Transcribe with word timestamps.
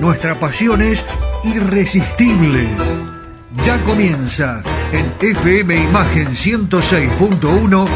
nuestra 0.00 0.38
pasión 0.38 0.82
es 0.82 1.04
irresistible. 1.44 2.68
Ya 3.64 3.82
comienza 3.82 4.62
en 4.92 5.12
FM 5.20 5.84
Imagen 5.84 6.28
106.1 6.28 7.86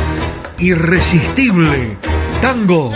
Irresistible 0.58 1.97
Tango. 2.41 2.92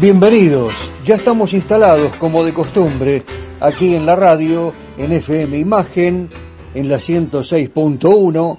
Bienvenidos, 0.00 0.74
ya 1.04 1.14
estamos 1.14 1.52
instalados 1.52 2.12
como 2.16 2.44
de 2.44 2.52
costumbre 2.52 3.22
aquí 3.60 3.94
en 3.94 4.04
la 4.04 4.16
radio, 4.16 4.74
en 4.98 5.12
FM 5.12 5.56
Imagen 5.56 6.28
en 6.74 6.88
la 6.88 6.96
106.1 6.96 8.58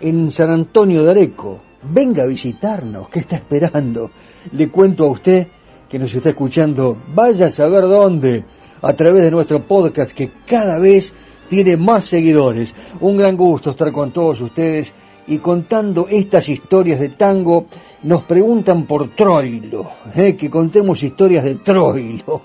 en 0.00 0.30
San 0.30 0.50
Antonio 0.50 1.02
de 1.04 1.10
Areco. 1.10 1.60
Venga 1.82 2.24
a 2.24 2.26
visitarnos, 2.26 3.08
¿qué 3.08 3.20
está 3.20 3.36
esperando? 3.36 4.10
Le 4.52 4.68
cuento 4.68 5.04
a 5.04 5.10
usted 5.10 5.46
que 5.88 5.98
nos 5.98 6.14
está 6.14 6.30
escuchando, 6.30 6.96
vaya 7.14 7.46
a 7.46 7.50
saber 7.50 7.82
dónde, 7.82 8.44
a 8.82 8.92
través 8.94 9.22
de 9.22 9.30
nuestro 9.30 9.62
podcast 9.62 10.12
que 10.12 10.30
cada 10.46 10.78
vez 10.78 11.12
tiene 11.48 11.76
más 11.76 12.06
seguidores. 12.06 12.74
Un 13.00 13.16
gran 13.16 13.36
gusto 13.36 13.70
estar 13.70 13.92
con 13.92 14.10
todos 14.10 14.40
ustedes 14.40 14.92
y 15.28 15.38
contando 15.38 16.08
estas 16.08 16.48
historias 16.48 17.00
de 17.00 17.10
tango. 17.10 17.66
Nos 18.02 18.24
preguntan 18.24 18.84
por 18.86 19.10
Troilo, 19.10 19.86
¿eh? 20.14 20.36
que 20.36 20.50
contemos 20.50 21.02
historias 21.02 21.44
de 21.44 21.56
Troilo, 21.56 22.42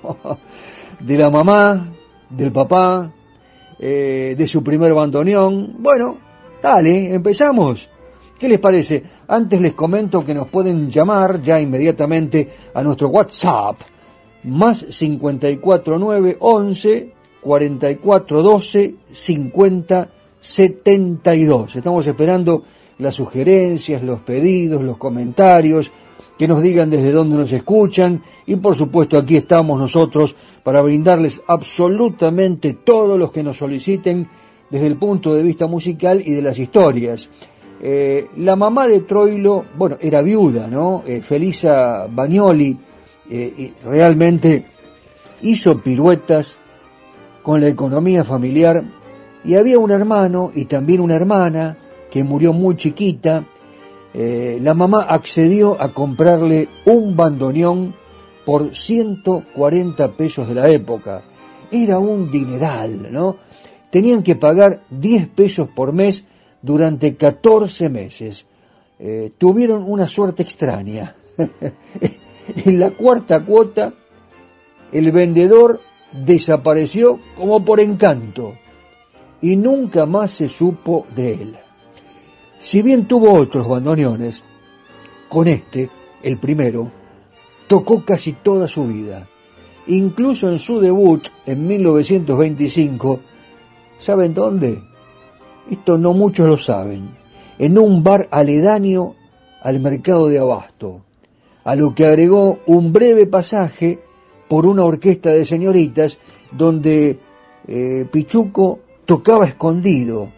de 1.00 1.18
la 1.18 1.30
mamá, 1.30 1.88
del 2.30 2.52
papá, 2.52 3.12
eh, 3.84 4.36
de 4.38 4.48
su 4.48 4.64
primer 4.64 4.94
bandoneón. 4.94 5.78
Bueno, 5.80 6.18
dale, 6.62 7.16
empezamos. 7.16 7.90
¿Qué 8.38 8.48
les 8.48 8.60
parece? 8.60 9.02
Antes 9.28 9.60
les 9.60 9.74
comento 9.74 10.24
que 10.24 10.36
nos 10.36 10.48
pueden 10.50 10.92
llamar 10.92 11.42
ya 11.42 11.60
inmediatamente 11.60 12.48
a 12.76 12.84
nuestro 12.84 13.10
WhatsApp, 13.10 13.82
más 14.44 14.86
549 14.86 16.38
11 16.40 17.14
44 17.42 18.44
12 18.44 18.96
50 19.12 20.10
72. 20.40 21.76
Estamos 21.76 22.06
esperando 22.06 22.64
las 23.00 23.16
sugerencias, 23.16 24.04
los 24.04 24.22
pedidos, 24.22 24.82
los 24.84 24.98
comentarios, 24.98 25.92
que 26.42 26.48
nos 26.48 26.64
digan 26.64 26.90
desde 26.90 27.12
dónde 27.12 27.38
nos 27.38 27.54
escuchan 27.54 28.20
y 28.48 28.56
por 28.56 28.76
supuesto 28.76 29.16
aquí 29.16 29.38
estamos 29.38 29.80
nosotros 29.80 30.36
para 30.64 30.82
brindarles 30.82 31.40
absolutamente 31.46 32.80
todos 32.84 33.20
los 33.20 33.32
que 33.32 33.44
nos 33.44 33.58
soliciten 33.58 34.28
desde 34.68 34.88
el 34.88 34.98
punto 34.98 35.36
de 35.36 35.44
vista 35.44 35.68
musical 35.68 36.20
y 36.26 36.32
de 36.32 36.42
las 36.42 36.58
historias. 36.58 37.30
Eh, 37.80 38.26
la 38.38 38.56
mamá 38.56 38.88
de 38.88 39.02
Troilo, 39.02 39.66
bueno, 39.78 39.98
era 40.02 40.24
viuda, 40.24 40.66
¿no? 40.66 41.04
Eh, 41.06 41.22
Felisa 41.22 42.08
Bagnoli 42.10 42.76
eh, 43.30 43.74
realmente 43.86 44.66
hizo 45.44 45.78
piruetas 45.78 46.58
con 47.44 47.62
la 47.62 47.68
economía 47.68 48.24
familiar 48.24 48.84
y 49.46 49.54
había 49.54 49.78
un 49.78 49.92
hermano 49.92 50.50
y 50.56 50.66
también 50.66 51.02
una 51.02 51.18
hermana 51.18 51.78
que 52.10 52.24
murió 52.24 52.52
muy 52.52 52.78
chiquita. 52.78 53.44
La 54.14 54.74
mamá 54.74 55.06
accedió 55.08 55.82
a 55.82 55.94
comprarle 55.94 56.68
un 56.86 57.16
bandoneón 57.16 57.94
por 58.46 58.74
140 58.76 60.12
pesos 60.12 60.48
de 60.48 60.56
la 60.56 60.70
época. 60.70 61.22
Era 61.72 62.00
un 62.00 62.30
dineral, 62.30 63.12
¿no? 63.12 63.38
Tenían 63.90 64.24
que 64.24 64.36
pagar 64.36 64.82
10 64.90 65.30
pesos 65.30 65.70
por 65.70 65.94
mes 65.94 66.24
durante 66.62 67.16
14 67.16 67.90
meses. 67.90 68.46
Eh, 69.00 69.32
tuvieron 69.38 69.84
una 69.84 70.08
suerte 70.08 70.44
extraña. 70.44 71.16
en 72.66 72.80
la 72.80 72.92
cuarta 72.92 73.44
cuota, 73.44 73.94
el 74.92 75.12
vendedor 75.12 75.80
desapareció 76.12 77.20
como 77.38 77.64
por 77.64 77.80
encanto 77.80 78.54
y 79.42 79.56
nunca 79.56 80.06
más 80.06 80.32
se 80.32 80.48
supo 80.48 81.06
de 81.16 81.34
él. 81.34 81.58
Si 82.62 82.84
bien 82.84 83.08
tuvo 83.08 83.34
otros 83.34 83.68
bandoneones, 83.68 84.44
con 85.28 85.48
este, 85.48 85.90
el 86.22 86.38
primero, 86.38 86.92
tocó 87.66 88.06
casi 88.06 88.34
toda 88.34 88.68
su 88.68 88.86
vida. 88.86 89.28
Incluso 89.88 90.48
en 90.48 90.60
su 90.60 90.80
debut 90.80 91.28
en 91.48 91.66
1925, 91.66 93.20
¿saben 93.98 94.36
dónde? 94.36 94.80
Esto 95.72 95.98
no 95.98 96.14
muchos 96.14 96.48
lo 96.48 96.56
saben. 96.56 97.10
En 97.58 97.80
un 97.80 98.04
bar 98.04 98.28
aledaño 98.30 99.16
al 99.64 99.80
mercado 99.80 100.28
de 100.28 100.38
Abasto, 100.38 101.02
a 101.64 101.76
lo 101.76 101.96
que 101.96 102.06
agregó 102.06 102.60
un 102.68 102.94
breve 102.94 103.26
pasaje 103.26 104.00
por 104.48 104.68
una 104.68 104.86
orquesta 104.86 105.32
de 105.32 105.46
señoritas 105.46 106.20
donde 106.52 107.18
eh, 107.68 108.06
Pichuco 108.12 108.82
tocaba 109.08 109.48
escondido, 109.48 110.30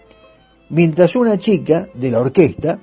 mientras 0.74 1.16
una 1.16 1.38
chica 1.38 1.88
de 1.94 2.10
la 2.10 2.20
orquesta 2.20 2.80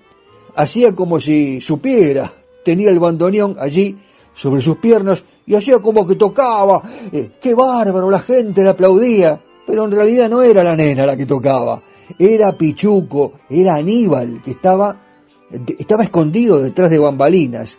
hacía 0.54 0.94
como 0.94 1.20
si 1.20 1.60
supiera, 1.60 2.32
tenía 2.64 2.88
el 2.90 3.00
bandoneón 3.00 3.56
allí 3.58 3.98
sobre 4.32 4.60
sus 4.60 4.76
piernas 4.76 5.24
y 5.44 5.54
hacía 5.56 5.80
como 5.80 6.06
que 6.06 6.14
tocaba. 6.14 6.82
Eh, 7.12 7.32
¡Qué 7.40 7.54
bárbaro! 7.54 8.10
La 8.10 8.20
gente 8.20 8.62
le 8.62 8.70
aplaudía. 8.70 9.40
Pero 9.66 9.84
en 9.84 9.90
realidad 9.90 10.28
no 10.28 10.42
era 10.42 10.64
la 10.64 10.74
nena 10.74 11.06
la 11.06 11.16
que 11.16 11.26
tocaba. 11.26 11.82
Era 12.18 12.56
Pichuco, 12.56 13.32
era 13.48 13.74
Aníbal, 13.74 14.40
que 14.42 14.52
estaba, 14.52 14.96
estaba 15.78 16.04
escondido 16.04 16.60
detrás 16.60 16.90
de 16.90 16.98
bambalinas. 16.98 17.78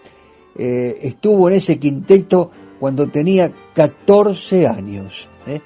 Eh, 0.56 1.00
estuvo 1.02 1.50
en 1.50 1.56
ese 1.56 1.80
quinteto 1.80 2.52
cuando 2.80 3.08
tenía 3.08 3.52
14 3.74 4.68
años. 4.68 5.28
¿eh? 5.48 5.60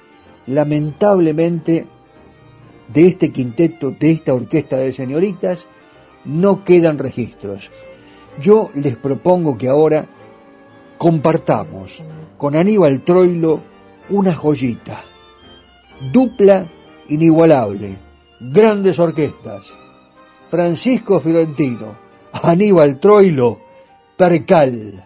Lamentablemente, 0.46 1.86
de 2.88 3.06
este 3.06 3.30
quinteto, 3.30 3.90
de 3.90 4.12
esta 4.12 4.34
orquesta 4.34 4.76
de 4.76 4.92
señoritas, 4.92 5.66
no 6.24 6.64
quedan 6.64 6.98
registros. 6.98 7.70
Yo 8.40 8.70
les 8.74 8.96
propongo 8.96 9.56
que 9.56 9.68
ahora 9.68 10.06
compartamos 10.98 12.02
con 12.36 12.56
Aníbal 12.56 13.00
Troilo 13.02 13.60
una 14.10 14.34
joyita, 14.34 15.02
dupla 16.12 16.66
inigualable, 17.08 17.96
grandes 18.40 18.98
orquestas, 18.98 19.66
Francisco 20.50 21.20
Fiorentino, 21.20 21.94
Aníbal 22.32 23.00
Troilo, 23.00 23.58
Percal. 24.16 25.05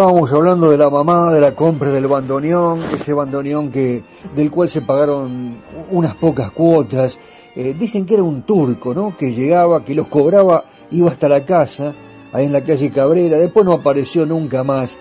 Estábamos 0.00 0.32
hablando 0.32 0.70
de 0.70 0.78
la 0.78 0.88
mamá, 0.88 1.30
de 1.30 1.42
la 1.42 1.54
compra 1.54 1.90
del 1.90 2.06
bandoneón, 2.06 2.80
ese 2.98 3.12
bandoneón 3.12 3.70
que, 3.70 4.02
del 4.34 4.50
cual 4.50 4.66
se 4.66 4.80
pagaron 4.80 5.56
unas 5.90 6.14
pocas 6.14 6.50
cuotas. 6.52 7.18
Eh, 7.54 7.76
dicen 7.78 8.06
que 8.06 8.14
era 8.14 8.22
un 8.22 8.40
turco, 8.44 8.94
¿no? 8.94 9.14
Que 9.14 9.34
llegaba, 9.34 9.84
que 9.84 9.94
los 9.94 10.06
cobraba, 10.06 10.64
iba 10.90 11.10
hasta 11.10 11.28
la 11.28 11.44
casa, 11.44 11.92
ahí 12.32 12.46
en 12.46 12.52
la 12.54 12.64
calle 12.64 12.90
Cabrera, 12.90 13.36
después 13.36 13.66
no 13.66 13.74
apareció 13.74 14.24
nunca 14.24 14.64
más. 14.64 14.96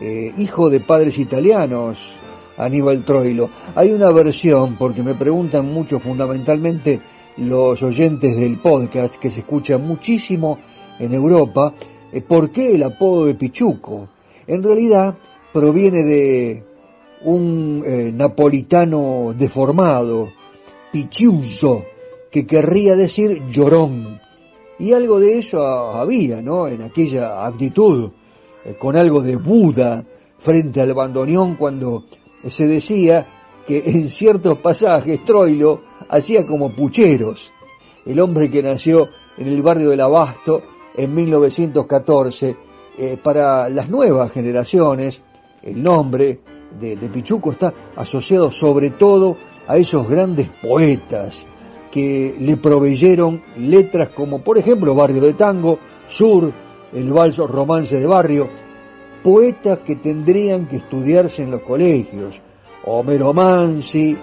Eh, 0.00 0.32
hijo 0.38 0.70
de 0.70 0.80
padres 0.80 1.18
italianos, 1.18 2.16
Aníbal 2.56 3.04
Troilo. 3.04 3.50
Hay 3.74 3.92
una 3.92 4.10
versión, 4.12 4.76
porque 4.76 5.02
me 5.02 5.12
preguntan 5.12 5.70
mucho 5.70 5.98
fundamentalmente 5.98 6.98
los 7.36 7.82
oyentes 7.82 8.34
del 8.34 8.56
podcast, 8.60 9.16
que 9.16 9.28
se 9.28 9.40
escucha 9.40 9.76
muchísimo 9.76 10.58
en 10.98 11.12
Europa, 11.12 11.74
eh, 12.10 12.22
¿por 12.22 12.50
qué 12.50 12.72
el 12.72 12.84
apodo 12.84 13.26
de 13.26 13.34
Pichuco? 13.34 14.08
En 14.48 14.62
realidad 14.62 15.16
proviene 15.52 16.02
de 16.04 16.64
un 17.22 17.82
eh, 17.84 18.10
napolitano 18.14 19.34
deformado, 19.36 20.30
Pichiuso, 20.90 21.84
que 22.30 22.46
querría 22.46 22.96
decir 22.96 23.44
llorón. 23.48 24.18
Y 24.78 24.94
algo 24.94 25.20
de 25.20 25.38
eso 25.38 25.62
había, 25.66 26.40
¿no? 26.40 26.66
En 26.66 26.80
aquella 26.80 27.46
actitud, 27.46 28.10
eh, 28.64 28.74
con 28.78 28.96
algo 28.96 29.20
de 29.20 29.36
Buda 29.36 30.02
frente 30.38 30.80
al 30.80 30.94
bandoneón 30.94 31.56
cuando 31.56 32.04
se 32.46 32.66
decía 32.66 33.26
que 33.66 33.82
en 33.84 34.08
ciertos 34.08 34.58
pasajes 34.60 35.22
Troilo 35.24 35.82
hacía 36.08 36.46
como 36.46 36.70
pucheros. 36.70 37.52
El 38.06 38.18
hombre 38.20 38.50
que 38.50 38.62
nació 38.62 39.08
en 39.36 39.48
el 39.48 39.60
barrio 39.62 39.90
del 39.90 40.00
Abasto 40.00 40.62
en 40.96 41.14
1914, 41.14 42.56
eh, 42.98 43.16
para 43.22 43.68
las 43.68 43.88
nuevas 43.88 44.32
generaciones, 44.32 45.22
el 45.62 45.80
nombre 45.80 46.40
de, 46.80 46.96
Pichuco 46.96 47.52
está 47.52 47.72
asociado 47.94 48.50
sobre 48.50 48.90
todo 48.90 49.36
a 49.68 49.76
esos 49.76 50.08
grandes 50.08 50.48
poetas 50.60 51.46
que 51.92 52.34
le 52.40 52.56
proveyeron 52.56 53.40
letras 53.56 54.08
como 54.08 54.40
por 54.40 54.58
ejemplo 54.58 54.96
Barrio 54.96 55.22
de 55.22 55.34
Tango, 55.34 55.78
Sur, 56.08 56.50
el 56.92 57.12
valso 57.12 57.46
Romance 57.46 58.00
de 58.00 58.06
Barrio, 58.06 58.48
poetas 59.22 59.78
que 59.78 59.94
tendrían 59.94 60.66
que 60.66 60.78
estudiarse 60.78 61.42
en 61.44 61.52
los 61.52 61.62
colegios, 61.62 62.40
Homero 62.84 63.32
Mansi, 63.32 64.16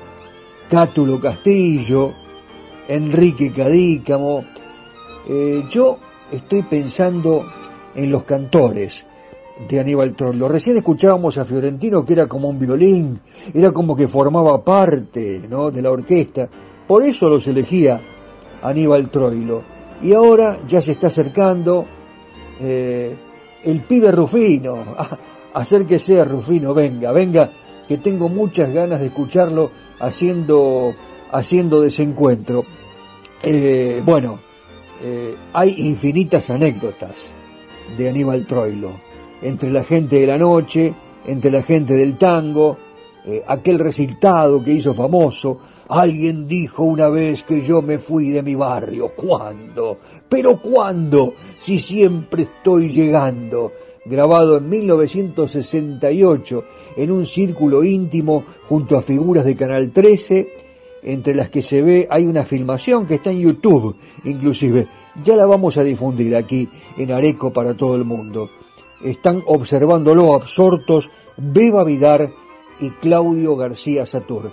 Cátulo 0.70 1.20
Castillo, 1.22 2.12
Enrique 2.90 3.54
Cadícamo. 3.54 4.44
Eh, 5.30 5.64
yo 5.70 5.98
estoy 6.32 6.62
pensando 6.64 7.46
en 7.96 8.12
los 8.12 8.24
cantores 8.24 9.06
de 9.70 9.80
Aníbal 9.80 10.16
Troilo. 10.16 10.48
Recién 10.48 10.78
escuchábamos 10.78 11.38
a 11.38 11.46
Fiorentino 11.46 12.04
que 12.04 12.14
era 12.14 12.28
como 12.28 12.50
un 12.50 12.60
violín, 12.60 13.20
era 13.54 13.72
como 13.72 13.96
que 13.96 14.08
formaba 14.08 14.64
parte 14.64 15.42
¿no? 15.50 15.72
de 15.72 15.82
la 15.82 15.92
orquesta. 15.92 16.50
Por 16.88 17.04
eso 17.04 17.30
los 17.30 17.48
elegía 17.48 18.00
Aníbal 18.62 19.10
Troilo. 19.10 19.62
Y 20.02 20.14
ahora 20.14 20.60
ya 20.68 20.82
se 20.82 20.92
está 20.92 21.08
acercando 21.08 21.86
eh, 22.60 23.16
el 23.64 23.82
pibe 23.82 24.12
Rufino. 24.12 24.76
Hacer 25.54 25.86
que 25.86 26.00
sea 26.00 26.26
Rufino, 26.26 26.74
venga, 26.74 27.14
venga, 27.14 27.50
que 27.88 27.98
tengo 27.98 28.28
muchas 28.28 28.74
ganas 28.74 29.00
de 29.00 29.06
escucharlo 29.06 29.72
haciendo, 30.02 30.94
haciendo 31.32 31.80
desencuentro. 31.80 32.66
Eh, 33.42 34.02
bueno, 34.06 34.38
eh, 35.02 35.34
hay 35.54 35.88
infinitas 35.88 36.50
anécdotas 36.50 37.34
de 37.98 38.10
Aníbal 38.10 38.46
Troilo, 38.46 38.92
entre 39.42 39.70
la 39.72 39.84
gente 39.84 40.20
de 40.20 40.28
la 40.28 40.38
noche, 40.38 40.94
entre 41.28 41.52
la 41.52 41.64
gente 41.64 41.94
del 41.94 42.18
tango, 42.18 42.78
eh, 43.26 43.44
aquel 43.48 43.80
recitado 43.80 44.64
que 44.64 44.74
hizo 44.74 44.94
famoso, 44.94 45.60
alguien 45.88 46.48
dijo 46.48 46.84
una 46.84 47.10
vez 47.10 47.44
que 47.44 47.62
yo 47.62 47.82
me 47.82 47.98
fui 47.98 48.30
de 48.30 48.44
mi 48.44 48.56
barrio, 48.56 49.12
¿cuándo? 49.16 49.98
Pero 50.30 50.58
¿cuándo? 50.58 51.34
Si 51.58 51.80
siempre 51.80 52.44
estoy 52.44 52.90
llegando, 52.90 53.72
grabado 54.06 54.58
en 54.58 54.70
1968 54.70 56.64
en 56.98 57.12
un 57.12 57.26
círculo 57.26 57.84
íntimo 57.84 58.44
junto 58.68 58.98
a 58.98 59.02
figuras 59.02 59.46
de 59.46 59.56
Canal 59.56 59.92
13, 59.92 60.48
entre 61.04 61.36
las 61.36 61.50
que 61.50 61.62
se 61.62 61.82
ve, 61.82 62.08
hay 62.10 62.26
una 62.26 62.46
filmación 62.46 63.06
que 63.06 63.16
está 63.16 63.32
en 63.32 63.40
YouTube, 63.40 63.96
inclusive, 64.24 64.88
ya 65.24 65.36
la 65.36 65.46
vamos 65.46 65.78
a 65.78 65.84
difundir 65.84 66.36
aquí 66.36 66.70
en 66.98 67.12
Areco 67.12 67.52
para 67.52 67.74
todo 67.74 67.96
el 67.96 68.06
mundo. 68.06 68.50
Están 69.04 69.44
observándolo 69.46 70.36
absortos 70.36 71.10
Beba 71.38 71.84
Vidar 71.84 72.30
y 72.80 72.90
Claudio 72.90 73.56
García 73.56 74.06
Satur. 74.06 74.52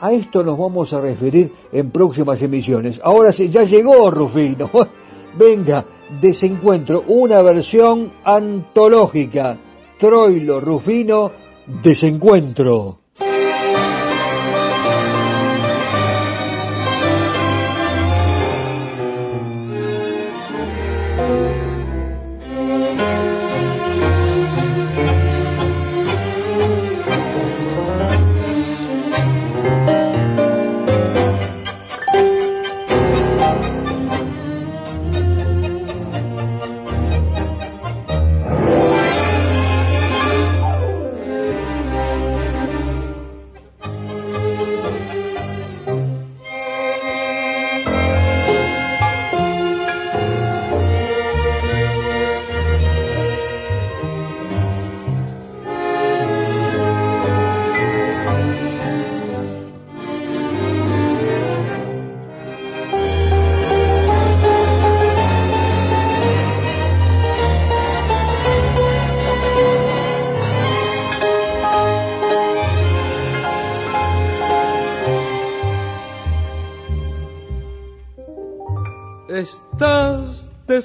A 0.00 0.12
esto 0.12 0.42
nos 0.42 0.58
vamos 0.58 0.92
a 0.92 1.00
referir 1.00 1.52
en 1.70 1.90
próximas 1.90 2.42
emisiones. 2.42 3.00
Ahora 3.04 3.32
sí, 3.32 3.48
ya 3.48 3.62
llegó 3.62 4.10
Rufino. 4.10 4.68
Venga, 5.38 5.86
desencuentro, 6.20 7.04
una 7.06 7.40
versión 7.42 8.10
antológica. 8.24 9.56
Troilo 9.98 10.60
Rufino, 10.60 11.30
desencuentro. 11.82 13.01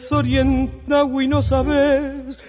Desorientado 0.08 1.22
y 1.22 1.28
no 1.28 1.42
sabes 1.42 2.40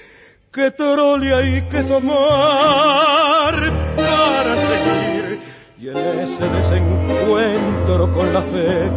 qué 0.52 0.70
trole 0.70 1.34
hay 1.34 1.62
que 1.62 1.82
tomar 1.82 3.54
para 3.96 4.56
seguir. 4.68 5.40
Y 5.80 5.88
en 5.88 5.96
ese 5.96 6.48
desencuentro 6.48 8.12
con 8.12 8.32
la 8.32 8.42
fe 8.42 8.90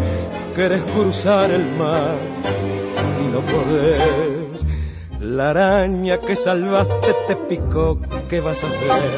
quieres 0.53 0.84
cruzar 0.84 1.50
el 1.50 1.65
mar 1.72 2.20
y 3.20 3.32
no 3.34 3.41
podés. 3.41 4.62
La 5.22 5.50
araña 5.50 6.20
que 6.20 6.36
salvaste 6.36 7.15
te 7.27 7.36
picó, 7.36 8.00
¿qué 8.30 8.41
vas 8.41 8.63
a 8.63 8.68
hacer? 8.68 9.12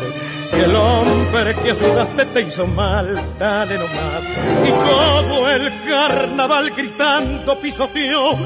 Que 0.52 0.64
el 0.64 0.76
hombre 0.76 1.54
que 1.56 1.72
ayudaste 1.72 2.26
te 2.28 2.42
hizo 2.44 2.66
mal, 2.66 3.36
dale 3.38 3.76
nomás. 3.76 4.24
Y 4.66 4.72
todo 4.72 5.50
el 5.50 5.70
carnaval 5.86 6.72
gritando 6.72 7.60
pisoteó 7.60 8.38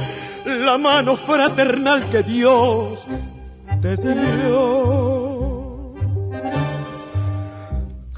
la 0.48 0.78
mano 0.78 1.18
fraternal 1.18 2.10
que 2.10 2.24
Dios 2.24 3.06
te 3.82 3.98
dio. 3.98 5.94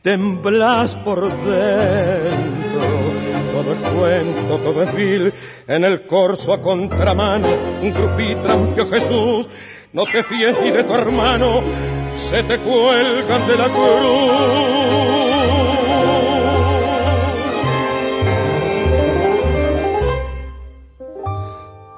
temblas 0.02 0.96
por 0.96 1.22
dentro. 1.22 2.80
Todo 3.52 3.72
es 3.72 3.78
cuento, 3.88 4.58
todo 4.58 4.82
es 4.82 4.94
vil, 4.94 5.32
en 5.66 5.84
el 5.84 6.06
corso 6.06 6.52
a 6.52 6.60
contramano, 6.60 7.48
un 7.82 7.92
grupito 7.92 8.42
trampió 8.42 8.88
Jesús, 8.88 9.48
no 9.92 10.04
te 10.04 10.22
fíes 10.22 10.54
ni 10.62 10.70
de 10.70 10.84
tu 10.84 10.94
hermano, 10.94 11.62
se 12.18 12.42
te 12.42 12.58
cuelgan 12.58 13.46
de 13.46 13.56
la 13.56 13.68
cruz. 13.68 14.98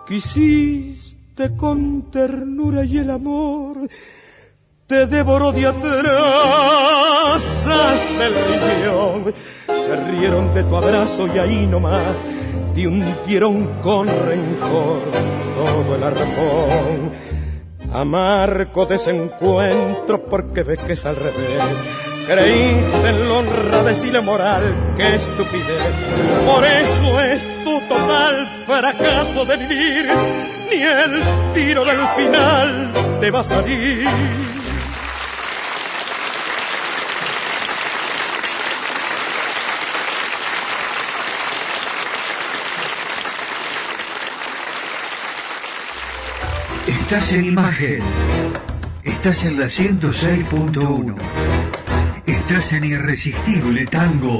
Quisiste 0.07 1.57
con 1.57 2.11
ternura 2.11 2.85
y 2.85 2.99
el 2.99 3.11
amor, 3.11 3.89
te 4.87 5.07
devoró 5.07 5.53
de 5.53 5.67
atrás 5.67 6.07
hasta 7.67 8.27
el 8.27 8.35
riñón. 8.35 9.35
Se 9.67 9.97
rieron 10.11 10.53
de 10.53 10.65
tu 10.65 10.77
abrazo 10.77 11.27
y 11.29 11.39
ahí 11.39 11.67
nomás 11.67 12.17
te 12.75 12.87
hundieron 12.87 13.81
con 13.81 14.09
rencor 14.09 15.03
todo 15.57 15.95
el 15.95 16.03
arpón 16.03 17.30
amargo 17.93 18.87
desencuentro 18.87 20.23
porque 20.25 20.63
ves 20.63 20.81
que 20.83 20.93
es 20.95 21.05
al 21.05 21.17
revés. 21.17 21.63
Creíste 22.27 23.09
en 23.09 23.29
la 23.29 23.35
honradez 23.35 24.05
y 24.05 24.11
la 24.11 24.21
moral, 24.21 24.95
qué 24.97 25.17
estupidez. 25.17 25.95
Por 26.47 26.65
eso 26.65 27.21
es 27.21 27.65
tu 27.65 27.81
total 27.89 28.49
fracaso 28.67 29.45
de 29.45 29.57
vivir, 29.57 30.07
ni 30.71 30.83
el 30.83 31.23
tiro 31.53 31.85
del 31.85 32.07
final 32.17 32.93
te 33.21 33.31
va 33.31 33.41
a 33.41 33.45
salir. 33.45 34.07
Estás 47.11 47.33
en 47.33 47.45
imagen. 47.45 48.03
Estás 49.03 49.45
en 49.45 49.59
la 49.59 49.67
106.1. 49.67 51.17
Estás 52.25 52.73
en 52.73 52.85
Irresistible 52.85 53.85
Tango. 53.87 54.39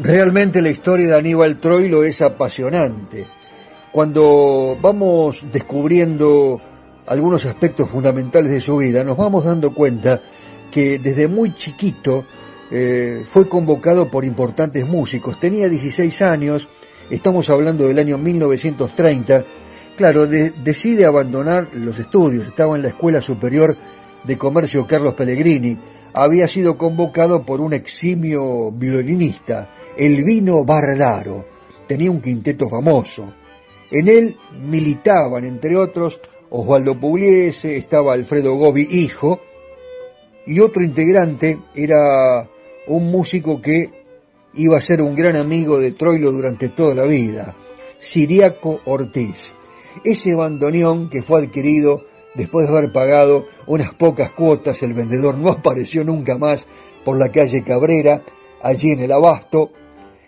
Realmente 0.00 0.62
la 0.62 0.70
historia 0.70 1.08
de 1.08 1.18
Aníbal 1.18 1.58
Troilo 1.58 2.04
es 2.04 2.22
apasionante. 2.22 3.26
Cuando 3.90 4.78
vamos 4.80 5.44
descubriendo 5.52 6.60
algunos 7.08 7.46
aspectos 7.46 7.90
fundamentales 7.90 8.52
de 8.52 8.60
su 8.60 8.76
vida, 8.76 9.02
nos 9.02 9.16
vamos 9.16 9.44
dando 9.44 9.74
cuenta 9.74 10.20
que 10.70 11.00
desde 11.00 11.26
muy 11.26 11.52
chiquito 11.52 12.24
eh, 12.70 13.24
fue 13.28 13.48
convocado 13.48 14.08
por 14.08 14.24
importantes 14.24 14.86
músicos. 14.86 15.40
Tenía 15.40 15.68
16 15.68 16.22
años, 16.22 16.68
estamos 17.10 17.50
hablando 17.50 17.88
del 17.88 17.98
año 17.98 18.18
1930, 18.18 19.44
Claro, 19.96 20.26
decide 20.26 21.04
abandonar 21.04 21.68
los 21.74 21.98
estudios, 21.98 22.46
estaba 22.46 22.76
en 22.76 22.82
la 22.82 22.88
Escuela 22.88 23.20
Superior 23.20 23.76
de 24.24 24.38
Comercio 24.38 24.86
Carlos 24.86 25.14
Pellegrini, 25.14 25.76
había 26.14 26.48
sido 26.48 26.78
convocado 26.78 27.44
por 27.44 27.60
un 27.60 27.74
eximio 27.74 28.70
violinista, 28.72 29.70
Elvino 29.96 30.64
Bardaro, 30.64 31.44
tenía 31.86 32.10
un 32.10 32.22
quinteto 32.22 32.70
famoso. 32.70 33.34
En 33.90 34.08
él 34.08 34.36
militaban, 34.64 35.44
entre 35.44 35.76
otros, 35.76 36.18
Osvaldo 36.48 36.98
Pugliese, 36.98 37.76
estaba 37.76 38.14
Alfredo 38.14 38.54
Gobi, 38.54 38.88
hijo, 38.90 39.40
y 40.46 40.60
otro 40.60 40.82
integrante 40.82 41.58
era 41.74 42.48
un 42.86 43.10
músico 43.10 43.60
que 43.60 43.90
iba 44.54 44.78
a 44.78 44.80
ser 44.80 45.02
un 45.02 45.14
gran 45.14 45.36
amigo 45.36 45.78
de 45.78 45.92
Troilo 45.92 46.32
durante 46.32 46.70
toda 46.70 46.94
la 46.94 47.04
vida, 47.04 47.54
Siriaco 47.98 48.80
Ortiz 48.86 49.54
ese 50.04 50.34
bandoneón 50.34 51.08
que 51.08 51.22
fue 51.22 51.42
adquirido 51.42 52.04
después 52.34 52.66
de 52.66 52.76
haber 52.76 52.92
pagado 52.92 53.46
unas 53.66 53.94
pocas 53.94 54.32
cuotas, 54.32 54.82
el 54.82 54.94
vendedor 54.94 55.36
no 55.36 55.50
apareció 55.50 56.04
nunca 56.04 56.38
más 56.38 56.66
por 57.04 57.18
la 57.18 57.30
calle 57.30 57.62
Cabrera, 57.62 58.22
allí 58.62 58.92
en 58.92 59.00
el 59.00 59.12
Abasto. 59.12 59.70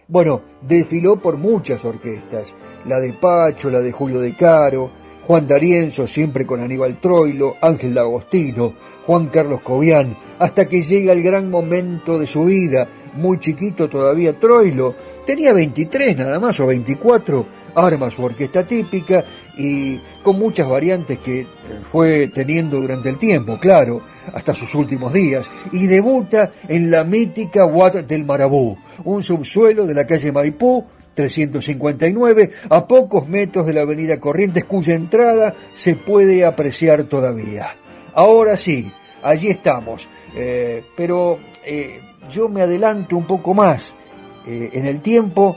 Bueno, 0.08 0.42
desfiló 0.60 1.16
por 1.16 1.38
muchas 1.38 1.84
orquestas, 1.84 2.54
la 2.84 3.00
de 3.00 3.12
Pacho, 3.14 3.70
la 3.70 3.80
de 3.80 3.92
Julio 3.92 4.20
de 4.20 4.36
Caro, 4.36 4.90
Juan 5.26 5.48
D'Arienzo, 5.48 6.06
siempre 6.06 6.44
con 6.44 6.60
Aníbal 6.60 7.00
Troilo, 7.00 7.56
Ángel 7.62 7.94
D'Agostino, 7.94 8.74
Juan 9.06 9.28
Carlos 9.28 9.62
Cobian, 9.62 10.14
hasta 10.38 10.66
que 10.66 10.82
llega 10.82 11.12
el 11.12 11.22
gran 11.22 11.48
momento 11.48 12.18
de 12.18 12.26
su 12.26 12.44
vida, 12.44 12.86
muy 13.14 13.38
chiquito 13.38 13.88
todavía 13.88 14.38
Troilo, 14.38 14.94
tenía 15.24 15.54
23 15.54 16.18
nada 16.18 16.38
más 16.38 16.60
o 16.60 16.66
24, 16.66 17.46
arma 17.74 18.10
su 18.10 18.22
orquesta 18.22 18.66
típica 18.66 19.24
y 19.56 19.98
con 20.22 20.38
muchas 20.38 20.68
variantes 20.68 21.18
que 21.18 21.46
fue 21.84 22.28
teniendo 22.28 22.80
durante 22.80 23.08
el 23.08 23.18
tiempo, 23.18 23.58
claro, 23.58 24.00
hasta 24.32 24.54
sus 24.54 24.74
últimos 24.74 25.12
días, 25.12 25.50
y 25.72 25.86
debuta 25.86 26.52
en 26.68 26.90
la 26.90 27.04
mítica 27.04 27.66
Wat 27.66 28.04
del 28.04 28.24
Marabú, 28.24 28.76
un 29.04 29.22
subsuelo 29.22 29.84
de 29.84 29.94
la 29.94 30.06
calle 30.06 30.32
Maipú, 30.32 30.84
359, 31.14 32.50
a 32.70 32.86
pocos 32.86 33.28
metros 33.28 33.66
de 33.66 33.72
la 33.72 33.82
avenida 33.82 34.18
Corrientes, 34.18 34.64
cuya 34.64 34.94
entrada 34.94 35.54
se 35.72 35.94
puede 35.94 36.44
apreciar 36.44 37.04
todavía. 37.04 37.68
Ahora 38.14 38.56
sí, 38.56 38.90
allí 39.22 39.48
estamos, 39.48 40.08
eh, 40.36 40.82
pero 40.96 41.38
eh, 41.64 42.00
yo 42.30 42.48
me 42.48 42.62
adelanto 42.62 43.16
un 43.16 43.26
poco 43.26 43.54
más 43.54 43.94
eh, 44.46 44.70
en 44.72 44.86
el 44.86 45.00
tiempo 45.00 45.56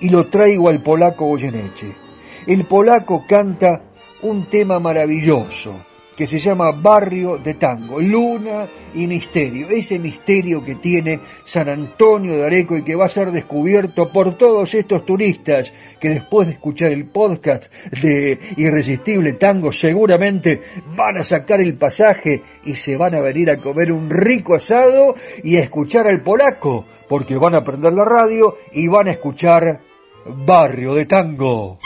y 0.00 0.08
lo 0.08 0.28
traigo 0.28 0.68
al 0.68 0.80
polaco 0.80 1.26
Goyeneche. 1.26 2.09
El 2.50 2.64
polaco 2.64 3.24
canta 3.28 3.80
un 4.22 4.46
tema 4.46 4.80
maravilloso 4.80 5.72
que 6.16 6.26
se 6.26 6.38
llama 6.38 6.72
Barrio 6.72 7.38
de 7.38 7.54
Tango, 7.54 8.00
Luna 8.00 8.66
y 8.92 9.06
Misterio, 9.06 9.68
ese 9.68 10.00
misterio 10.00 10.64
que 10.64 10.74
tiene 10.74 11.20
San 11.44 11.68
Antonio 11.68 12.34
de 12.34 12.46
Areco 12.46 12.76
y 12.76 12.82
que 12.82 12.96
va 12.96 13.04
a 13.04 13.08
ser 13.08 13.30
descubierto 13.30 14.08
por 14.08 14.36
todos 14.36 14.74
estos 14.74 15.06
turistas 15.06 15.72
que 16.00 16.08
después 16.08 16.48
de 16.48 16.54
escuchar 16.54 16.90
el 16.90 17.04
podcast 17.04 17.72
de 18.02 18.36
Irresistible 18.56 19.34
Tango 19.34 19.70
seguramente 19.70 20.60
van 20.96 21.18
a 21.18 21.22
sacar 21.22 21.60
el 21.60 21.74
pasaje 21.74 22.42
y 22.64 22.74
se 22.74 22.96
van 22.96 23.14
a 23.14 23.20
venir 23.20 23.48
a 23.52 23.58
comer 23.58 23.92
un 23.92 24.10
rico 24.10 24.56
asado 24.56 25.14
y 25.44 25.54
a 25.56 25.60
escuchar 25.60 26.08
al 26.08 26.24
polaco, 26.24 26.84
porque 27.08 27.36
van 27.36 27.54
a 27.54 27.62
prender 27.62 27.92
la 27.92 28.04
radio 28.04 28.56
y 28.72 28.88
van 28.88 29.06
a 29.06 29.12
escuchar 29.12 29.82
Barrio 30.26 30.96
de 30.96 31.06
Tango. 31.06 31.78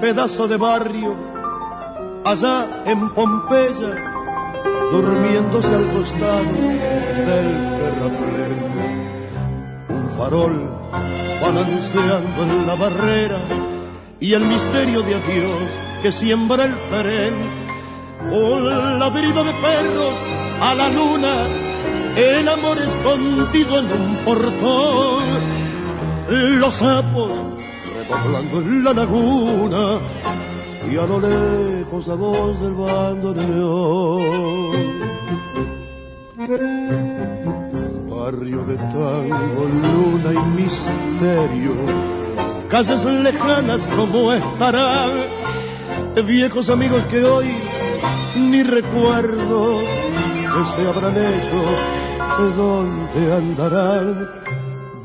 Pedazo 0.00 0.48
de 0.48 0.56
barrio 0.56 1.16
allá 2.24 2.84
en 2.86 3.10
Pompeya, 3.10 3.92
durmiéndose 4.92 5.74
al 5.74 5.88
costado 5.90 6.52
del 7.28 7.48
terraplén. 7.78 8.68
Un 9.88 10.10
farol 10.16 10.70
balanceando 11.40 12.42
en 12.42 12.66
la 12.66 12.74
barrera 12.74 13.40
y 14.20 14.34
el 14.34 14.44
misterio 14.44 15.02
de 15.02 15.14
adiós 15.14 15.68
que 16.02 16.12
siembra 16.12 16.64
el 16.64 16.74
tren 16.90 17.34
un 18.30 18.98
ladrido 18.98 19.44
de 19.44 19.52
perros 19.52 20.12
a 20.60 20.74
la 20.74 20.88
luna, 20.88 21.46
el 22.16 22.48
amor 22.48 22.76
escondido 22.76 23.78
en 23.78 23.92
un 23.92 24.16
portón, 24.24 25.24
los 26.28 26.74
sapos 26.74 27.57
repoblando 28.08 28.58
en 28.60 28.84
la 28.84 28.92
laguna 28.94 29.98
y 30.90 30.96
a 30.96 31.06
lo 31.06 31.20
lejos 31.20 32.06
la 32.06 32.14
voz 32.14 32.60
del 32.60 32.72
bandoneón. 32.74 34.22
Barrio 38.08 38.64
de 38.64 38.76
tango, 38.76 39.68
luna 39.82 40.32
y 40.32 40.60
misterio, 40.60 41.74
casas 42.68 43.04
lejanas 43.04 43.86
como 43.96 44.32
estarán, 44.32 45.24
viejos 46.26 46.70
amigos 46.70 47.02
que 47.04 47.24
hoy 47.24 47.46
ni 48.36 48.62
recuerdo 48.62 49.80
que 49.80 50.82
se 50.82 50.88
habrán 50.88 51.16
hecho, 51.16 51.60
de 52.38 52.52
dónde 52.56 53.34
andarán. 53.34 54.28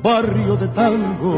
Barrio 0.01 0.57
de 0.57 0.67
tango 0.67 1.37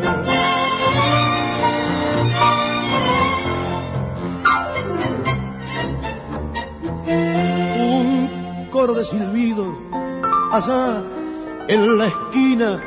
De 8.71 9.03
silbido, 9.03 9.65
allá 10.49 11.03
en 11.67 11.97
la 11.97 12.07
esquina, 12.07 12.81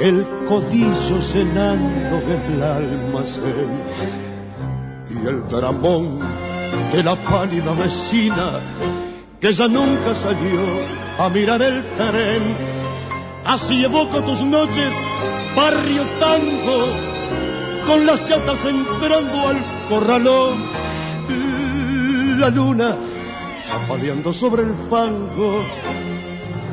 el 0.00 0.26
codillo 0.46 1.22
cenando 1.22 2.18
el 2.18 2.62
almacén 2.62 3.82
y 5.08 5.26
el 5.26 5.48
dramón 5.48 6.20
de 6.92 7.02
la 7.02 7.16
pálida 7.16 7.72
vecina 7.72 8.60
que 9.40 9.50
ya 9.50 9.66
nunca 9.66 10.14
salió 10.14 10.60
a 11.18 11.30
mirar 11.30 11.62
el 11.62 11.82
tren. 11.96 12.42
Así 13.46 13.82
evoco 13.82 14.22
tus 14.22 14.42
noches, 14.42 14.92
barrio 15.56 16.02
tango, 16.20 16.86
con 17.86 18.04
las 18.04 18.28
chatas 18.28 18.62
entrando 18.66 19.48
al 19.48 19.56
corralón. 19.88 20.68
La 22.38 22.50
luna 22.50 23.07
chapaleando 23.68 24.32
sobre 24.32 24.62
el 24.62 24.74
fango 24.88 25.62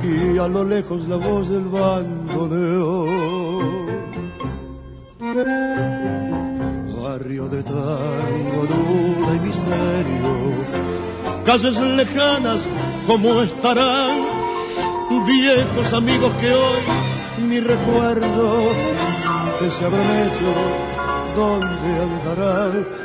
y 0.03 0.38
a 0.38 0.47
lo 0.47 0.63
lejos 0.63 1.08
la 1.08 1.17
voz 1.17 1.49
del 1.49 1.65
bandoneón. 1.65 3.10
Barrio 7.03 7.47
de 7.49 7.63
tango, 7.63 8.60
duda 8.73 9.36
y 9.36 9.39
misterio, 9.39 10.31
calles 11.45 11.79
lejanas 11.79 12.69
como 13.05 13.41
estarán, 13.41 14.25
viejos 15.27 15.93
amigos 15.93 16.34
que 16.36 16.53
hoy 16.53 16.81
ni 17.49 17.60
recuerdo 17.60 18.71
que 19.60 19.69
se 19.69 19.86
habrán 19.86 20.15
hecho, 20.27 20.53
dónde 21.36 21.89
andarán. 22.08 23.05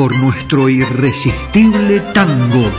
por 0.00 0.16
nuestro 0.16 0.70
irresistible 0.70 2.00
tango. 2.14 2.72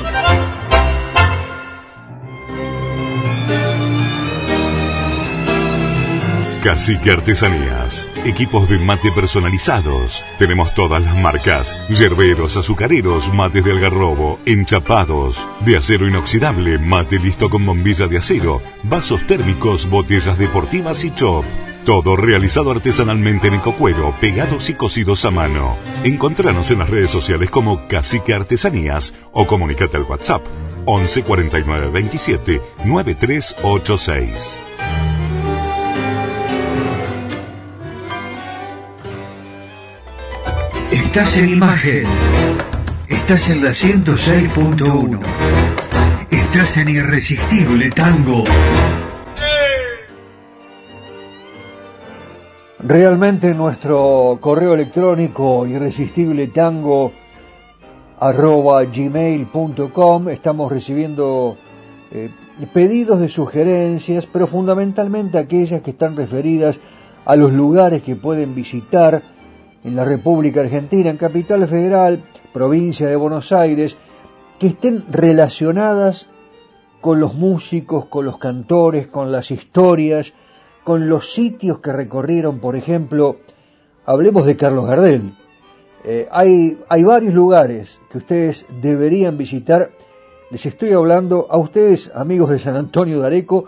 Cacique 6.64 7.12
Artesanías. 7.12 8.08
Equipos 8.26 8.68
de 8.68 8.80
mate 8.80 9.12
personalizados. 9.12 10.24
Tenemos 10.40 10.74
todas 10.74 11.04
las 11.04 11.16
marcas. 11.16 11.78
Yerberos, 11.90 12.58
azucareros, 12.58 13.32
mates 13.32 13.66
de 13.66 13.72
algarrobo, 13.72 14.40
enchapados, 14.48 15.48
de 15.60 15.78
acero 15.78 16.08
inoxidable, 16.08 16.80
mate 16.80 17.20
listo 17.20 17.52
con 17.52 17.64
bombilla 17.68 18.08
de 18.08 18.18
acero, 18.18 18.64
vasos 18.82 19.28
térmicos, 19.28 19.88
botellas 19.88 20.40
deportivas 20.40 21.06
y 21.06 21.12
chop. 21.12 21.46
Todo 21.86 22.16
realizado 22.16 22.70
artesanalmente 22.72 23.48
en 23.48 23.56
ecocuero, 23.56 24.14
pegados 24.22 24.70
y 24.70 24.76
cocidos 24.76 25.26
a 25.26 25.32
mano. 25.32 25.78
Encontranos 26.04 26.70
en 26.70 26.80
las 26.80 26.90
redes 26.90 27.10
sociales 27.10 27.50
como 27.50 27.88
Cacique 27.88 28.36
Artesanías 28.36 29.16
o 29.32 29.48
comunicate 29.48 29.98
al 29.98 30.04
WhatsApp 30.04 30.44
11 30.86 31.24
49 31.24 31.90
27 31.90 32.62
9386. 32.86 34.62
Estás 40.92 41.38
en 41.38 41.50
imagen. 41.50 42.04
Estás 43.08 43.50
en 43.50 43.64
la 43.64 43.72
106.1. 43.72 45.20
Estás 46.30 46.78
en 46.78 46.90
Irresistible 46.90 47.90
Tango. 47.90 48.46
Realmente 52.84 53.54
nuestro 53.54 54.40
correo 54.42 54.74
electrónico 54.74 55.68
irresistible 55.68 56.48
tango 56.48 57.12
arroba 58.20 58.82
estamos 58.84 60.72
recibiendo 60.72 61.58
eh, 62.10 62.32
pedidos 62.74 63.20
de 63.20 63.30
sugerencias, 63.30 64.26
pero 64.26 64.48
fundamentalmente 64.48 65.38
aquellas 65.38 65.84
que 65.84 65.92
están 65.92 66.16
referidas 66.16 66.80
a 67.26 67.36
los 67.36 67.54
lugares 67.54 68.02
que 68.02 68.16
pueden 68.16 68.56
visitar 68.56 69.22
en 69.84 69.96
la 69.96 70.04
República 70.04 70.62
Argentina, 70.62 71.12
en 71.12 71.18
Capital 71.18 71.68
Federal, 71.68 72.24
provincia 72.52 73.08
de 73.08 73.16
Buenos 73.16 73.52
Aires, 73.52 73.96
que 74.58 74.68
estén 74.68 75.06
relacionadas 75.12 76.28
con 77.00 77.20
los 77.20 77.36
músicos, 77.36 78.06
con 78.06 78.26
los 78.26 78.40
cantores, 78.40 79.06
con 79.06 79.32
las 79.32 79.52
historias, 79.52 80.34
con 80.84 81.10
los 81.10 81.34
sitios 81.34 81.80
que 81.80 81.94
recorrieron, 81.94 82.60
por 82.60 82.76
ejemplo, 82.76 83.38
hablemos 84.06 84.46
de 84.46 84.58
Carlos 84.58 84.88
Gardel. 84.88 85.34
Eh, 86.04 86.28
hay, 86.32 86.80
hay 86.90 87.04
varios 87.04 87.34
lugares 87.34 88.02
que 88.10 88.18
ustedes 88.18 88.66
deberían 88.82 89.38
visitar. 89.38 89.92
Les 90.50 90.66
estoy 90.66 90.92
hablando 90.92 91.48
a 91.50 91.58
ustedes, 91.58 92.12
amigos 92.14 92.50
de 92.50 92.60
San 92.60 92.76
Antonio 92.76 93.22
de 93.22 93.28
Areco, 93.28 93.66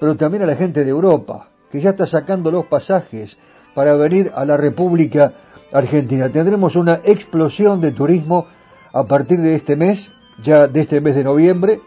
pero 0.00 0.16
también 0.16 0.42
a 0.42 0.46
la 0.46 0.56
gente 0.56 0.84
de 0.84 0.90
Europa, 0.90 1.50
que 1.70 1.80
ya 1.80 1.90
está 1.90 2.06
sacando 2.06 2.50
los 2.50 2.66
pasajes 2.66 3.38
para 3.74 3.94
venir 3.94 4.32
a 4.34 4.44
la 4.44 4.56
República 4.56 5.32
Argentina. 5.72 6.30
Tendremos 6.30 6.76
una 6.76 7.00
explosión 7.04 7.80
de 7.80 7.92
turismo 7.92 8.46
a 8.92 9.04
partir 9.04 9.40
de 9.40 9.54
este 9.54 9.76
mes, 9.76 10.10
ya 10.42 10.66
de 10.66 10.80
este 10.80 11.00
mes 11.00 11.14
de 11.14 11.24
noviembre, 11.24 11.80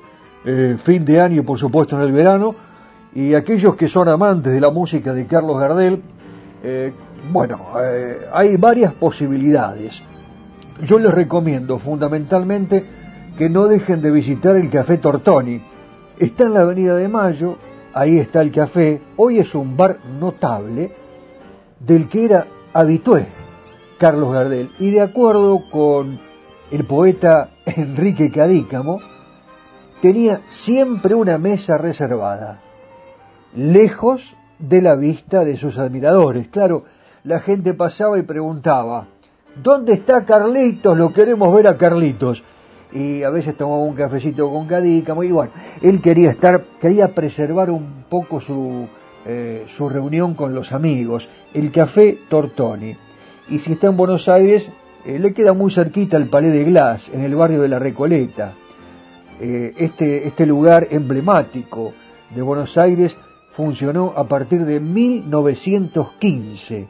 eh, 0.45 0.77
fin 0.81 1.03
de 1.05 1.19
año, 1.19 1.43
por 1.43 1.57
supuesto, 1.57 1.95
en 1.95 2.03
el 2.03 2.11
verano, 2.11 2.55
Y 3.13 3.33
aquellos 3.33 3.75
que 3.75 3.87
son 3.87 4.07
amantes 4.07 4.53
de 4.53 4.61
la 4.61 4.69
música 4.69 5.13
de 5.13 5.25
Carlos 5.25 5.59
Gardel, 5.59 6.01
eh, 6.63 6.93
bueno, 7.31 7.59
eh, 7.81 8.27
hay 8.31 8.57
varias 8.57 8.93
posibilidades. 8.93 10.03
Yo 10.83 10.99
les 10.99 11.13
recomiendo 11.13 11.79
fundamentalmente 11.79 12.85
que 13.37 13.49
no 13.49 13.67
dejen 13.67 14.01
de 14.01 14.11
visitar 14.11 14.55
el 14.55 14.69
Café 14.69 14.97
Tortoni. 14.97 15.61
Está 16.17 16.45
en 16.45 16.53
la 16.53 16.61
Avenida 16.61 16.95
de 16.95 17.07
Mayo, 17.07 17.57
ahí 17.93 18.17
está 18.17 18.41
el 18.41 18.51
café. 18.51 19.01
Hoy 19.15 19.39
es 19.39 19.55
un 19.55 19.75
bar 19.77 19.97
notable 20.19 20.91
del 21.79 22.09
que 22.09 22.25
era 22.25 22.45
habitué 22.73 23.27
Carlos 23.97 24.33
Gardel. 24.33 24.71
Y 24.79 24.91
de 24.91 25.01
acuerdo 25.01 25.61
con 25.71 26.19
el 26.71 26.83
poeta 26.85 27.49
Enrique 27.65 28.31
Cadícamo, 28.31 28.99
tenía 30.01 30.41
siempre 30.49 31.15
una 31.15 31.37
mesa 31.37 31.77
reservada, 31.77 32.61
lejos 33.55 34.35
de 34.59 34.81
la 34.81 34.95
vista 34.95 35.43
de 35.45 35.57
sus 35.57 35.77
admiradores. 35.77 36.47
Claro, 36.49 36.83
la 37.23 37.39
gente 37.39 37.73
pasaba 37.73 38.17
y 38.17 38.23
preguntaba, 38.23 39.07
¿dónde 39.61 39.93
está 39.93 40.25
Carlitos? 40.25 40.97
Lo 40.97 41.13
queremos 41.13 41.53
ver 41.53 41.67
a 41.67 41.77
Carlitos. 41.77 42.43
Y 42.91 43.21
a 43.21 43.29
veces 43.29 43.55
tomaba 43.55 43.83
un 43.83 43.93
cafecito 43.93 44.49
con 44.49 44.65
Cadícamo 44.65 45.23
y 45.23 45.31
bueno, 45.31 45.51
él 45.81 46.01
quería 46.01 46.31
estar, 46.31 46.63
quería 46.81 47.09
preservar 47.09 47.69
un 47.69 48.05
poco 48.09 48.41
su, 48.41 48.87
eh, 49.27 49.65
su 49.67 49.89
reunión 49.89 50.33
con 50.33 50.55
los 50.55 50.71
amigos, 50.71 51.29
el 51.53 51.71
Café 51.71 52.17
Tortoni. 52.29 52.95
Y 53.49 53.59
si 53.59 53.73
está 53.73 53.87
en 53.87 53.97
Buenos 53.97 54.27
Aires, 54.27 54.71
eh, 55.05 55.19
le 55.19 55.33
queda 55.33 55.53
muy 55.53 55.71
cerquita 55.71 56.17
el 56.17 56.29
Palais 56.29 56.51
de 56.51 56.63
Glass, 56.63 57.09
en 57.13 57.21
el 57.21 57.35
barrio 57.35 57.61
de 57.61 57.67
La 57.67 57.77
Recoleta. 57.77 58.53
Eh, 59.39 59.73
este, 59.77 60.27
este 60.27 60.45
lugar 60.47 60.87
emblemático 60.89 61.93
de 62.33 62.41
Buenos 62.41 62.77
Aires 62.77 63.17
funcionó 63.59 64.13
a 64.15 64.23
partir 64.23 64.63
de 64.63 64.79
1915 64.79 66.87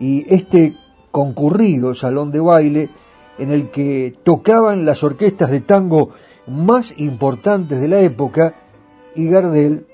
y 0.00 0.34
este 0.34 0.74
concurrido 1.12 1.94
salón 1.94 2.32
de 2.32 2.40
baile 2.40 2.90
en 3.38 3.52
el 3.52 3.70
que 3.70 4.12
tocaban 4.24 4.84
las 4.84 5.04
orquestas 5.04 5.52
de 5.52 5.60
tango 5.60 6.08
más 6.48 6.92
importantes 6.96 7.80
de 7.80 7.86
la 7.86 8.00
época 8.00 8.56
y 9.14 9.28
Gardel 9.28 9.86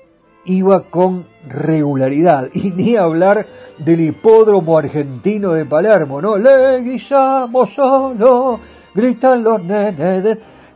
iba 0.45 0.85
con 0.85 1.27
regularidad 1.47 2.49
y 2.55 2.71
ni 2.71 2.95
hablar 2.95 3.45
del 3.77 4.01
hipódromo 4.01 4.79
argentino 4.79 5.53
de 5.53 5.65
Palermo, 5.65 6.23
¿no? 6.23 6.37
Le 6.37 6.81
guisamos 6.81 7.75
solo, 7.75 8.59
gritan 8.95 9.43
los 9.43 9.63
nenes 9.63 10.23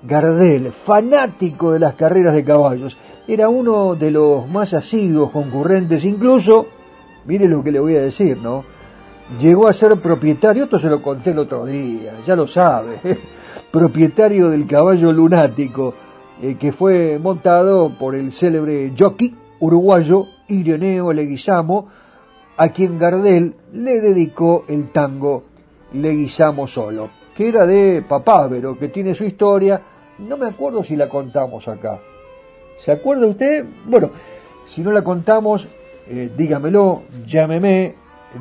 Gardel, 0.05 0.73
fanático 0.73 1.71
de 1.71 1.79
las 1.79 1.93
carreras 1.95 2.33
de 2.33 2.43
caballos. 2.43 2.97
Era 3.25 3.47
uno 3.47 3.95
de 3.95 4.11
los 4.11 4.49
más 4.49 4.73
asiduos 4.73 5.31
concurrentes, 5.31 6.03
incluso, 6.03 6.67
mire 7.25 7.47
lo 7.47 7.63
que 7.63 7.71
le 7.71 7.79
voy 7.79 7.95
a 7.95 8.01
decir, 8.01 8.37
¿no? 8.37 8.65
Llegó 9.39 9.67
a 9.67 9.73
ser 9.73 9.95
propietario, 10.01 10.65
esto 10.65 10.77
se 10.77 10.89
lo 10.89 11.01
conté 11.01 11.31
el 11.31 11.39
otro 11.39 11.65
día, 11.65 12.15
ya 12.27 12.35
lo 12.35 12.45
sabe, 12.47 12.99
propietario 13.71 14.49
del 14.49 14.67
caballo 14.67 15.13
lunático, 15.13 15.93
eh, 16.41 16.57
que 16.59 16.73
fue 16.73 17.17
montado 17.17 17.89
por 17.97 18.13
el 18.13 18.33
célebre 18.33 18.91
jockey 18.97 19.33
uruguayo 19.61 20.25
Ireneo 20.49 21.13
Leguizamo, 21.13 21.87
a 22.57 22.67
quien 22.69 22.99
Gardel 22.99 23.55
le 23.71 24.01
dedicó 24.01 24.65
el 24.67 24.91
tango 24.91 25.45
Leguizamo 25.93 26.67
solo, 26.67 27.09
que 27.33 27.47
era 27.47 27.65
de 27.65 28.03
Papávero, 28.05 28.77
que 28.77 28.89
tiene 28.89 29.13
su 29.13 29.23
historia, 29.23 29.81
no 30.19 30.37
me 30.37 30.47
acuerdo 30.47 30.83
si 30.83 30.95
la 30.95 31.09
contamos 31.09 31.67
acá. 31.67 31.99
¿Se 32.77 32.91
acuerda 32.91 33.25
usted? 33.27 33.65
Bueno, 33.85 34.11
si 34.65 34.81
no 34.81 34.91
la 34.91 35.03
contamos, 35.03 35.67
eh, 36.07 36.31
dígamelo, 36.35 37.03
llámeme, 37.25 37.93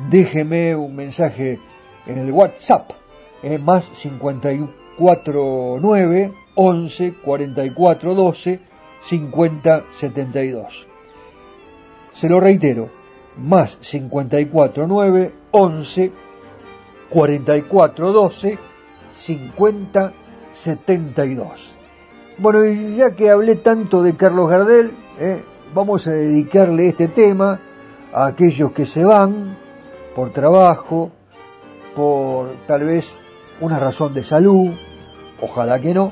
déjeme 0.09 0.75
un 0.75 0.95
mensaje 0.95 1.59
en 2.05 2.17
el 2.17 2.31
WhatsApp, 2.31 2.91
eh, 3.41 3.57
más 3.57 3.87
549 3.89 6.31
11 6.55 7.13
44 7.23 8.15
12 8.15 8.59
50 9.01 9.83
72. 9.91 10.87
Se 12.13 12.29
lo 12.29 12.39
reitero, 12.39 12.89
más 13.37 13.77
549 13.77 15.33
11 15.51 16.11
44 17.09 18.11
12 18.11 18.57
50 19.13 20.01
72. 20.01 20.22
Bueno, 22.37 22.65
y 22.65 22.95
ya 22.95 23.11
que 23.11 23.29
hablé 23.29 23.55
tanto 23.57 24.01
de 24.01 24.15
Carlos 24.15 24.49
Gardel, 24.49 24.91
eh, 25.19 25.43
vamos 25.73 26.07
a 26.07 26.11
dedicarle 26.11 26.87
este 26.87 27.07
tema 27.07 27.59
a 28.11 28.27
aquellos 28.27 28.71
que 28.71 28.85
se 28.85 29.03
van 29.03 29.55
por 30.15 30.31
trabajo, 30.31 31.11
por 31.95 32.47
tal 32.67 32.85
vez 32.85 33.13
una 33.61 33.79
razón 33.79 34.13
de 34.13 34.23
salud, 34.23 34.71
ojalá 35.41 35.79
que 35.79 35.93
no, 35.93 36.11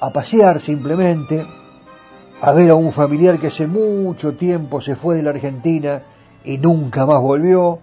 a 0.00 0.10
pasear 0.10 0.60
simplemente, 0.60 1.44
a 2.40 2.52
ver 2.52 2.70
a 2.70 2.74
un 2.74 2.92
familiar 2.92 3.38
que 3.38 3.48
hace 3.48 3.66
mucho 3.66 4.34
tiempo 4.34 4.80
se 4.80 4.96
fue 4.96 5.16
de 5.16 5.22
la 5.22 5.30
Argentina 5.30 6.02
y 6.44 6.58
nunca 6.58 7.04
más 7.04 7.20
volvió, 7.20 7.80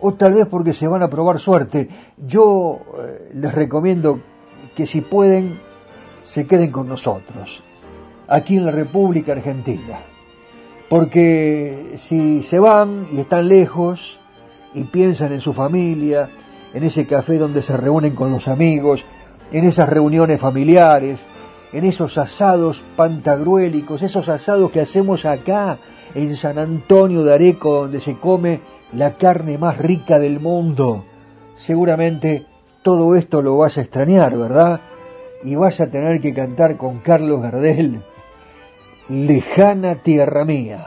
o 0.00 0.14
tal 0.14 0.34
vez 0.34 0.46
porque 0.46 0.72
se 0.72 0.86
van 0.86 1.02
a 1.02 1.08
probar 1.08 1.38
suerte. 1.38 1.88
Yo 2.18 2.80
eh, 2.98 3.30
les 3.34 3.54
recomiendo 3.54 4.20
que 4.76 4.86
si 4.86 5.00
pueden 5.00 5.58
se 6.22 6.46
queden 6.46 6.70
con 6.70 6.88
nosotros, 6.88 7.62
aquí 8.28 8.56
en 8.56 8.66
la 8.66 8.72
República 8.72 9.32
Argentina. 9.32 9.98
Porque 10.88 11.94
si 11.96 12.42
se 12.42 12.58
van 12.58 13.08
y 13.12 13.20
están 13.20 13.48
lejos 13.48 14.18
y 14.74 14.84
piensan 14.84 15.32
en 15.32 15.40
su 15.40 15.52
familia, 15.52 16.28
en 16.74 16.84
ese 16.84 17.06
café 17.06 17.38
donde 17.38 17.62
se 17.62 17.76
reúnen 17.76 18.14
con 18.14 18.30
los 18.30 18.48
amigos, 18.48 19.04
en 19.50 19.64
esas 19.64 19.88
reuniones 19.88 20.40
familiares, 20.40 21.24
en 21.72 21.84
esos 21.84 22.18
asados 22.18 22.82
pantagruélicos, 22.96 24.02
esos 24.02 24.28
asados 24.28 24.70
que 24.70 24.80
hacemos 24.80 25.24
acá 25.24 25.78
en 26.14 26.36
San 26.36 26.58
Antonio 26.58 27.24
de 27.24 27.34
Areco, 27.34 27.82
donde 27.82 28.00
se 28.00 28.16
come 28.18 28.60
la 28.92 29.14
carne 29.14 29.58
más 29.58 29.78
rica 29.78 30.18
del 30.18 30.38
mundo. 30.38 31.04
Seguramente 31.56 32.46
todo 32.86 33.16
esto 33.16 33.42
lo 33.42 33.56
vas 33.56 33.78
a 33.78 33.80
extrañar, 33.80 34.38
¿verdad? 34.38 34.80
y 35.42 35.56
vas 35.56 35.80
a 35.80 35.90
tener 35.90 36.20
que 36.20 36.32
cantar 36.32 36.76
con 36.76 36.98
Carlos 36.98 37.42
Gardel, 37.42 38.00
Lejana 39.08 39.96
Tierra 40.02 40.44
Mía. 40.44 40.86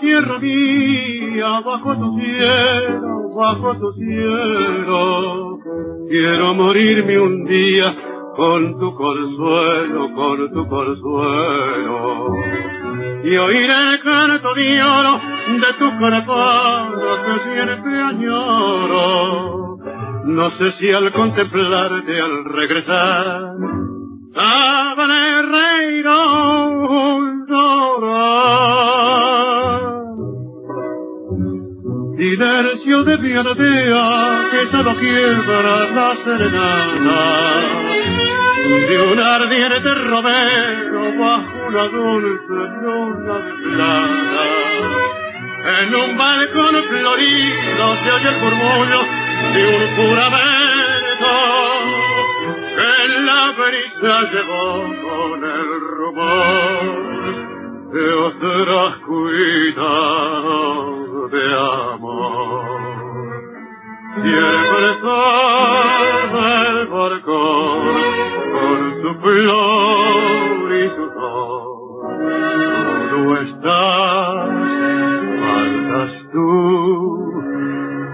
Tierra 0.00 0.38
mía, 0.38 1.60
bajo 1.64 1.96
tu 1.96 2.18
cielo, 2.20 3.30
bajo 3.34 3.74
tu 3.78 3.92
cielo, 3.94 5.58
quiero 6.08 6.54
morirme 6.54 7.18
un 7.18 7.44
día 7.44 7.94
con 8.36 8.78
tu 8.78 8.94
consuelo, 8.94 10.14
con 10.14 10.52
tu 10.52 10.68
consuelo. 10.68 12.26
Y 13.24 13.34
el 13.34 14.00
canto 14.02 14.54
de 14.54 14.82
oro 14.82 15.20
de 15.48 15.72
tu 15.78 15.98
corazón 15.98 17.00
que 17.24 17.34
siempre 17.52 18.02
añoro. 18.02 19.76
No 20.24 20.50
sé 20.52 20.72
si 20.78 20.90
al 20.90 21.12
contemplarte, 21.12 22.20
al 22.20 22.44
regresar, 22.44 23.54
sabré 24.34 25.42
reír 25.42 26.06
o 26.06 26.62
Silencio 32.42 32.98
de 33.04 33.14
aldea 33.38 34.04
que 34.50 34.62
solo 34.72 34.92
quiebra 34.98 35.74
la 35.94 36.10
serenata 36.24 37.22
de 38.88 38.96
un 39.00 39.18
ardiente 39.20 39.94
romero 39.94 41.02
bajo 41.20 41.56
una 41.68 41.84
dulce 41.86 42.60
luna 42.82 43.34
de 43.38 43.52
plata. 43.62 44.44
En 45.82 45.94
un 45.94 46.10
balcón 46.18 46.74
florido 46.88 47.84
se 48.02 48.10
oye 48.10 48.28
el 48.28 48.36
murmullo 48.40 49.00
de 49.54 49.62
un 49.76 49.82
juramento 49.94 51.32
que 52.76 52.92
la 53.22 53.42
brisa 53.56 54.14
llevó 54.32 54.66
con 55.04 55.38
el 55.44 55.68
rumor 55.96 56.90
de 57.92 58.04
otras 58.14 58.96
cuidados 59.06 61.01
de 61.30 61.54
amor. 61.94 62.64
Siempre 64.14 65.00
sabe 65.00 66.46
el 66.70 66.86
barco 66.88 67.40
con 68.52 68.78
su 69.02 69.10
flor 69.20 70.72
y 70.72 70.88
su 70.90 71.04
sol. 71.14 71.64
Tú 73.10 73.20
estás, 73.36 74.48
faltas 75.40 76.12
tú, 76.32 76.50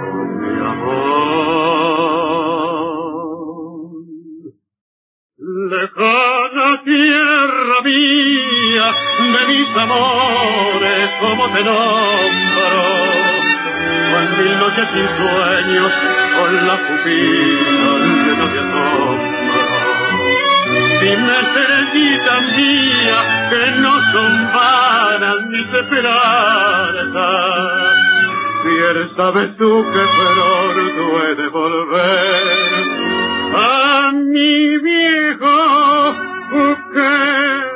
oh 0.04 0.24
mi 0.40 0.54
amor. 0.60 1.18
Lejana 5.70 6.68
tierra 6.84 7.78
mía, 7.84 8.47
de 8.78 9.46
mis 9.48 9.76
amores, 9.76 11.10
como 11.20 11.50
te 11.50 11.64
nombro 11.64 13.18
con 14.12 14.38
mil 14.38 14.58
noches 14.58 14.88
sin 14.94 15.08
sueños, 15.16 15.92
con 16.36 16.66
la 16.66 16.76
pupila 16.86 17.92
llena 18.24 18.46
de 18.46 18.58
asombro. 18.60 19.68
Dime, 21.00 21.34
estrellita 21.40 22.34
mía, 22.56 23.18
que 23.50 23.62
no 23.80 23.94
son 24.12 24.32
vanas 24.54 25.38
mis 25.48 25.68
esperanzas. 25.74 27.18
Bien 28.64 28.98
sabes 29.16 29.56
tú 29.56 29.70
que 29.92 29.98
he 29.98 31.34
de 31.34 31.48
volver 31.48 32.84
a 33.54 34.12
mi 34.12 34.78
viejo 34.78 36.14
querer. 36.92 37.67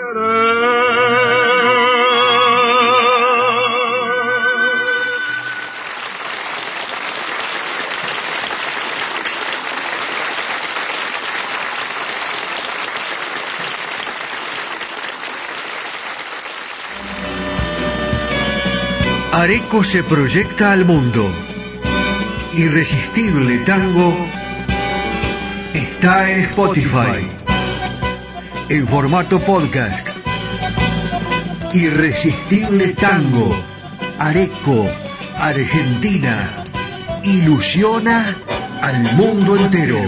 Areco 19.33 19.83
se 19.83 20.03
proyecta 20.05 20.72
al 20.72 20.85
mundo. 20.85 21.27
Irresistible 22.55 23.59
Tango 23.64 24.14
está 25.72 26.31
en 26.31 26.40
Spotify. 26.40 27.41
En 28.72 28.88
formato 28.88 29.38
podcast. 29.38 30.08
Irresistible 31.74 32.94
Tango. 32.94 33.54
Areco, 34.18 34.87
Argentina. 35.37 36.64
Ilusiona 37.22 38.35
al 38.80 39.14
mundo 39.14 39.56
entero. 39.56 39.98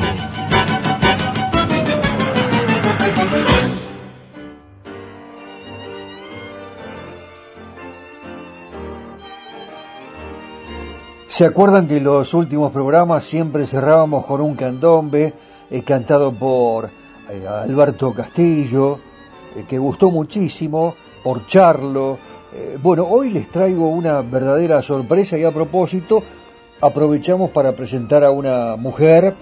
¿Se 11.28 11.44
acuerdan 11.44 11.86
que 11.86 12.00
los 12.00 12.32
últimos 12.32 12.72
programas 12.72 13.24
siempre 13.24 13.66
cerrábamos 13.66 14.24
con 14.24 14.40
un 14.40 14.54
candombe 14.54 15.34
eh, 15.70 15.82
cantado 15.82 16.32
por 16.32 17.03
eh, 17.30 17.46
Alberto 17.46 18.12
Castillo, 18.12 18.98
eh, 19.56 19.64
que 19.68 19.78
gustó 19.78 20.10
muchísimo, 20.10 20.94
por 21.22 21.46
Charlo? 21.46 22.18
Eh, 22.52 22.78
bueno, 22.82 23.06
hoy 23.08 23.30
les 23.30 23.48
traigo 23.48 23.88
una 23.88 24.22
verdadera 24.22 24.82
sorpresa 24.82 25.38
y 25.38 25.44
a 25.44 25.50
propósito 25.50 26.22
aprovechamos 26.80 27.50
para 27.50 27.74
presentar 27.74 28.24
a 28.24 28.30
una 28.30 28.76
mujer, 28.76 29.34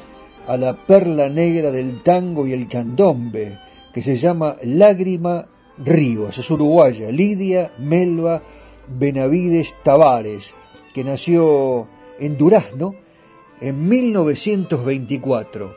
a 0.46 0.56
la 0.56 0.74
perla 0.74 1.28
negra 1.28 1.70
del 1.70 2.02
tango 2.02 2.46
y 2.46 2.52
el 2.52 2.68
candombe, 2.68 3.58
que 3.92 4.02
se 4.02 4.16
llama 4.16 4.56
Lágrima 4.62 5.46
Ríos, 5.78 6.38
es 6.38 6.50
uruguaya, 6.50 7.10
Lidia 7.10 7.72
Melba 7.78 8.42
Benavides 8.88 9.74
Tavares 9.82 10.54
que 10.92 11.04
nació 11.04 11.86
en 12.18 12.36
Durazno 12.36 12.94
en 13.60 13.88
1924. 13.88 15.74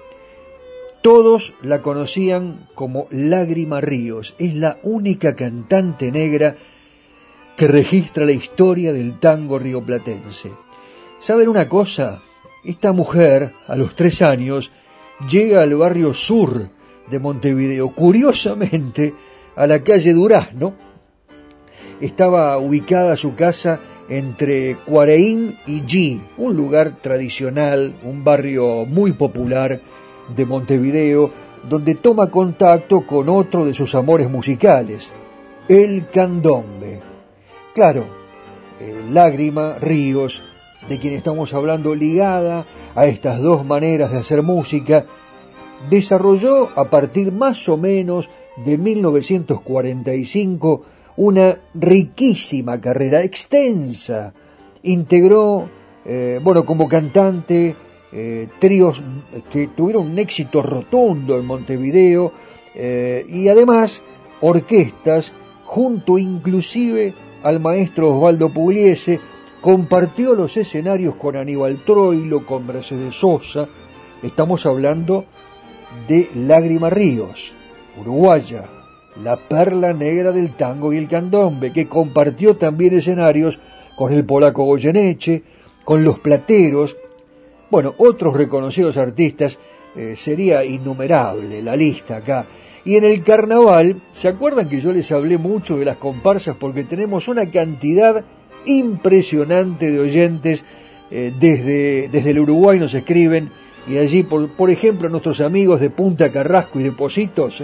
Todos 1.06 1.54
la 1.62 1.84
conocían 1.84 2.68
como 2.74 3.06
Lágrima 3.12 3.80
Ríos. 3.80 4.34
Es 4.40 4.56
la 4.56 4.80
única 4.82 5.36
cantante 5.36 6.12
negra 6.12 6.56
que 7.56 7.68
registra 7.68 8.26
la 8.26 8.32
historia 8.32 8.92
del 8.92 9.20
tango 9.20 9.60
rioplatense. 9.60 10.50
¿Saben 11.20 11.48
una 11.48 11.70
cosa? 11.70 12.24
Esta 12.64 12.92
mujer, 12.92 13.52
a 13.68 13.76
los 13.76 13.94
tres 13.94 14.24
años, 14.24 14.72
llega 15.30 15.62
al 15.62 15.76
barrio 15.76 16.12
sur 16.12 16.70
de 17.08 17.20
Montevideo, 17.20 17.90
curiosamente 17.90 19.14
a 19.56 19.68
la 19.68 19.84
calle 19.84 20.12
Durazno. 20.12 20.74
Estaba 22.02 22.58
ubicada 22.58 23.16
su 23.16 23.36
casa 23.36 23.80
entre 24.10 24.78
Cuareín 24.78 25.56
y 25.68 25.82
G, 25.82 26.20
un 26.38 26.58
lugar 26.58 26.96
tradicional, 27.00 27.94
un 28.04 28.24
barrio 28.24 28.88
muy 28.88 29.12
popular 29.12 29.80
de 30.36 30.46
Montevideo, 30.46 31.32
donde 31.68 31.96
toma 31.96 32.30
contacto 32.30 33.02
con 33.02 33.30
otro 33.30 33.66
de 33.66 33.74
sus 33.74 33.96
amores 33.96 34.30
musicales, 34.30 35.12
el 35.68 36.08
candombe. 36.10 37.02
Claro, 37.74 38.04
Lágrima 39.12 39.80
Ríos, 39.80 40.44
de 40.88 41.00
quien 41.00 41.14
estamos 41.14 41.54
hablando, 41.54 41.96
ligada 41.96 42.66
a 42.96 43.06
estas 43.06 43.42
dos 43.42 43.66
maneras 43.66 44.12
de 44.12 44.20
hacer 44.20 44.44
música, 44.44 45.06
desarrolló 45.90 46.70
a 46.76 46.86
partir 46.86 47.32
más 47.32 47.68
o 47.70 47.78
menos 47.78 48.30
de 48.64 48.78
1945 48.78 50.84
una 51.18 51.58
riquísima 51.74 52.80
carrera, 52.82 53.24
extensa. 53.24 54.34
Integró, 54.84 55.68
eh, 56.06 56.40
bueno, 56.44 56.66
como 56.66 56.88
cantante, 56.88 57.76
eh, 58.18 58.48
tríos 58.60 59.02
que 59.52 59.68
tuvieron 59.68 60.12
un 60.12 60.18
éxito 60.18 60.62
rotundo 60.62 61.38
en 61.38 61.46
Montevideo 61.46 62.32
eh, 62.74 63.26
y 63.30 63.50
además 63.50 64.02
orquestas, 64.40 65.34
junto 65.66 66.18
inclusive 66.18 67.14
al 67.44 67.60
maestro 67.60 68.16
Osvaldo 68.16 68.54
Pugliese, 68.54 69.20
compartió 69.60 70.34
los 70.34 70.56
escenarios 70.56 71.16
con 71.16 71.36
Aníbal 71.36 71.84
Troilo, 71.84 72.46
con 72.46 72.66
Mercedes 72.66 73.16
Sosa. 73.16 73.68
Estamos 74.24 74.66
hablando 74.66 75.26
de 76.08 76.30
Lágrima 76.36 76.90
Ríos, 76.90 77.52
uruguaya, 78.00 78.64
la 79.22 79.36
perla 79.36 79.92
negra 79.92 80.32
del 80.32 80.52
tango 80.52 80.94
y 80.94 80.98
el 80.98 81.10
candombe, 81.10 81.74
que 81.74 81.90
compartió 81.90 82.56
también 82.56 82.94
escenarios 82.94 83.60
con 83.98 84.14
el 84.14 84.24
polaco 84.24 84.64
Goyeneche, 84.64 85.44
con 85.84 86.06
los 86.06 86.20
plateros, 86.20 86.96
bueno, 87.70 87.94
otros 87.98 88.36
reconocidos 88.36 88.98
artistas, 88.98 89.58
eh, 89.96 90.14
sería 90.16 90.64
innumerable 90.64 91.62
la 91.62 91.76
lista 91.76 92.18
acá. 92.18 92.46
Y 92.84 92.98
en 92.98 93.06
el 93.06 93.24
carnaval, 93.24 93.98
¿se 94.12 94.28
acuerdan 94.28 94.70
que 94.70 94.80
yo 94.80 94.92
les 94.92 95.12
hablé 95.12 95.38
mucho 95.38 95.78
de 95.78 95.86
las 95.86 95.98
comparsas? 95.98 96.56
Porque 96.58 96.84
tenemos 96.84 97.28
una 97.28 97.50
cantidad 97.50 98.24
impresionante 98.66 99.92
de 99.92 100.00
oyentes 100.00 100.66
eh, 101.12 101.34
desde, 101.40 102.10
desde 102.10 102.32
el 102.32 102.40
Uruguay 102.40 102.80
nos 102.80 102.94
escriben 102.94 103.50
y 103.88 103.98
allí, 103.98 104.24
por, 104.24 104.50
por 104.50 104.72
ejemplo, 104.72 105.08
nuestros 105.10 105.42
amigos 105.42 105.80
de 105.80 105.92
Punta 105.92 106.32
Carrasco 106.32 106.80
y 106.80 106.84
de 106.84 106.92
Positos, 106.92 107.62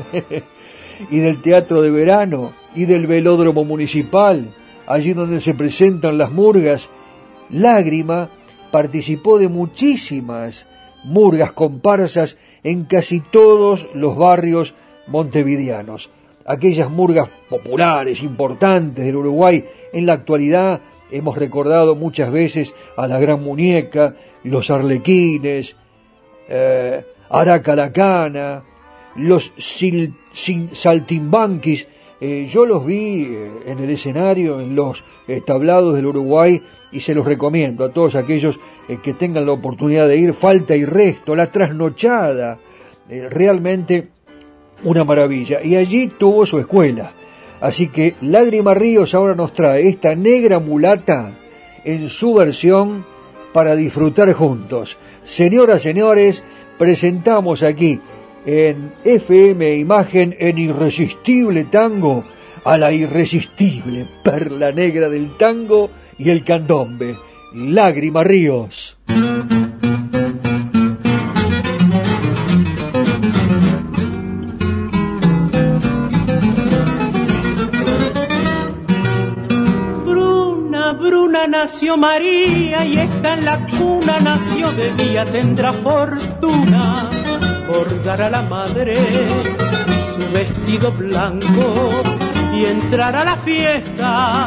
y 1.10 1.18
del 1.18 1.42
Teatro 1.42 1.82
de 1.82 1.90
Verano 1.90 2.52
y 2.76 2.86
del 2.86 3.08
Velódromo 3.08 3.66
Municipal, 3.66 4.46
allí 4.86 5.14
donde 5.14 5.42
se 5.42 5.56
presentan 5.56 6.18
las 6.18 6.32
murgas, 6.32 6.90
Lágrima 7.50 8.30
participó 8.72 9.38
de 9.38 9.48
muchísimas 9.48 10.68
murgas 11.04 11.52
comparsas 11.54 12.38
en 12.64 12.86
casi 12.86 13.20
todos 13.20 13.90
los 13.94 14.16
barrios 14.18 14.76
montevideanos. 15.08 16.10
Aquellas 16.46 16.90
murgas 16.90 17.30
populares, 17.50 18.24
importantes 18.24 19.06
del 19.06 19.16
Uruguay, 19.18 19.66
en 19.94 20.06
la 20.06 20.14
actualidad 20.14 20.82
hemos 21.12 21.38
recordado 21.38 21.96
muchas 21.96 22.32
veces 22.32 22.74
a 22.96 23.08
la 23.08 23.20
Gran 23.20 23.44
Muñeca, 23.44 24.16
los 24.44 24.72
Arlequines, 24.72 25.76
eh, 26.48 27.06
Aracalacana, 27.30 28.64
los 29.16 29.54
saltimbanquis, 30.74 31.88
eh, 32.20 32.48
yo 32.50 32.66
los 32.66 32.86
vi 32.86 33.24
eh, 33.24 33.52
en 33.66 33.80
el 33.80 33.90
escenario, 33.90 34.60
en 34.60 34.76
los 34.76 35.04
tablados 35.46 35.96
del 35.96 36.08
Uruguay, 36.08 36.62
y 36.92 37.00
se 37.00 37.16
los 37.16 37.26
recomiendo 37.26 37.86
a 37.86 37.92
todos 37.92 38.16
aquellos 38.16 38.60
eh, 38.88 38.98
que 39.02 39.14
tengan 39.14 39.46
la 39.46 39.54
oportunidad 39.54 40.08
de 40.08 40.18
ir, 40.18 40.34
falta 40.34 40.76
y 40.76 40.86
resto, 40.86 41.36
la 41.36 41.52
trasnochada 41.52 42.60
eh, 43.10 43.28
realmente 43.30 44.10
una 44.84 45.04
maravilla. 45.04 45.62
Y 45.64 45.76
allí 45.76 46.08
tuvo 46.08 46.46
su 46.46 46.60
escuela. 46.60 47.12
Así 47.60 47.88
que 47.90 48.16
Lágrima 48.22 48.74
Ríos 48.74 49.14
ahora 49.14 49.36
nos 49.36 49.54
trae 49.54 49.88
esta 49.88 50.16
negra 50.16 50.60
mulata 50.60 51.32
en 51.84 52.10
su 52.10 52.34
versión 52.34 53.06
para 53.54 53.76
disfrutar 53.76 54.32
juntos. 54.34 54.98
Señoras, 55.24 55.82
señores, 55.82 56.44
presentamos 56.78 57.62
aquí 57.64 58.00
en 58.46 58.92
FM 59.04 59.76
Imagen 59.76 60.36
en 60.40 60.58
Irresistible 60.58 61.66
Tango 61.66 62.24
a 62.64 62.78
la 62.78 62.92
irresistible 62.92 64.08
perla 64.24 64.72
negra 64.72 65.10
del 65.10 65.36
tango 65.38 65.90
y 66.24 66.30
el 66.30 66.44
candombe, 66.44 67.18
Lágrima 67.52 68.24
Ríos. 68.24 68.96
Bruna, 80.06 80.94
Bruna 80.94 81.48
nació 81.48 81.98
María 81.98 82.86
y 82.86 83.00
está 83.00 83.34
en 83.34 83.46
la 83.46 83.66
cuna, 83.66 84.20
nació 84.20 84.72
de 84.74 84.94
día, 84.94 85.26
tendrá 85.26 85.74
fortuna 85.74 87.10
por 87.68 88.22
a 88.22 88.30
la 88.30 88.44
madre 88.44 88.96
su 90.14 90.32
vestido 90.32 90.92
blanco 90.92 91.90
y 92.54 92.66
entrar 92.66 93.16
a 93.16 93.24
la 93.24 93.38
fiesta 93.38 94.46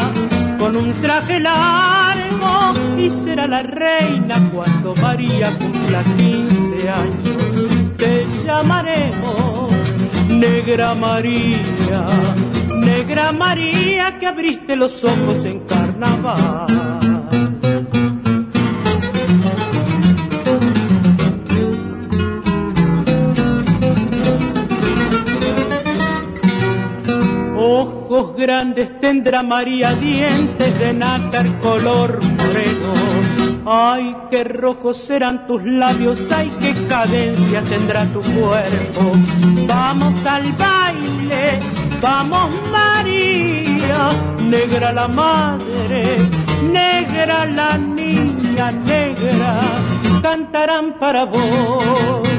con 0.59 0.77
un 0.77 0.93
traje 1.01 1.41
largo 1.41 2.99
y 2.99 3.11
será 3.11 3.47
la 3.47 3.63
reina 3.63 4.51
cuando 4.53 4.95
María 4.97 5.57
cumpla 5.59 6.03
15 6.17 6.89
años. 6.89 7.97
Te 7.97 8.27
llamaremos 8.45 9.71
Negra 10.29 10.95
María, 10.95 12.07
Negra 12.81 13.33
María 13.33 14.19
que 14.19 14.27
abriste 14.27 14.77
los 14.77 15.05
ojos 15.05 15.45
en 15.45 15.61
carnaval. 15.61 16.94
Grandes 28.23 29.01
tendrá 29.01 29.43
María, 29.43 29.95
dientes 29.95 30.79
de 30.79 30.93
nácar 30.93 31.59
color 31.59 32.23
moreno. 32.23 32.93
Ay, 33.67 34.17
qué 34.31 34.45
rojos 34.45 34.99
serán 34.99 35.47
tus 35.47 35.65
labios, 35.65 36.31
ay, 36.31 36.53
qué 36.61 36.75
cadencia 36.87 37.63
tendrá 37.63 38.05
tu 38.07 38.21
cuerpo. 38.21 39.13
Vamos 39.67 40.25
al 40.27 40.53
baile, 40.53 41.59
vamos 42.01 42.51
María, 42.71 44.11
negra 44.43 44.93
la 44.93 45.09
madre, 45.09 46.19
negra 46.73 47.47
la 47.47 47.79
niña, 47.79 48.71
negra, 48.71 49.61
cantarán 50.23 50.93
para 51.01 51.25
vos 51.25 52.34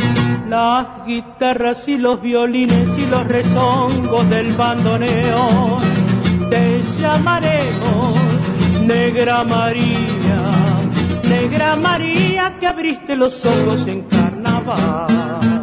las 0.48 1.06
guitarras 1.06 1.88
y 1.88 1.98
los 1.98 2.22
violines 2.22 2.98
y 2.98 3.06
los 3.08 3.26
rezongos 3.28 4.30
del 4.30 4.54
bandoneón. 4.54 5.82
Te 6.50 6.82
llamaremos 7.00 8.20
Negra 8.86 9.44
María, 9.44 10.52
Negra 11.28 11.76
María 11.76 12.58
que 12.60 12.68
abriste 12.68 13.16
los 13.16 13.46
ojos 13.46 13.88
en 13.88 14.04
carnaval. 14.04 15.55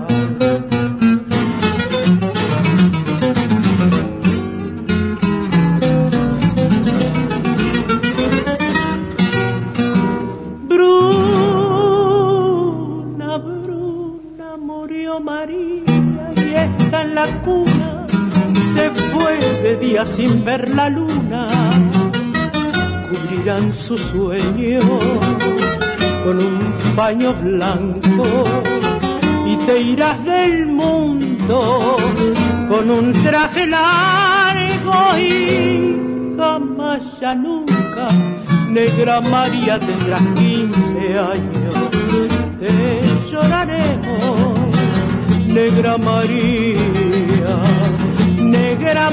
Sin 20.06 20.42
ver 20.42 20.70
la 20.70 20.88
luna 20.88 21.46
cubrirán 23.08 23.72
su 23.74 23.98
sueño 23.98 24.80
con 26.24 26.38
un 26.38 26.72
paño 26.96 27.34
blanco 27.34 28.44
y 29.46 29.56
te 29.66 29.80
irás 29.80 30.24
del 30.24 30.66
mundo 30.66 31.96
con 32.68 32.90
un 32.90 33.12
traje 33.22 33.66
largo 33.66 35.18
y 35.18 36.36
jamás 36.38 37.20
ya 37.20 37.34
nunca 37.34 38.08
negra 38.70 39.20
María 39.20 39.78
tendrás 39.78 40.22
15 40.36 41.18
años. 41.18 41.74
Te 42.58 43.30
lloraremos 43.30 44.58
negra 45.48 45.98
María 45.98 47.81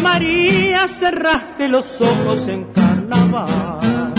María, 0.02 0.88
cerraste 0.88 1.68
los 1.70 2.02
ojos 2.02 2.48
en 2.48 2.66
carnaval. 2.74 4.14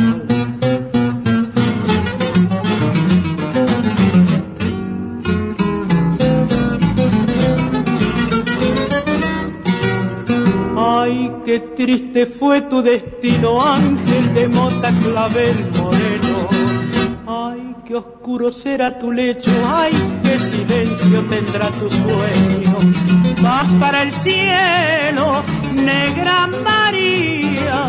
Ay, 10.77 11.31
qué 11.45 11.61
triste 11.77 12.27
fue 12.27 12.63
tu 12.63 12.81
destino, 12.81 13.63
ángel 13.63 14.35
de 14.35 14.49
mota 14.49 14.93
clavel 14.99 15.57
moreno. 15.79 16.49
Ay, 17.27 17.77
qué 17.87 17.97
oscuro 17.97 18.51
será 18.51 18.99
tu 18.99 19.13
lecho, 19.13 19.51
ay, 19.67 19.93
qué 20.23 20.39
silencio 20.39 21.21
tendrá 21.29 21.69
tu 21.69 21.91
sueño 21.91 23.20
vas 23.43 23.71
para 23.79 24.03
el 24.03 24.13
cielo, 24.13 25.43
negra 25.73 26.47
María, 26.47 27.87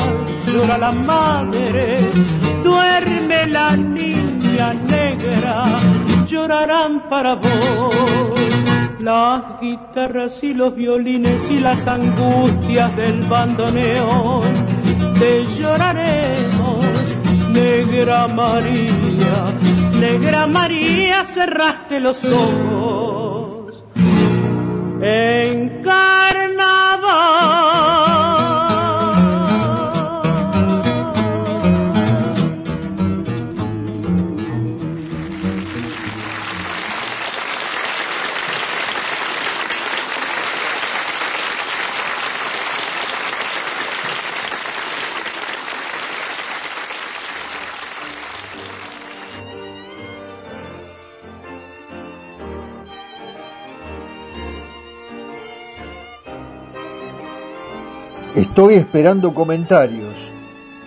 llora 0.47 0.77
la 0.77 0.91
madre, 0.91 1.99
duerme 2.63 3.47
la 3.47 3.75
niña 3.75 4.73
negra, 4.73 5.65
llorarán 6.27 7.09
para 7.09 7.35
vos 7.35 7.95
las 8.99 9.59
guitarras 9.59 10.43
y 10.43 10.53
los 10.53 10.75
violines 10.75 11.49
y 11.49 11.59
las 11.59 11.87
angustias 11.87 12.95
del 12.95 13.21
bandoneón. 13.23 14.43
Te 15.19 15.45
lloraremos, 15.57 16.85
negra 17.51 18.27
María, 18.27 19.53
negra 19.99 20.47
María, 20.47 21.23
cerraste 21.23 21.99
los 21.99 22.23
ojos 22.25 23.10
Estoy 58.51 58.73
esperando 58.73 59.33
comentarios. 59.33 60.13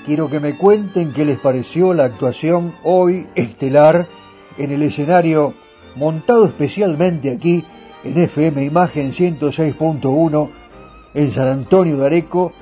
Quiero 0.05 0.29
que 0.29 0.39
me 0.39 0.55
cuenten 0.55 1.15
qué 1.15 1.25
les 1.25 1.39
pareció 1.39 1.95
la 1.95 2.05
actuación 2.05 2.75
hoy 2.83 3.27
estelar 3.37 4.07
en 4.59 4.71
el 4.71 4.83
escenario 4.83 5.55
montado 5.97 6.45
especialmente 6.45 7.31
aquí 7.31 7.65
en 8.05 8.19
FM 8.19 8.63
Imagen 8.67 9.13
106.1 9.13 10.51
en 11.15 11.31
San 11.31 11.49
Antonio 11.49 11.97
de 11.97 12.05
Areco 12.05 12.53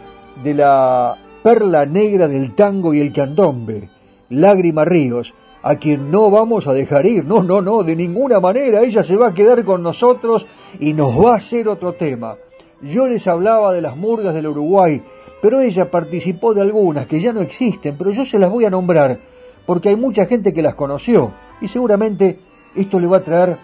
de 0.45 0.55
la 0.55 1.17
perla 1.43 1.85
negra 1.85 2.29
del 2.29 2.55
tango 2.55 2.95
y 2.95 3.01
el 3.01 3.13
candombe, 3.13 3.91
Lágrima 4.31 4.85
Ríos, 4.85 5.35
a 5.65 5.75
quien 5.79 6.13
no 6.13 6.31
vamos 6.31 6.69
a 6.69 6.75
dejar 6.75 7.07
ir, 7.07 7.25
no, 7.25 7.43
no, 7.43 7.61
no, 7.61 7.83
de 7.83 7.97
ninguna 7.97 8.39
manera, 8.39 8.83
ella 8.83 9.03
se 9.03 9.17
va 9.17 9.31
a 9.31 9.35
quedar 9.35 9.65
con 9.65 9.83
nosotros 9.83 10.47
y 10.79 10.93
nos 10.93 11.11
va 11.19 11.33
a 11.33 11.39
hacer 11.39 11.67
otro 11.67 11.95
tema. 11.95 12.37
Yo 12.83 13.07
les 13.07 13.27
hablaba 13.27 13.73
de 13.73 13.81
las 13.81 13.97
murgas 13.97 14.35
del 14.35 14.49
Uruguay, 14.49 15.03
pero 15.41 15.61
ella 15.61 15.91
participó 15.91 16.53
de 16.53 16.63
algunas 16.63 17.07
que 17.07 17.21
ya 17.21 17.33
no 17.33 17.41
existen, 17.41 17.97
pero 17.97 18.11
yo 18.11 18.25
se 18.25 18.39
las 18.39 18.51
voy 18.51 18.65
a 18.65 18.71
nombrar, 18.71 19.21
porque 19.67 19.91
hay 19.91 19.97
mucha 19.97 20.27
gente 20.27 20.53
que 20.53 20.63
las 20.63 20.75
conoció, 20.75 21.33
y 21.61 21.69
seguramente 21.69 22.39
esto 22.75 22.99
le 22.99 23.07
va 23.07 23.19
a 23.19 23.23
traer 23.23 23.57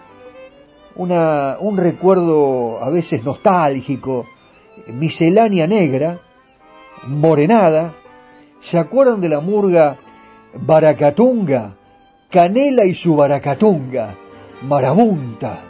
una, 0.95 1.57
un 1.59 1.77
recuerdo 1.77 2.83
a 2.83 2.89
veces 2.89 3.23
nostálgico, 3.23 4.25
miscelánea 4.87 5.67
negra, 5.67 6.19
morenada. 7.07 7.93
¿Se 8.59 8.77
acuerdan 8.77 9.21
de 9.21 9.29
la 9.29 9.39
murga 9.39 9.97
Baracatunga? 10.53 11.75
Canela 12.29 12.85
y 12.85 12.93
su 12.93 13.15
Baracatunga, 13.15 14.13
Marabunta, 14.67 15.61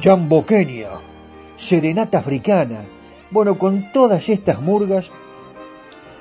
Jamboqueña, 0.00 0.88
Serenata 1.64 2.18
Africana. 2.18 2.80
Bueno, 3.30 3.56
con 3.56 3.90
todas 3.90 4.28
estas 4.28 4.60
murgas, 4.60 5.10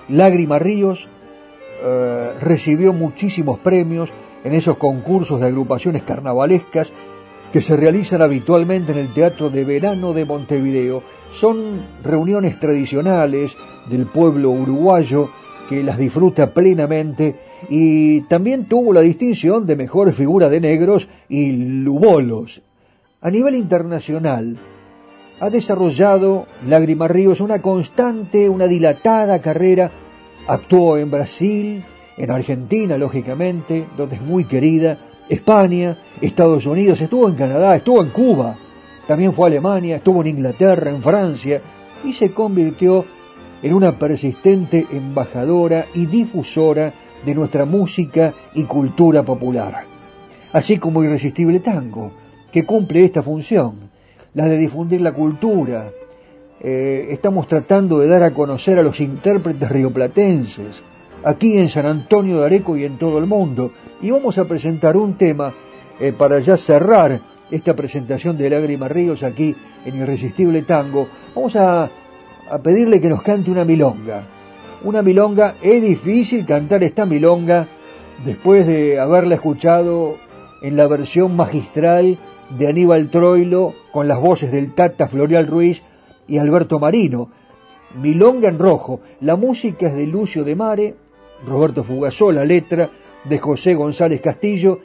Lágrima 0.08 0.58
Ríos 0.58 1.08
eh, 1.84 2.32
recibió 2.40 2.94
muchísimos 2.94 3.60
premios 3.60 4.10
en 4.46 4.54
esos 4.54 4.78
concursos 4.78 5.42
de 5.42 5.48
agrupaciones 5.48 6.04
carnavalescas 6.04 6.94
que 7.52 7.60
se 7.60 7.76
realizan 7.76 8.22
habitualmente 8.22 8.94
en 8.94 9.00
el 9.00 9.14
Teatro 9.14 9.50
de 9.50 9.66
Verano 9.66 10.14
de 10.14 10.24
Montevideo. 10.24 11.04
Son 11.32 11.82
reuniones 12.04 12.58
tradicionales 12.58 13.58
del 13.90 14.06
pueblo 14.06 14.50
uruguayo 14.52 15.30
que 15.68 15.84
las 15.84 15.98
disfruta 15.98 16.54
plenamente 16.54 17.36
y 17.70 18.22
también 18.22 18.66
tuvo 18.66 18.94
la 18.94 19.02
distinción 19.02 19.66
de 19.66 19.76
mejor 19.76 20.14
figura 20.14 20.48
de 20.48 20.62
negros 20.62 21.10
y 21.28 21.52
lubolos. 21.52 22.62
A 23.22 23.30
nivel 23.30 23.56
internacional, 23.56 24.58
ha 25.40 25.50
desarrollado 25.50 26.48
Lágrima 26.68 27.08
Ríos 27.08 27.42
una 27.42 27.62
constante, 27.62 28.50
una 28.50 28.68
dilatada 28.68 29.40
carrera. 29.40 29.92
Actuó 30.48 30.98
en 30.98 31.10
Brasil, 31.10 31.84
en 32.18 32.32
Argentina, 32.32 32.98
lógicamente, 32.98 33.86
donde 33.98 34.16
es 34.16 34.22
muy 34.22 34.46
querida, 34.46 34.98
España, 35.30 35.98
Estados 36.22 36.66
Unidos, 36.66 37.02
estuvo 37.02 37.28
en 37.28 37.36
Canadá, 37.36 37.76
estuvo 37.76 38.04
en 38.04 38.10
Cuba, 38.10 38.58
también 39.08 39.34
fue 39.34 39.46
a 39.46 39.48
Alemania, 39.48 39.98
estuvo 39.98 40.22
en 40.22 40.28
Inglaterra, 40.28 40.90
en 40.90 41.02
Francia, 41.02 41.62
y 42.04 42.14
se 42.14 42.34
convirtió 42.34 43.06
en 43.62 43.74
una 43.74 43.98
persistente 43.98 44.86
embajadora 44.92 45.86
y 45.94 46.06
difusora 46.06 46.94
de 47.26 47.34
nuestra 47.34 47.66
música 47.66 48.34
y 48.54 48.64
cultura 48.64 49.24
popular, 49.24 49.86
así 50.52 50.78
como 50.78 51.04
Irresistible 51.04 51.62
Tango, 51.62 52.12
que 52.52 52.66
cumple 52.66 53.06
esta 53.06 53.24
función, 53.24 53.83
la 54.34 54.48
de 54.48 54.58
difundir 54.58 55.02
la 55.02 55.14
cultura. 55.14 55.92
Eh, 56.60 57.08
estamos 57.12 57.48
tratando 57.48 58.00
de 58.00 58.08
dar 58.08 58.24
a 58.24 58.32
conocer 58.32 58.80
a 58.80 58.84
los 58.84 59.00
intérpretes 59.00 59.70
rioplatenses, 59.70 60.82
aquí 61.24 61.58
en 61.58 61.70
San 61.70 61.86
Antonio 61.86 62.40
de 62.40 62.46
Areco 62.46 62.78
y 62.78 62.86
en 62.86 62.98
todo 62.98 63.18
el 63.18 63.26
mundo. 63.26 63.72
Y 64.02 64.12
vamos 64.12 64.38
a 64.38 64.46
presentar 64.46 64.98
un 64.98 65.16
tema 65.16 65.54
eh, 66.00 66.14
para 66.18 66.40
ya 66.40 66.58
cerrar 66.58 67.20
esta 67.52 67.76
presentación 67.76 68.38
de 68.38 68.50
Lágrima 68.50 68.88
Ríos 68.88 69.24
aquí 69.24 69.56
en 69.86 69.98
Irresistible 69.98 70.62
Tango. 70.64 71.08
Vamos 71.36 71.56
a, 71.56 71.90
a 72.50 72.58
pedirle 72.60 73.00
que 73.00 73.10
nos 73.10 73.22
cante 73.22 73.52
una 73.52 73.66
milonga. 73.66 74.24
Una 74.84 75.02
milonga, 75.02 75.56
es 75.62 75.82
difícil 75.82 76.46
cantar 76.46 76.84
esta 76.84 77.06
milonga 77.06 77.68
después 78.26 78.68
de 78.68 79.00
haberla 79.00 79.36
escuchado 79.36 80.16
en 80.62 80.76
la 80.76 80.88
versión 80.88 81.36
magistral 81.36 82.18
de 82.58 82.68
Aníbal 82.68 83.10
Troilo 83.10 83.74
con 83.92 84.08
las 84.08 84.20
voces 84.20 84.52
del 84.52 84.74
Tata 84.74 85.08
Florial 85.08 85.48
Ruiz 85.48 85.82
y 86.28 86.38
Alberto 86.38 86.80
Marino. 86.80 87.30
Milonga 88.02 88.50
en 88.50 88.60
rojo. 88.60 89.02
La 89.22 89.36
música 89.36 89.88
es 89.88 89.96
de 89.96 90.08
Lucio 90.08 90.44
de 90.44 90.56
Mare, 90.56 90.96
Roberto 91.48 91.84
Fugazó, 91.84 92.32
la 92.32 92.46
letra 92.46 92.90
de 93.24 93.40
José 93.40 93.76
González 93.76 94.22
Castillo. 94.22 94.80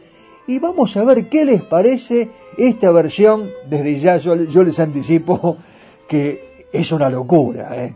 Y 0.47 0.59
vamos 0.59 0.97
a 0.97 1.05
ver 1.05 1.29
qué 1.29 1.45
les 1.45 1.63
parece 1.63 2.29
esta 2.57 2.91
versión. 2.91 3.51
Desde 3.69 3.99
ya 3.99 4.17
yo, 4.17 4.35
les 4.35 4.81
anticipo 4.81 5.57
que 6.09 6.67
es 6.73 6.93
una 6.93 7.09
locura. 7.09 7.85
¿eh? 7.85 7.95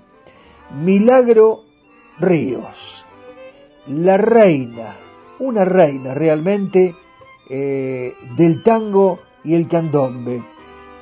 Milagro 0.82 1.60
Ríos. 2.18 3.04
La 3.88 4.16
reina, 4.16 4.94
una 5.40 5.64
reina 5.64 6.14
realmente 6.14 6.94
eh, 7.50 8.14
del 8.36 8.62
tango 8.62 9.18
y 9.44 9.54
el 9.54 9.68
candombe. 9.68 10.42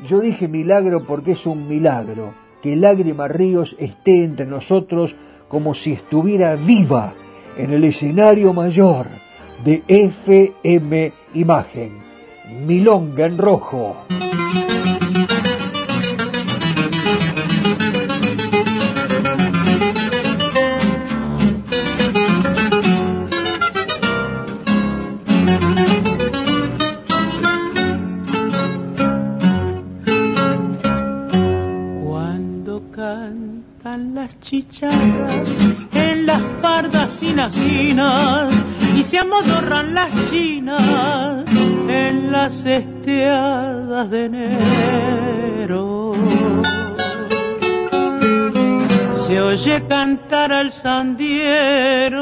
Yo 0.07 0.21
dije 0.21 0.49
milagro 0.49 1.05
porque 1.05 1.33
es 1.33 1.47
un 1.47 1.69
milagro 1.69 2.35
que 2.63 2.77
Lágrima 2.77 3.29
Ríos 3.29 3.77
esté 3.79 4.25
entre 4.25 4.47
nosotros 4.47 5.15
como 5.49 5.75
si 5.75 5.93
estuviera 5.93 6.55
viva 6.57 7.13
en 7.57 7.73
el 7.73 7.85
escenario 7.85 8.53
mayor 8.53 9.07
de 9.65 9.83
FM 9.89 11.13
Imagen. 11.35 11.91
Milonga 12.67 13.27
en 13.27 13.39
rojo. 13.39 13.97
Chicharras 34.51 35.49
en 35.93 36.27
las 36.27 36.43
pardas 36.61 37.23
y 37.23 37.33
y 38.97 39.05
se 39.05 39.19
amodorran 39.19 39.95
las 39.95 40.11
chinas 40.29 41.45
en 41.89 42.33
las 42.33 42.65
esteadas 42.65 44.11
de 44.11 44.25
enero. 44.25 46.15
Se 49.15 49.41
oye 49.41 49.85
cantar 49.89 50.53
al 50.53 50.73
sandiero 50.73 52.19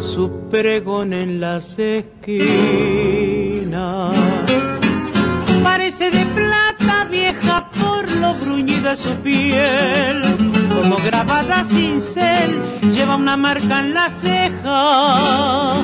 su 0.00 0.48
pregón 0.50 1.12
en 1.12 1.38
las 1.38 1.78
esquinas. 1.78 2.96
Parece 5.62 6.10
de 6.10 6.24
plata 6.34 6.65
vieja 7.10 7.70
lo 8.20 8.34
bruñida 8.34 8.96
su 8.96 9.14
piel, 9.16 10.22
como 10.74 10.96
grabada 10.96 11.64
sin 11.64 12.00
cel, 12.00 12.60
lleva 12.92 13.16
una 13.16 13.36
marca 13.36 13.80
en 13.80 13.94
la 13.94 14.10
ceja. 14.10 15.74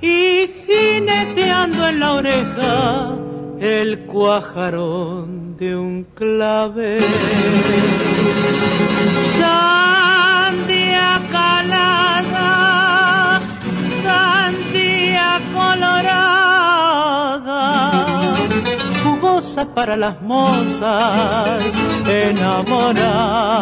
Y 0.00 0.48
jineteando 0.66 1.86
en 1.88 2.00
la 2.00 2.12
oreja 2.12 3.14
el 3.60 4.00
cuajarón 4.06 5.56
de 5.56 5.76
un 5.76 6.04
clavel. 6.14 7.04
Sandía 9.38 11.20
calada, 11.30 12.48
sandía 14.02 15.40
colorada 15.54 16.19
para 19.56 19.96
las 19.96 20.20
mozas 20.22 21.74
enamoradas. 22.06 23.60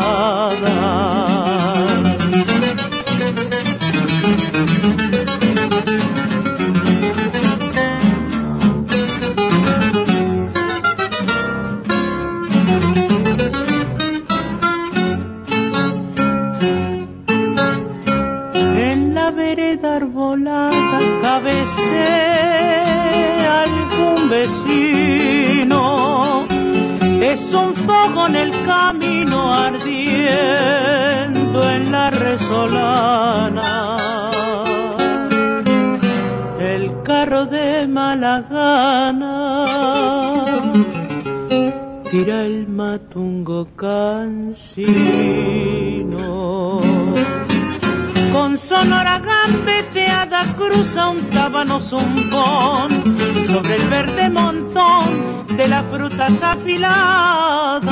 Es 27.48 27.54
un 27.54 27.74
fuego 27.74 28.26
en 28.26 28.36
el 28.36 28.50
camino 28.66 29.54
ardiendo 29.54 29.98
en 31.70 31.90
la 31.90 32.10
resolana. 32.10 33.96
El 36.60 37.02
carro 37.02 37.46
de 37.46 37.86
Malagana 37.86 39.64
tira 42.10 42.44
el 42.44 42.68
matungo 42.68 43.68
cansino. 43.76 45.08
Con 48.32 48.58
sonora 48.58 49.18
gambeteada 49.18 50.54
cruza 50.54 51.08
un 51.08 51.28
tábano 51.30 51.80
zumbón 51.80 52.90
sobre 53.46 53.76
el 53.76 53.88
verde 53.88 54.28
montón 54.30 55.46
de 55.56 55.68
las 55.68 55.84
frutas 55.86 56.42
apiladas. 56.42 57.82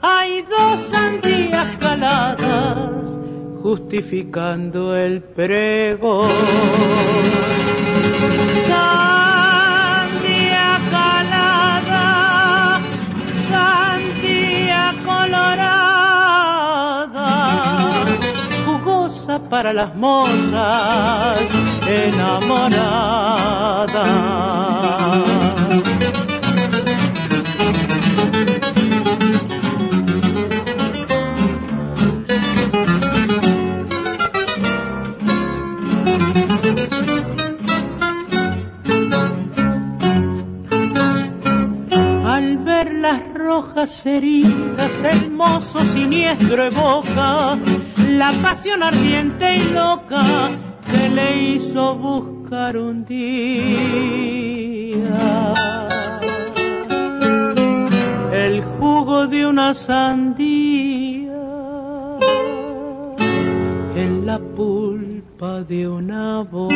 Hay 0.00 0.42
dos 0.42 0.80
sandías 0.80 1.76
caladas 1.76 3.18
justificando 3.62 4.96
el 4.96 5.22
pregón. 5.22 6.28
Para 19.38 19.72
las 19.72 19.94
mozas 19.94 21.40
enamoradas. 21.86 23.22
rojas 43.52 44.06
heridas 44.06 45.02
el 45.04 45.30
mozo 45.30 45.84
siniestro 45.84 46.64
evoca 46.64 47.58
la 48.18 48.32
pasión 48.42 48.82
ardiente 48.82 49.56
y 49.56 49.64
loca 49.70 50.50
que 50.90 51.08
le 51.08 51.42
hizo 51.42 51.94
buscar 51.94 52.76
un 52.76 53.04
día. 53.04 53.22
El 58.32 58.62
jugo 58.62 59.26
de 59.26 59.46
una 59.46 59.72
sandía 59.74 61.32
en 63.94 64.26
la 64.26 64.38
pulpa 64.38 65.62
de 65.62 65.88
una 65.88 66.40
boca. 66.42 66.68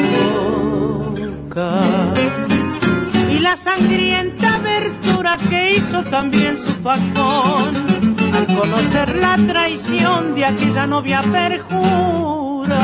Y 3.30 3.38
la 3.40 3.56
sangrienta 3.56 4.54
abertura 4.56 5.36
que 5.48 5.76
hizo 5.76 6.02
también 6.04 6.56
su 6.56 6.72
facón 6.82 7.95
al 8.36 8.46
conocer 8.46 9.16
la 9.16 9.36
traición 9.46 10.34
de 10.34 10.44
aquella 10.44 10.86
novia 10.86 11.22
perjura 11.22 12.78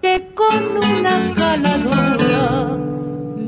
que 0.00 0.32
con 0.34 0.78
una 0.78 1.34
caladura 1.34 2.78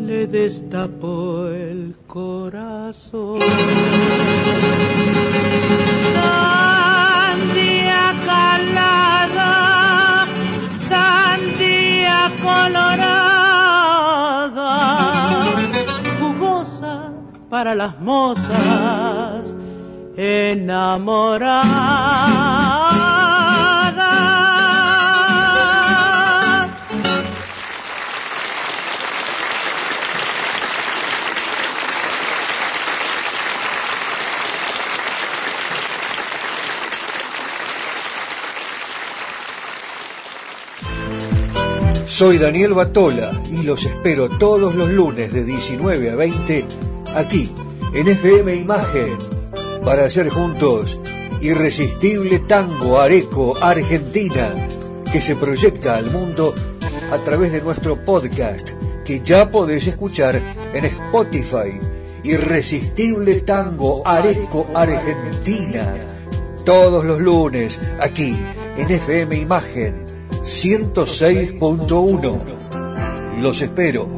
le 0.06 0.26
destapó 0.26 1.48
el 1.48 1.96
corazón. 2.06 3.40
Sandía 6.14 8.02
calada, 8.26 9.52
sandía 10.90 12.30
colorada 12.42 13.08
para 17.48 17.74
las 17.74 17.98
mozas 18.00 19.57
enamoradas. 20.18 22.08
Soy 42.06 42.38
Daniel 42.38 42.74
Batola 42.74 43.30
y 43.48 43.62
los 43.62 43.84
espero 43.84 44.28
todos 44.28 44.74
los 44.74 44.90
lunes 44.90 45.32
de 45.32 45.44
19 45.44 46.10
a 46.10 46.16
20 46.16 46.64
aquí 47.14 47.48
en 47.94 48.08
FM 48.08 48.56
Imagen 48.56 49.27
para 49.88 50.04
hacer 50.04 50.28
juntos 50.28 51.00
Irresistible 51.40 52.40
Tango 52.40 53.00
Areco 53.00 53.56
Argentina 53.58 54.54
que 55.10 55.22
se 55.22 55.34
proyecta 55.34 55.96
al 55.96 56.10
mundo 56.10 56.54
a 57.10 57.16
través 57.24 57.52
de 57.52 57.62
nuestro 57.62 58.04
podcast 58.04 58.72
que 59.02 59.20
ya 59.20 59.50
podés 59.50 59.86
escuchar 59.86 60.42
en 60.74 60.84
Spotify. 60.84 61.80
Irresistible 62.22 63.40
Tango 63.40 64.06
Areco 64.06 64.66
Argentina. 64.74 65.94
Todos 66.66 67.06
los 67.06 67.18
lunes 67.18 67.80
aquí 67.98 68.38
en 68.76 68.90
FM 68.90 69.38
Imagen 69.38 70.04
106.1. 70.42 73.40
Los 73.40 73.62
espero. 73.62 74.17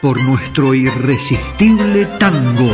por 0.00 0.22
nuestro 0.22 0.74
irresistible 0.74 2.06
tango. 2.18 2.70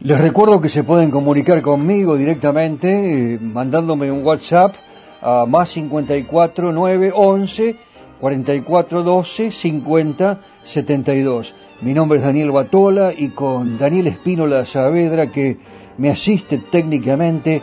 Les 0.00 0.20
recuerdo 0.20 0.60
que 0.60 0.68
se 0.68 0.84
pueden 0.84 1.10
comunicar 1.10 1.60
conmigo 1.60 2.16
directamente 2.16 3.34
eh, 3.34 3.38
mandándome 3.38 4.10
un 4.10 4.24
WhatsApp 4.24 4.74
a 5.20 5.44
más 5.46 5.70
54 5.70 6.72
9 6.72 7.12
11 7.14 7.76
44 8.20 9.02
12 9.02 9.50
50 9.50 10.40
72. 10.62 11.54
Mi 11.82 11.92
nombre 11.92 12.18
es 12.18 12.24
Daniel 12.24 12.50
Batola 12.50 13.12
y 13.16 13.28
con 13.28 13.76
Daniel 13.76 14.06
Espínola 14.06 14.64
Saavedra 14.64 15.30
que 15.30 15.58
me 15.98 16.10
asiste 16.10 16.58
técnicamente 16.58 17.60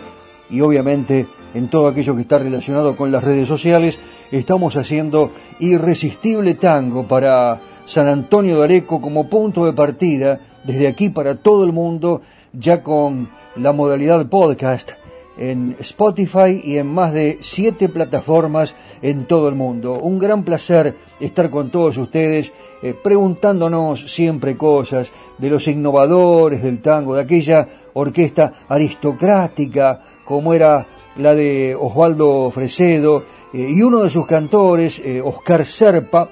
y 0.49 0.61
obviamente 0.61 1.25
en 1.53 1.67
todo 1.67 1.87
aquello 1.87 2.15
que 2.15 2.21
está 2.21 2.37
relacionado 2.37 2.95
con 2.95 3.11
las 3.11 3.23
redes 3.23 3.47
sociales 3.47 3.99
estamos 4.31 4.75
haciendo 4.77 5.31
Irresistible 5.59 6.55
Tango 6.55 7.07
para 7.07 7.59
San 7.85 8.07
Antonio 8.07 8.57
de 8.57 8.63
Areco 8.63 9.01
como 9.01 9.29
punto 9.29 9.65
de 9.65 9.73
partida 9.73 10.39
desde 10.63 10.87
aquí 10.87 11.09
para 11.09 11.35
todo 11.35 11.63
el 11.63 11.73
mundo, 11.73 12.21
ya 12.53 12.83
con 12.83 13.29
la 13.55 13.71
modalidad 13.71 14.27
podcast 14.27 14.91
en 15.37 15.75
Spotify 15.79 16.61
y 16.63 16.77
en 16.77 16.87
más 16.87 17.13
de 17.13 17.37
siete 17.41 17.89
plataformas 17.89 18.75
en 19.01 19.25
todo 19.25 19.47
el 19.47 19.55
mundo. 19.55 19.99
Un 19.99 20.19
gran 20.19 20.43
placer 20.43 20.95
estar 21.19 21.49
con 21.49 21.71
todos 21.71 21.97
ustedes 21.97 22.53
eh, 22.83 22.93
preguntándonos 22.93 24.13
siempre 24.13 24.57
cosas 24.57 25.11
de 25.37 25.49
los 25.49 25.67
innovadores 25.67 26.61
del 26.61 26.79
tango, 26.79 27.15
de 27.15 27.21
aquella 27.21 27.67
orquesta 27.93 28.53
aristocrática 28.67 30.01
como 30.25 30.53
era 30.53 30.85
la 31.17 31.35
de 31.35 31.75
Osvaldo 31.77 32.49
Fresedo, 32.51 33.23
eh, 33.53 33.67
y 33.69 33.81
uno 33.81 33.99
de 33.99 34.09
sus 34.09 34.25
cantores, 34.25 34.99
eh, 34.99 35.21
Oscar 35.21 35.65
Serpa, 35.65 36.29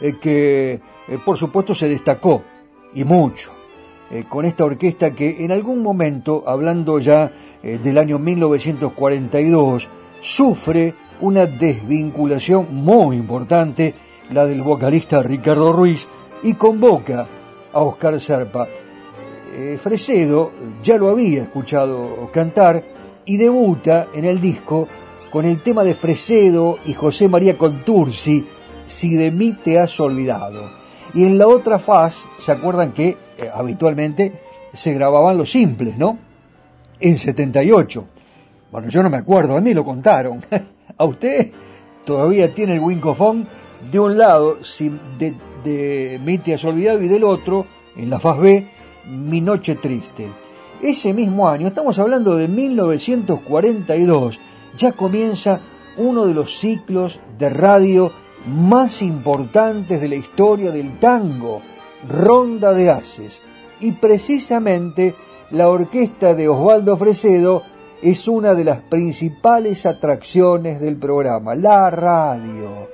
eh, 0.00 0.14
que 0.20 0.80
por 1.24 1.36
supuesto 1.36 1.74
se 1.74 1.88
destacó, 1.88 2.42
y 2.94 3.04
mucho, 3.04 3.50
con 4.28 4.44
esta 4.44 4.64
orquesta 4.64 5.14
que 5.14 5.44
en 5.44 5.50
algún 5.50 5.82
momento, 5.82 6.44
hablando 6.46 6.98
ya 6.98 7.30
del 7.62 7.98
año 7.98 8.18
1942, 8.18 9.88
sufre 10.20 10.94
una 11.20 11.46
desvinculación 11.46 12.68
muy 12.70 13.16
importante, 13.16 13.94
la 14.30 14.46
del 14.46 14.62
vocalista 14.62 15.22
Ricardo 15.22 15.72
Ruiz, 15.72 16.06
y 16.42 16.54
convoca 16.54 17.26
a 17.72 17.80
Oscar 17.80 18.20
Serpa. 18.20 18.68
Fresedo 19.78 20.50
ya 20.82 20.96
lo 20.96 21.10
había 21.10 21.42
escuchado 21.42 22.30
cantar 22.32 22.82
y 23.24 23.36
debuta 23.36 24.08
en 24.14 24.24
el 24.24 24.40
disco 24.40 24.88
con 25.30 25.44
el 25.44 25.60
tema 25.62 25.82
de 25.84 25.94
Fresedo 25.94 26.78
y 26.84 26.92
José 26.92 27.28
María 27.28 27.58
Contursi, 27.58 28.46
Si 28.86 29.16
de 29.16 29.30
mí 29.30 29.52
te 29.52 29.78
has 29.78 29.98
olvidado. 29.98 30.70
Y 31.14 31.24
en 31.24 31.38
la 31.38 31.48
otra 31.48 31.78
faz, 31.78 32.26
¿se 32.40 32.52
acuerdan 32.52 32.92
que 32.92 33.16
eh, 33.38 33.50
habitualmente 33.52 34.32
se 34.72 34.92
grababan 34.92 35.38
los 35.38 35.50
simples, 35.50 35.96
¿no? 35.96 36.18
En 37.00 37.16
78. 37.16 38.04
Bueno, 38.70 38.88
yo 38.88 39.02
no 39.02 39.10
me 39.10 39.16
acuerdo, 39.16 39.56
a 39.56 39.60
mí 39.60 39.72
lo 39.72 39.84
contaron. 39.84 40.44
a 40.98 41.04
usted 41.04 41.52
todavía 42.04 42.52
tiene 42.54 42.74
el 42.74 42.80
wincofón 42.80 43.46
de 43.90 44.00
un 44.00 44.18
lado 44.18 44.58
de, 45.18 45.34
de 45.64 46.20
mí 46.24 46.38
te 46.38 46.54
has 46.54 46.64
olvidado 46.64 47.02
y 47.02 47.08
del 47.08 47.24
otro, 47.24 47.66
en 47.96 48.10
la 48.10 48.20
faz 48.20 48.38
B, 48.38 48.68
Mi 49.08 49.40
Noche 49.40 49.76
Triste. 49.76 50.28
Ese 50.80 51.12
mismo 51.12 51.48
año, 51.48 51.68
estamos 51.68 51.98
hablando 51.98 52.36
de 52.36 52.48
1942, 52.48 54.38
ya 54.76 54.92
comienza 54.92 55.60
uno 55.96 56.26
de 56.26 56.34
los 56.34 56.58
ciclos 56.58 57.20
de 57.38 57.50
radio 57.50 58.10
más 58.46 59.00
importantes 59.02 60.00
de 60.00 60.08
la 60.08 60.16
historia 60.16 60.70
del 60.70 60.98
tango, 60.98 61.62
Ronda 62.08 62.72
de 62.72 62.90
Haces. 62.90 63.42
Y 63.80 63.92
precisamente 63.92 65.14
la 65.50 65.68
orquesta 65.68 66.34
de 66.34 66.48
Osvaldo 66.48 66.96
Fresedo 66.96 67.62
es 68.02 68.28
una 68.28 68.54
de 68.54 68.64
las 68.64 68.80
principales 68.80 69.86
atracciones 69.86 70.80
del 70.80 70.96
programa, 70.96 71.54
la 71.54 71.90
radio. 71.90 72.88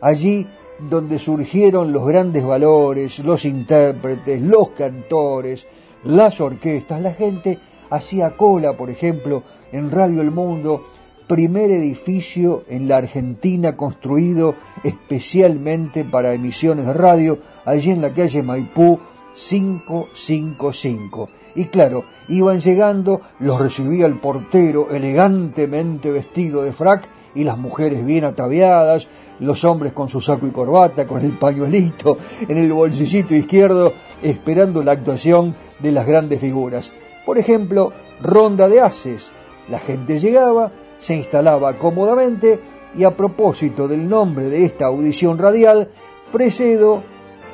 Allí 0.00 0.46
donde 0.78 1.18
surgieron 1.18 1.92
los 1.92 2.06
grandes 2.06 2.44
valores, 2.44 3.18
los 3.20 3.44
intérpretes, 3.44 4.40
los 4.42 4.70
cantores, 4.70 5.66
las 6.04 6.40
orquestas, 6.40 7.00
la 7.00 7.12
gente 7.12 7.58
hacía 7.90 8.36
cola, 8.36 8.76
por 8.76 8.90
ejemplo, 8.90 9.42
en 9.72 9.90
Radio 9.90 10.20
El 10.20 10.30
Mundo, 10.30 10.86
primer 11.26 11.70
edificio 11.70 12.64
en 12.68 12.88
la 12.88 12.98
Argentina 12.98 13.76
construido 13.76 14.54
especialmente 14.84 16.04
para 16.04 16.34
emisiones 16.34 16.86
de 16.86 16.92
radio, 16.92 17.38
allí 17.64 17.90
en 17.90 18.02
la 18.02 18.14
calle 18.14 18.42
Maipú 18.42 19.00
555. 19.34 21.28
Y 21.54 21.66
claro, 21.66 22.04
iban 22.28 22.60
llegando, 22.60 23.20
los 23.40 23.60
recibía 23.60 24.06
el 24.06 24.18
portero 24.20 24.90
elegantemente 24.90 26.10
vestido 26.10 26.62
de 26.62 26.72
frac 26.72 27.08
y 27.36 27.44
las 27.44 27.58
mujeres 27.58 28.04
bien 28.04 28.24
ataviadas, 28.24 29.06
los 29.38 29.64
hombres 29.64 29.92
con 29.92 30.08
su 30.08 30.20
saco 30.20 30.46
y 30.46 30.50
corbata, 30.50 31.06
con 31.06 31.22
el 31.22 31.32
pañuelito 31.32 32.18
en 32.48 32.56
el 32.56 32.72
bolsillito 32.72 33.34
izquierdo, 33.34 33.92
esperando 34.22 34.82
la 34.82 34.92
actuación 34.92 35.54
de 35.78 35.92
las 35.92 36.06
grandes 36.06 36.40
figuras. 36.40 36.92
Por 37.24 37.38
ejemplo, 37.38 37.92
ronda 38.22 38.68
de 38.68 38.80
haces. 38.80 39.34
La 39.68 39.78
gente 39.78 40.18
llegaba, 40.18 40.72
se 40.98 41.14
instalaba 41.14 41.76
cómodamente 41.76 42.58
y 42.96 43.04
a 43.04 43.14
propósito 43.14 43.86
del 43.86 44.08
nombre 44.08 44.48
de 44.48 44.64
esta 44.64 44.86
audición 44.86 45.38
radial, 45.38 45.90
Fresedo 46.32 47.02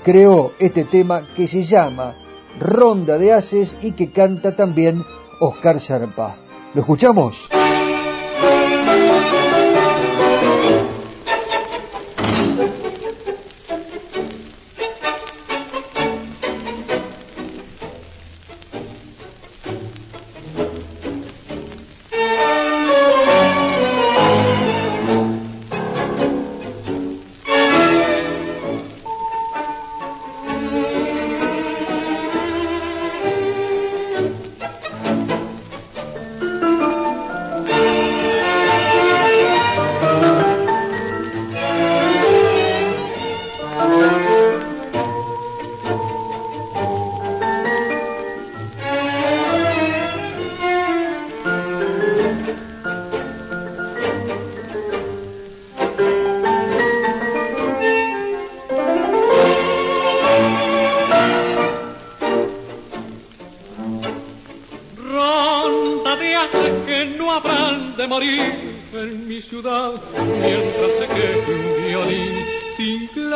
creó 0.05 0.53
este 0.59 0.85
tema 0.85 1.27
que 1.35 1.49
se 1.49 1.63
llama 1.63 2.15
Ronda 2.61 3.19
de 3.19 3.33
Haces 3.33 3.77
y 3.83 3.93
que 3.93 4.11
canta 4.11 4.55
también 4.55 5.03
Oscar 5.41 5.81
Serpa. 5.81 6.37
¿Lo 6.75 6.81
escuchamos? 6.83 7.49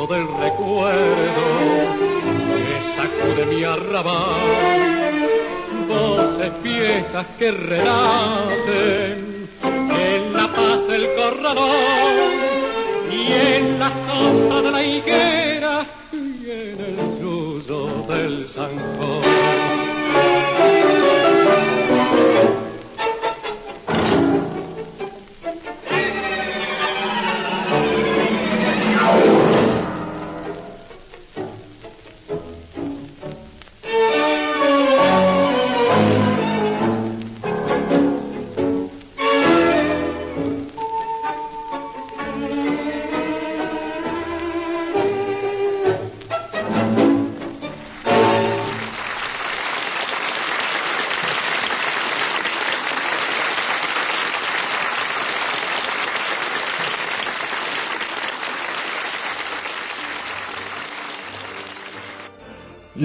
viento 0.00 0.06
del 0.06 0.26
recuerdo 0.26 1.42
que 2.56 2.74
sacude 2.96 3.46
mi 3.46 3.64
arrabal. 3.64 5.28
Voces 5.88 6.62
viejas 6.62 7.26
que 7.38 7.50
renacen 7.50 9.48
en 9.60 10.32
la 10.32 10.48
paz 10.48 10.88
del 10.88 11.14
corredor 11.14 11.70
y 13.10 13.32
en 13.56 13.78
la 13.78 13.90
sombra 14.06 14.62
de 14.62 14.70
la 14.70 14.82
higuera 14.82 15.29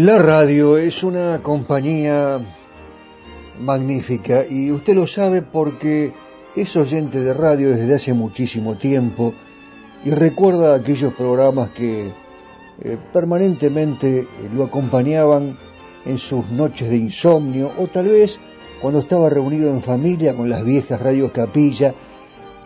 La 0.05 0.19
radio 0.19 0.77
es 0.77 1.03
una 1.03 1.41
compañía 1.41 2.39
magnífica 3.59 4.45
y 4.47 4.69
usted 4.69 4.93
lo 4.93 5.07
sabe 5.07 5.41
porque 5.41 6.13
es 6.55 6.75
oyente 6.75 7.21
de 7.21 7.33
radio 7.33 7.71
desde 7.71 7.95
hace 7.95 8.13
muchísimo 8.13 8.75
tiempo 8.75 9.33
y 10.05 10.11
recuerda 10.11 10.75
aquellos 10.75 11.11
programas 11.15 11.71
que 11.71 12.11
eh, 12.83 12.97
permanentemente 13.11 14.27
lo 14.53 14.65
acompañaban 14.65 15.57
en 16.05 16.19
sus 16.19 16.51
noches 16.51 16.87
de 16.87 16.97
insomnio 16.97 17.71
o 17.79 17.87
tal 17.87 18.05
vez 18.09 18.39
cuando 18.79 18.99
estaba 18.99 19.27
reunido 19.27 19.71
en 19.71 19.81
familia 19.81 20.35
con 20.35 20.51
las 20.51 20.63
viejas 20.63 21.01
radios 21.01 21.31
Capilla, 21.31 21.95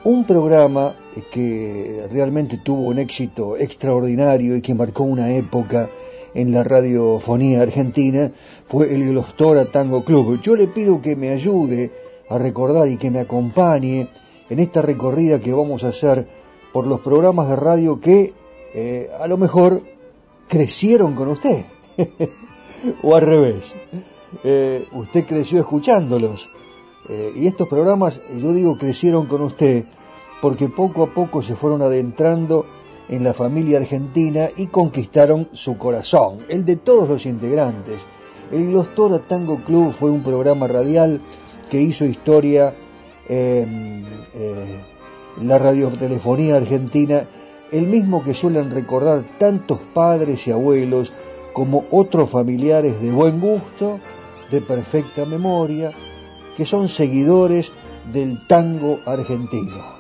un 0.04 0.26
programa 0.26 0.94
que 1.32 2.06
realmente 2.12 2.58
tuvo 2.58 2.82
un 2.82 3.00
éxito 3.00 3.56
extraordinario 3.56 4.58
y 4.58 4.62
que 4.62 4.76
marcó 4.76 5.06
una 5.06 5.32
época 5.32 5.90
en 6.34 6.52
la 6.52 6.64
radiofonía 6.64 7.62
argentina 7.62 8.32
fue 8.68 8.94
el 8.94 9.10
Glostora 9.10 9.66
Tango 9.66 10.04
Club. 10.04 10.40
Yo 10.42 10.56
le 10.56 10.68
pido 10.68 11.02
que 11.02 11.16
me 11.16 11.30
ayude 11.30 11.92
a 12.30 12.38
recordar 12.38 12.88
y 12.88 12.98
que 12.98 13.12
me 13.12 13.20
acompañe 13.20 14.10
en 14.50 14.60
esta 14.60 14.82
recorrida 14.82 15.40
que 15.40 15.54
vamos 15.54 15.84
a 15.84 15.90
hacer 15.90 16.28
por 16.72 16.86
los 16.86 17.02
programas 17.02 17.50
de 17.50 17.56
radio 17.56 18.00
que 18.00 18.34
eh, 18.74 19.10
a 19.20 19.28
lo 19.28 19.38
mejor 19.38 19.82
crecieron 20.48 21.16
con 21.16 21.30
usted. 21.30 21.66
o 23.04 23.16
al 23.16 23.22
revés. 23.22 23.78
Eh, 24.44 24.88
usted 24.94 25.26
creció 25.26 25.60
escuchándolos. 25.60 26.50
Eh, 27.10 27.34
y 27.36 27.48
estos 27.48 27.68
programas, 27.68 28.22
yo 28.40 28.54
digo, 28.54 28.78
crecieron 28.78 29.26
con 29.26 29.42
usted 29.42 29.86
porque 30.42 30.70
poco 30.70 31.04
a 31.04 31.08
poco 31.08 31.42
se 31.42 31.56
fueron 31.56 31.82
adentrando 31.82 32.66
en 33.10 33.24
la 33.24 33.34
familia 33.34 33.80
argentina 33.80 34.50
y 34.56 34.68
conquistaron 34.68 35.50
su 35.52 35.78
corazón, 35.78 36.46
el 36.48 36.64
de 36.64 36.76
todos 36.76 37.10
los 37.10 37.26
integrantes. 37.26 38.02
El 38.52 38.68
Glostora 38.68 39.20
Tango 39.20 39.58
Club 39.58 39.94
fue 39.94 40.12
un 40.12 40.22
programa 40.22 40.68
radial 40.68 41.20
que 41.70 41.82
hizo 41.82 42.06
historia 42.06 42.74
en 43.28 44.06
eh, 44.34 44.82
la 45.42 45.58
radiotelefonía 45.58 46.58
argentina, 46.58 47.24
el 47.72 47.88
mismo 47.88 48.24
que 48.24 48.34
suelen 48.34 48.72
recordar 48.72 49.24
tantos 49.38 49.80
padres 49.94 50.48
y 50.48 50.52
abuelos 50.52 51.12
como 51.54 51.86
otros 51.92 52.30
familiares 52.30 53.00
de 53.02 53.12
buen 53.12 53.40
gusto, 53.40 54.00
de 54.52 54.62
perfecta 54.62 55.26
memoria, 55.26 55.92
que 56.56 56.66
son 56.66 56.90
seguidores 56.90 57.72
del 58.12 58.48
tango 58.48 59.00
argentino. 59.06 60.00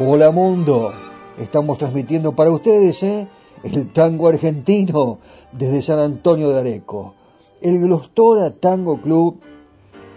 Hola 0.00 0.30
mundo, 0.30 0.92
estamos 1.38 1.78
transmitiendo 1.78 2.32
para 2.32 2.50
ustedes 2.50 3.02
¿eh? 3.02 3.26
el 3.62 3.92
tango 3.92 4.28
argentino 4.28 5.18
desde 5.52 5.82
San 5.82 5.98
Antonio 5.98 6.50
de 6.50 6.60
Areco. 6.60 7.14
El 7.60 7.80
Glostora 7.80 8.50
Tango 8.50 9.00
Club 9.00 9.40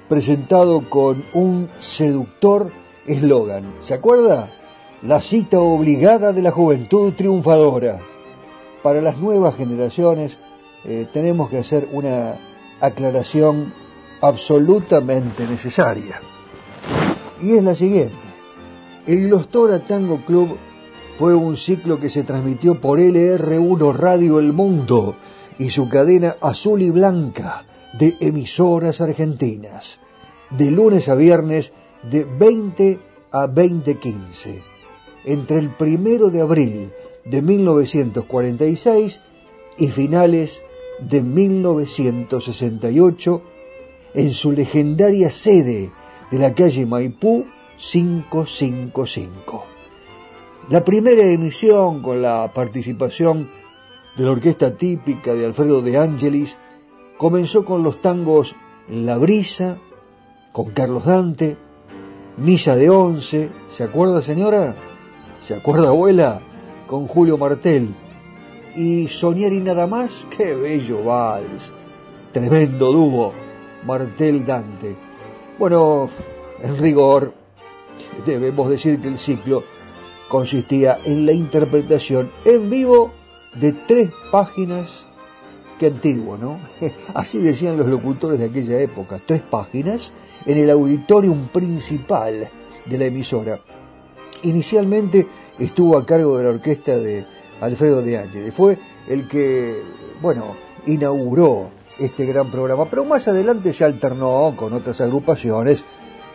presentado 0.09 0.89
con 0.89 1.23
un 1.33 1.69
seductor 1.79 2.71
eslogan. 3.05 3.75
¿Se 3.79 3.93
acuerda? 3.93 4.49
La 5.01 5.21
cita 5.21 5.59
obligada 5.59 6.33
de 6.33 6.41
la 6.41 6.51
juventud 6.51 7.13
triunfadora. 7.13 7.99
Para 8.83 9.01
las 9.01 9.17
nuevas 9.17 9.55
generaciones 9.55 10.37
eh, 10.85 11.07
tenemos 11.11 11.49
que 11.49 11.59
hacer 11.59 11.87
una 11.91 12.35
aclaración 12.79 13.73
absolutamente 14.21 15.45
necesaria. 15.45 16.19
Y 17.41 17.55
es 17.55 17.63
la 17.63 17.75
siguiente. 17.75 18.15
El 19.05 19.27
Glostora 19.29 19.79
Tango 19.79 20.17
Club 20.25 20.57
fue 21.17 21.33
un 21.33 21.57
ciclo 21.57 21.99
que 21.99 22.11
se 22.11 22.23
transmitió 22.23 22.79
por 22.79 22.99
LR1 22.99 23.95
Radio 23.95 24.39
El 24.39 24.53
Mundo 24.53 25.15
y 25.57 25.71
su 25.71 25.89
cadena 25.89 26.37
azul 26.41 26.83
y 26.83 26.91
blanca 26.91 27.65
de 27.93 28.15
emisoras 28.19 29.01
argentinas, 29.01 29.99
de 30.51 30.69
lunes 30.69 31.09
a 31.09 31.15
viernes 31.15 31.73
de 32.03 32.23
20 32.23 32.99
a 33.31 33.47
2015, 33.47 34.61
entre 35.25 35.57
el 35.57 35.69
primero 35.69 36.29
de 36.29 36.41
abril 36.41 36.91
de 37.25 37.41
1946 37.41 39.19
y 39.79 39.87
finales 39.87 40.61
de 40.99 41.23
1968 41.23 43.41
en 44.13 44.33
su 44.33 44.51
legendaria 44.51 45.31
sede 45.31 45.89
de 46.29 46.37
la 46.37 46.53
calle 46.53 46.85
Maipú 46.85 47.47
555. 47.77 49.76
La 50.69 50.83
primera 50.83 51.23
emisión 51.23 52.01
con 52.01 52.21
la 52.21 52.51
participación 52.53 53.47
de 54.17 54.23
la 54.25 54.31
orquesta 54.31 54.75
típica 54.75 55.33
de 55.33 55.45
Alfredo 55.45 55.81
de 55.81 55.97
Angelis 55.97 56.57
comenzó 57.17 57.63
con 57.63 57.83
los 57.83 58.01
tangos 58.01 58.53
La 58.89 59.17
Brisa, 59.17 59.77
con 60.51 60.71
Carlos 60.71 61.05
Dante, 61.05 61.55
Misa 62.35 62.75
de 62.75 62.89
Once, 62.89 63.49
¿se 63.69 63.83
acuerda 63.85 64.21
señora? 64.21 64.75
¿Se 65.39 65.55
acuerda 65.55 65.87
abuela? 65.87 66.41
Con 66.85 67.07
Julio 67.07 67.37
Martel. 67.37 67.87
Y 68.75 69.07
Soñar 69.07 69.53
y 69.53 69.61
nada 69.61 69.87
más, 69.87 70.27
qué 70.35 70.53
bello 70.53 71.01
vals, 71.01 71.73
tremendo 72.33 72.91
dúo, 72.91 73.31
Martel 73.85 74.45
Dante. 74.45 74.97
Bueno, 75.57 76.09
en 76.61 76.77
rigor, 76.77 77.33
debemos 78.25 78.69
decir 78.69 78.99
que 78.99 79.07
el 79.07 79.17
ciclo 79.17 79.63
consistía 80.29 80.97
en 81.05 81.25
la 81.25 81.31
interpretación 81.31 82.29
en 82.45 82.69
vivo 82.69 83.11
de 83.55 83.73
tres 83.73 84.11
páginas, 84.31 85.05
qué 85.79 85.87
antiguo, 85.87 86.37
¿no? 86.37 86.59
Así 87.13 87.39
decían 87.39 87.77
los 87.77 87.87
locutores 87.87 88.39
de 88.39 88.45
aquella 88.45 88.79
época, 88.79 89.19
tres 89.25 89.41
páginas 89.41 90.11
en 90.45 90.57
el 90.57 90.69
auditorium 90.69 91.47
principal 91.47 92.49
de 92.85 92.97
la 92.97 93.05
emisora. 93.05 93.59
Inicialmente 94.43 95.27
estuvo 95.59 95.97
a 95.97 96.05
cargo 96.05 96.37
de 96.37 96.43
la 96.43 96.49
orquesta 96.51 96.97
de 96.97 97.25
Alfredo 97.59 98.01
de 98.01 98.17
Ángeles, 98.17 98.53
fue 98.53 98.77
el 99.07 99.27
que, 99.27 99.81
bueno, 100.21 100.55
inauguró 100.85 101.69
este 101.99 102.25
gran 102.25 102.51
programa, 102.51 102.85
pero 102.85 103.03
más 103.05 103.27
adelante 103.27 103.73
se 103.73 103.83
alternó 103.83 104.53
con 104.55 104.73
otras 104.73 105.01
agrupaciones 105.01 105.83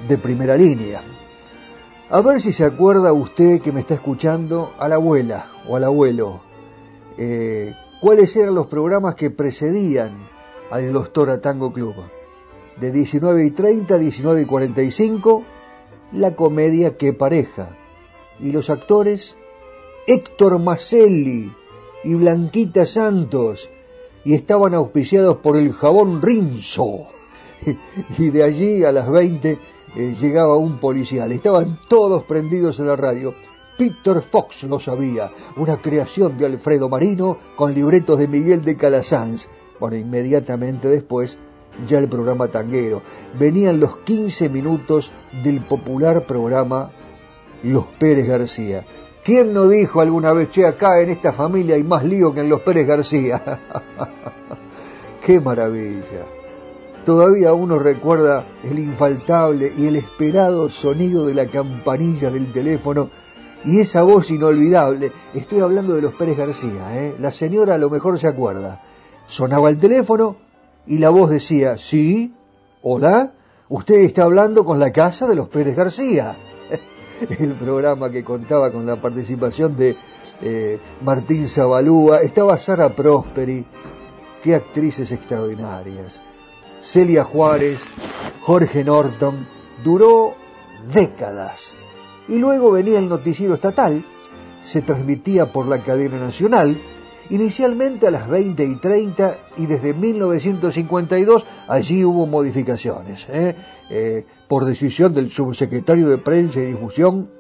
de 0.09 0.19
primera 0.19 0.57
línea. 0.57 1.01
A 2.13 2.21
ver 2.21 2.43
si 2.43 2.53
se 2.53 2.67
acuerda 2.67 3.11
usted 3.15 3.63
que 3.63 3.73
me 3.73 3.81
está 3.81 3.95
escuchando 3.95 4.75
a 4.79 4.87
la 4.87 4.97
abuela 4.97 5.47
o 5.67 5.77
al 5.77 5.85
abuelo. 5.85 6.43
Eh, 7.17 7.75
¿Cuáles 8.03 8.37
eran 8.37 8.55
los 8.55 8.67
programas 8.67 9.15
que 9.15 9.31
precedían 9.31 10.19
al 10.71 10.93
Los 10.93 11.15
Tora 11.15 11.41
Tango 11.41 11.73
Club? 11.73 11.95
De 12.79 12.93
19 12.93 13.47
y 13.47 13.51
30 13.53 13.95
a 13.95 13.97
19 13.97 14.43
y 14.43 14.45
45, 14.45 15.43
la 16.13 16.37
comedia 16.37 16.99
Qué 16.99 17.15
pareja. 17.15 17.71
Y 18.41 18.53
los 18.53 18.69
actores, 18.69 19.39
Héctor 20.07 20.59
Maselli 20.59 21.51
y 22.05 22.15
Blanquita 22.15 22.85
Santos, 22.85 23.71
y 24.23 24.35
estaban 24.35 24.75
auspiciados 24.75 25.39
por 25.39 25.57
el 25.57 25.73
jabón 25.73 26.21
Rinzo. 26.21 27.07
Y 28.19 28.29
de 28.29 28.43
allí 28.43 28.85
a 28.85 28.93
las 28.93 29.11
20 29.11 29.59
eh, 29.95 30.15
llegaba 30.21 30.57
un 30.57 30.79
policial. 30.79 31.33
Estaban 31.33 31.79
todos 31.89 32.25
prendidos 32.25 32.81
en 32.81 32.87
la 32.87 32.97
radio. 32.97 33.35
Peter 33.77 34.23
Fox 34.23 34.65
lo 34.65 34.79
sabía, 34.79 35.31
una 35.57 35.79
creación 35.79 36.37
de 36.37 36.47
Alfredo 36.47 36.89
Marino 36.89 37.39
con 37.57 37.75
libretos 37.75 38.19
de 38.19 38.29
Miguel 38.29 38.63
de 38.63 38.77
Calasanz. 38.77 39.49
Bueno, 39.81 39.97
inmediatamente 39.97 40.89
después 40.89 41.39
ya 41.87 41.99
el 41.99 42.09
programa 42.09 42.49
tanguero. 42.49 43.03
Venían 43.39 43.81
los 43.81 43.97
15 43.99 44.49
minutos 44.49 45.11
del 45.43 45.61
popular 45.63 46.27
programa 46.27 46.91
Los 47.63 47.87
Pérez 47.99 48.27
García. 48.27 48.85
¿Quién 49.25 49.53
no 49.53 49.69
dijo 49.69 50.01
alguna 50.01 50.33
vez, 50.33 50.51
che, 50.51 50.67
acá 50.67 51.01
en 51.01 51.11
esta 51.11 51.33
familia 51.33 51.77
hay 51.77 51.85
más 51.85 52.05
lío 52.05 52.35
que 52.35 52.41
en 52.41 52.49
Los 52.49 52.61
Pérez 52.61 52.87
García? 52.87 53.41
¡Qué 55.25 55.41
maravilla! 55.41 56.42
Todavía 57.05 57.53
uno 57.53 57.81
recuerda 57.81 58.45
el 58.63 58.79
infaltable 58.79 59.73
y 59.77 59.87
el 59.87 59.97
esperado 59.97 60.69
sonido 60.69 61.27
de 61.27 61.35
la 61.35 61.47
campanilla 61.47 62.31
del 62.31 62.53
teléfono 62.53 63.11
y 63.65 63.81
esa 63.81 64.03
voz 64.03 64.31
inolvidable. 64.31 65.11
Estoy 65.35 65.61
hablando 65.61 65.95
de 65.95 66.03
los 66.03 66.15
Pérez 66.15 66.39
García, 66.39 67.03
¿eh? 67.03 67.17
La 67.19 67.33
señora 67.33 67.75
a 67.75 67.79
lo 67.79 67.91
mejor 67.91 68.21
se 68.21 68.29
acuerda. 68.29 68.83
Sonaba 69.27 69.69
el 69.69 69.79
teléfono 69.79 70.37
y 70.87 70.99
la 70.99 71.11
voz 71.11 71.31
decía, 71.31 71.77
sí, 71.77 72.35
hola, 72.83 73.33
usted 73.69 73.97
está 73.97 74.23
hablando 74.23 74.65
con 74.65 74.79
la 74.79 74.93
casa 74.93 75.27
de 75.27 75.35
los 75.35 75.49
Pérez 75.49 75.75
García. 75.75 76.37
el 77.39 77.55
programa 77.55 78.11
que 78.11 78.23
contaba 78.23 78.71
con 78.71 78.87
la 78.87 78.95
participación 78.95 79.77
de 79.77 79.97
eh, 80.41 80.79
Martín 81.05 81.49
Zabalúa, 81.49 82.19
estaba 82.19 82.57
Sara 82.59 82.91
Prosperi, 82.91 83.67
qué 84.41 84.55
actrices 84.55 85.11
extraordinarias. 85.11 86.23
Celia 86.93 87.25
Juárez, 87.25 87.81
Jorge 88.43 88.85
Norton, 88.85 89.47
duró 89.83 90.35
décadas. 90.93 91.75
Y 92.29 92.37
luego 92.37 92.71
venía 92.71 92.99
el 92.99 93.09
noticiero 93.09 93.55
estatal, 93.55 94.05
se 94.63 94.83
transmitía 94.83 95.47
por 95.47 95.69
la 95.69 95.79
cadena 95.79 96.19
nacional, 96.19 96.77
inicialmente 97.31 98.09
a 98.09 98.11
las 98.11 98.29
20 98.29 98.63
y 98.63 98.77
30 98.77 99.37
y 99.57 99.65
desde 99.65 99.95
1952 99.95 101.47
allí 101.67 102.05
hubo 102.05 102.27
modificaciones, 102.27 103.27
¿eh? 103.31 103.57
Eh, 103.89 104.27
por 104.47 104.67
decisión 104.67 105.15
del 105.15 105.31
subsecretario 105.31 106.11
de 106.11 106.19
Prensa 106.19 106.61
y 106.61 106.67
Difusión, 106.67 107.31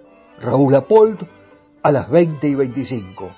Raúl 0.40 0.74
Apolt, 0.76 1.24
a 1.82 1.92
las 1.92 2.08
20 2.10 2.48
y 2.48 2.54
25. 2.54 3.28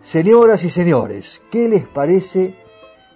Señoras 0.00 0.62
y 0.62 0.70
señores, 0.70 1.42
¿qué 1.50 1.68
les 1.68 1.88
parece 1.88 2.61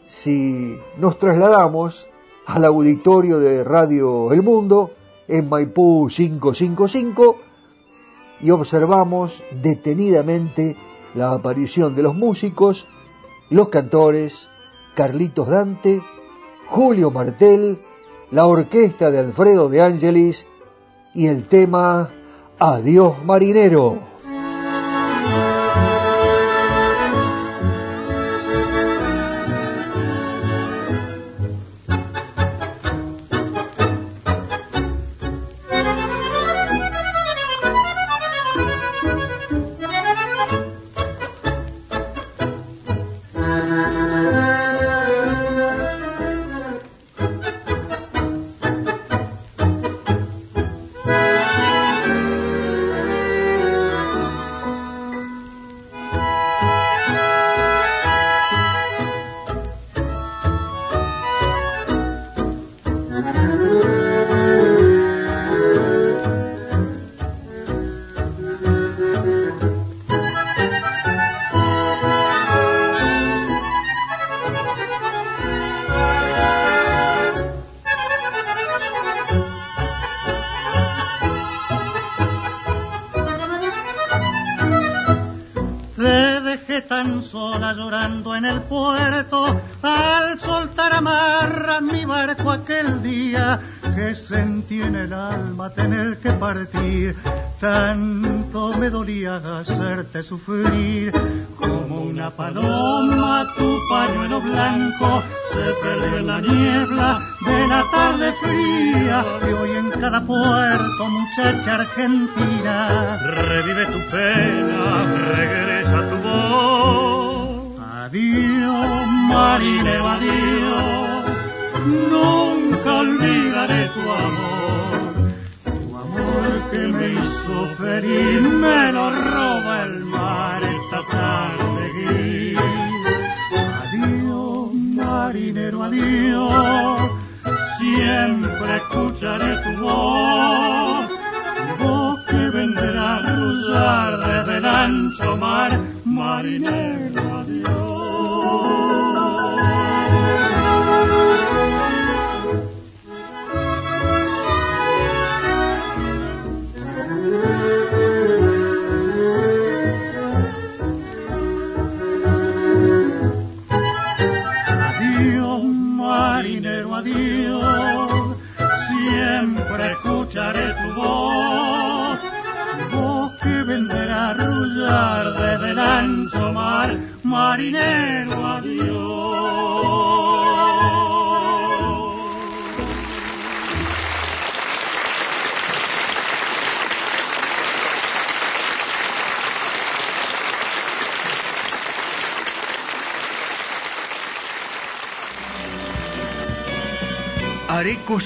si 0.06 0.78
nos 0.98 1.18
trasladamos 1.18 2.08
al 2.46 2.64
auditorio 2.64 3.38
de 3.38 3.64
Radio 3.64 4.32
El 4.32 4.42
Mundo 4.42 4.92
en 5.28 5.48
Maipú 5.48 6.08
555 6.08 7.36
y 8.40 8.50
observamos 8.50 9.42
detenidamente 9.62 10.76
la 11.14 11.32
aparición 11.32 11.96
de 11.96 12.02
los 12.02 12.14
músicos, 12.14 12.86
los 13.50 13.68
cantores, 13.68 14.48
Carlitos 14.94 15.48
Dante, 15.48 16.00
Julio 16.68 17.10
Martel 17.10 17.78
la 18.30 18.46
orquesta 18.46 19.10
de 19.10 19.18
Alfredo 19.20 19.68
de 19.68 19.80
Angelis 19.80 20.46
y 21.14 21.28
el 21.28 21.46
tema 21.46 22.10
Adiós 22.58 23.24
Marinero. 23.24 23.98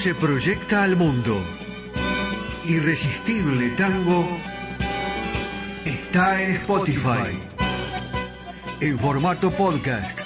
Se 0.01 0.15
proyecta 0.15 0.83
al 0.83 0.95
mundo. 0.95 1.37
Irresistible 2.67 3.69
Tango 3.77 4.25
está 5.85 6.41
en 6.41 6.55
Spotify 6.55 7.37
en 8.79 8.97
formato 8.97 9.51
podcast. 9.51 10.19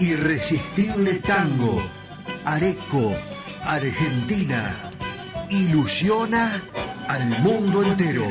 Irresistible 0.00 1.16
Tango, 1.16 1.82
Areco, 2.46 3.12
Argentina, 3.62 4.74
ilusiona 5.50 6.58
al 7.08 7.28
mundo 7.42 7.82
entero. 7.82 8.28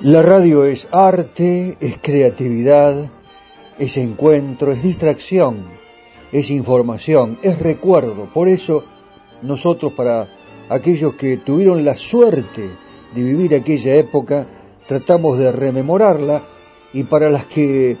La 0.00 0.22
radio 0.22 0.64
es 0.64 0.88
arte, 0.92 1.76
es 1.80 1.98
creatividad, 2.00 3.10
es 3.78 3.96
encuentro, 3.96 4.72
es 4.72 4.82
distracción, 4.82 5.58
es 6.32 6.50
información, 6.50 7.38
es 7.42 7.58
recuerdo. 7.58 8.28
Por 8.32 8.48
eso 8.48 8.84
nosotros 9.42 9.92
para 9.92 10.28
aquellos 10.68 11.14
que 11.14 11.38
tuvieron 11.38 11.84
la 11.84 11.96
suerte 11.96 12.68
de 13.14 13.22
vivir 13.22 13.54
aquella 13.54 13.94
época, 13.94 14.46
tratamos 14.86 15.38
de 15.38 15.52
rememorarla 15.52 16.42
y 16.92 17.04
para 17.04 17.30
las 17.30 17.46
que 17.46 17.96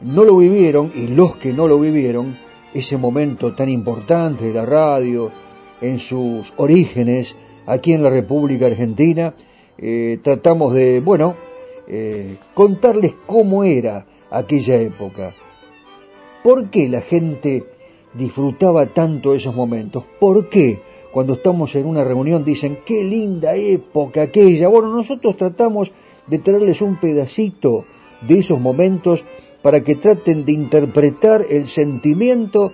no 0.00 0.24
lo 0.24 0.36
vivieron 0.36 0.92
y 0.94 1.08
los 1.08 1.36
que 1.36 1.52
no 1.52 1.66
lo 1.66 1.78
vivieron, 1.78 2.36
ese 2.74 2.96
momento 2.96 3.54
tan 3.54 3.68
importante 3.68 4.44
de 4.44 4.52
la 4.52 4.66
radio 4.66 5.30
en 5.80 5.98
sus 5.98 6.52
orígenes 6.56 7.34
aquí 7.66 7.92
en 7.92 8.02
la 8.02 8.10
República 8.10 8.66
Argentina, 8.66 9.34
eh, 9.76 10.18
tratamos 10.22 10.74
de, 10.74 11.00
bueno, 11.00 11.34
eh, 11.86 12.36
contarles 12.54 13.14
cómo 13.26 13.64
era 13.64 14.04
aquella 14.30 14.76
época. 14.76 15.34
¿Por 16.42 16.70
qué 16.70 16.88
la 16.88 17.00
gente 17.00 17.64
disfrutaba 18.14 18.86
tanto 18.86 19.34
esos 19.34 19.54
momentos? 19.54 20.04
¿Por 20.18 20.48
qué 20.48 20.80
cuando 21.12 21.34
estamos 21.34 21.74
en 21.74 21.86
una 21.86 22.04
reunión 22.04 22.44
dicen, 22.44 22.78
qué 22.84 23.02
linda 23.04 23.56
época 23.56 24.22
aquella? 24.22 24.68
Bueno, 24.68 24.94
nosotros 24.94 25.36
tratamos 25.36 25.90
de 26.26 26.38
traerles 26.38 26.82
un 26.82 26.96
pedacito 26.96 27.84
de 28.20 28.38
esos 28.38 28.60
momentos 28.60 29.24
para 29.62 29.82
que 29.82 29.96
traten 29.96 30.44
de 30.44 30.52
interpretar 30.52 31.44
el 31.48 31.66
sentimiento 31.66 32.72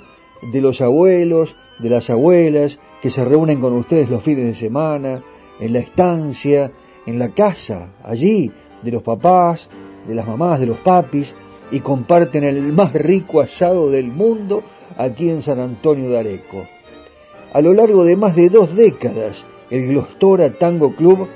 de 0.52 0.60
los 0.60 0.80
abuelos, 0.80 1.56
de 1.78 1.90
las 1.90 2.10
abuelas, 2.10 2.78
que 3.00 3.10
se 3.10 3.24
reúnen 3.24 3.60
con 3.60 3.72
ustedes 3.72 4.10
los 4.10 4.22
fines 4.22 4.44
de 4.44 4.54
semana, 4.54 5.22
en 5.60 5.72
la 5.72 5.78
estancia, 5.78 6.72
en 7.06 7.18
la 7.18 7.30
casa, 7.30 7.94
allí, 8.02 8.50
de 8.82 8.92
los 8.92 9.02
papás, 9.02 9.68
de 10.06 10.14
las 10.14 10.26
mamás, 10.26 10.60
de 10.60 10.66
los 10.66 10.78
papis, 10.78 11.34
y 11.70 11.80
comparten 11.80 12.44
el 12.44 12.72
más 12.72 12.92
rico 12.92 13.40
asado 13.40 13.90
del 13.90 14.12
mundo 14.12 14.62
aquí 14.96 15.30
en 15.30 15.42
San 15.42 15.60
Antonio 15.60 16.10
de 16.10 16.18
Areco. 16.18 16.64
A 17.52 17.60
lo 17.60 17.72
largo 17.72 18.04
de 18.04 18.16
más 18.16 18.36
de 18.36 18.48
dos 18.48 18.74
décadas, 18.74 19.46
el 19.70 19.88
Glostora 19.88 20.50
Tango 20.50 20.94
Club 20.94 21.26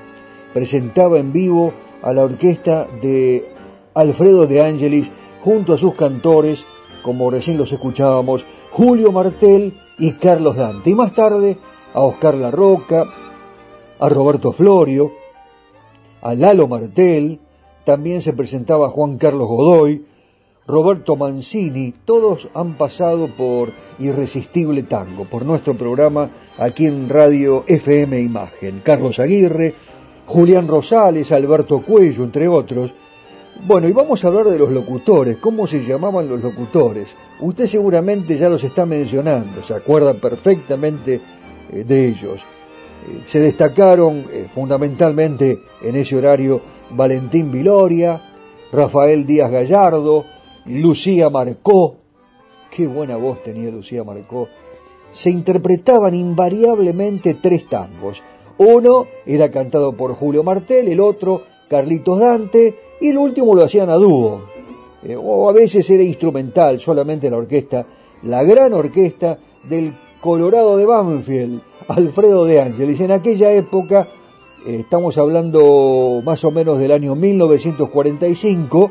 presentaba 0.53 1.19
en 1.19 1.33
vivo 1.33 1.73
a 2.03 2.13
la 2.13 2.25
orquesta 2.25 2.87
de 3.03 3.49
Alfredo 3.95 4.47
de 4.47 4.63
Angelis 4.63 5.11
junto 5.43 5.73
a 5.73 5.79
sus 5.79 5.95
cantores, 5.95 6.65
como 7.03 7.31
recién 7.31 7.57
los 7.57 7.73
escuchábamos, 7.73 8.45
Julio 8.71 9.13
Martel 9.13 9.73
y 9.99 10.13
Carlos 10.13 10.57
Dante. 10.57 10.91
Y 10.91 10.95
más 10.95 11.15
tarde 11.15 11.57
a 11.95 12.01
Oscar 12.01 12.35
La 12.35 12.51
Roca, 12.51 13.05
a 13.99 14.09
Roberto 14.09 14.53
Florio, 14.53 15.13
a 16.21 16.35
Lalo 16.35 16.69
Martel, 16.69 17.41
también 17.85 18.21
se 18.21 18.33
presentaba 18.33 18.91
Juan 18.91 19.17
Carlos 19.17 19.49
Godoy, 19.49 20.05
Roberto 20.69 21.17
Mancini, 21.17 21.95
todos 22.05 22.51
han 22.53 22.75
pasado 22.75 23.29
por 23.29 23.73
Irresistible 23.99 24.83
Tango, 24.83 25.25
por 25.25 25.47
nuestro 25.47 25.73
programa 25.73 26.29
aquí 26.59 26.85
en 26.85 27.09
Radio 27.09 27.65
FM 27.67 28.21
Imagen. 28.21 28.83
Carlos 28.85 29.19
Aguirre, 29.19 29.73
Julián 30.27 30.69
Rosales, 30.69 31.33
Alberto 31.33 31.81
Cuello, 31.81 32.23
entre 32.23 32.49
otros. 32.49 32.93
Bueno, 33.67 33.89
y 33.89 33.93
vamos 33.93 34.23
a 34.23 34.29
hablar 34.29 34.51
de 34.51 34.59
los 34.59 34.71
locutores, 34.71 35.39
cómo 35.39 35.67
se 35.67 35.81
llamaban 35.81 36.29
los 36.29 36.43
locutores. 36.43 37.17
Usted 37.41 37.65
seguramente 37.65 38.37
ya 38.37 38.51
los 38.51 38.63
está 38.63 38.85
mencionando, 38.85 39.63
se 39.63 39.73
acuerda 39.73 40.13
perfectamente 40.13 41.19
eh, 41.73 41.83
de 41.83 42.09
ellos. 42.09 42.43
Eh, 42.43 43.23
se 43.27 43.41
destacaron 43.41 44.27
eh, 44.31 44.47
fundamentalmente 44.55 45.63
en 45.81 45.97
ese 45.97 46.15
horario 46.15 46.61
Valentín 46.91 47.51
Viloria, 47.51 48.21
Rafael 48.71 49.25
Díaz 49.25 49.51
Gallardo, 49.51 50.27
Lucía 50.69 51.31
Marcó, 51.31 51.97
qué 52.71 52.87
buena 52.87 53.17
voz 53.17 53.43
tenía 53.43 53.71
Lucía 53.71 54.05
Marcó, 54.05 54.49
se 55.11 55.31
interpretaban 55.31 56.15
invariablemente 56.15 57.35
tres 57.35 57.67
tangos. 57.67 58.23
Uno 58.59 59.07
era 59.25 59.51
cantado 59.51 59.93
por 59.93 60.15
Julio 60.15 60.45
Martel, 60.45 60.89
el 60.89 61.01
otro 61.01 61.43
Carlitos 61.69 62.21
Dante 62.21 62.79
y 63.01 63.09
el 63.09 63.19
último 63.19 63.55
lo 63.55 63.65
hacían 63.65 63.89
a 63.89 63.95
dúo. 63.95 64.43
Eh, 65.03 65.17
o 65.17 65.49
a 65.49 65.53
veces 65.53 65.89
era 65.89 66.03
instrumental, 66.03 66.81
solamente 66.81 67.31
la 67.31 67.39
orquesta, 67.39 67.87
la 68.25 68.43
gran 68.43 68.75
orquesta 68.75 69.39
del 69.69 69.95
Colorado 70.21 70.77
de 70.77 70.85
Banfield, 70.85 71.63
Alfredo 71.89 72.45
de 72.45 72.61
Ángeles. 72.61 73.01
En 73.01 73.13
aquella 73.13 73.53
época, 73.53 74.07
eh, 74.67 74.79
estamos 74.81 75.17
hablando 75.17 76.21
más 76.25 76.45
o 76.45 76.51
menos 76.51 76.79
del 76.79 76.93
año 76.93 77.15
1945, 77.15 78.91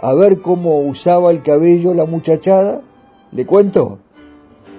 a 0.00 0.14
ver 0.14 0.40
cómo 0.40 0.80
usaba 0.80 1.30
el 1.30 1.42
cabello 1.42 1.94
la 1.94 2.04
muchachada. 2.04 2.82
¿Le 3.32 3.44
cuento? 3.44 3.98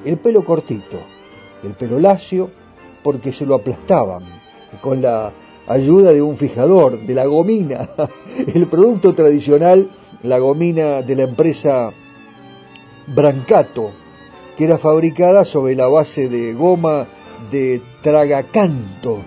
El 0.06 0.18
pelo 0.18 0.44
cortito, 0.44 0.98
el 1.64 1.72
pelo 1.74 2.00
lacio, 2.00 2.50
porque 3.04 3.32
se 3.32 3.46
lo 3.46 3.56
aplastaban 3.56 4.24
con 4.82 5.02
la 5.02 5.32
ayuda 5.68 6.12
de 6.12 6.22
un 6.22 6.38
fijador, 6.38 7.00
de 7.02 7.14
la 7.14 7.26
gomina, 7.26 7.90
el 8.54 8.68
producto 8.68 9.14
tradicional, 9.14 9.90
la 10.24 10.40
gomina 10.40 11.02
de 11.02 11.16
la 11.16 11.24
empresa 11.24 11.92
Brancato, 13.08 13.92
que 14.58 14.66
era 14.66 14.78
fabricada 14.78 15.46
sobre 15.46 15.76
la 15.76 15.88
base 15.88 16.30
de 16.30 16.54
goma 16.54 17.08
de 17.52 17.82
tragacanto 18.02 19.20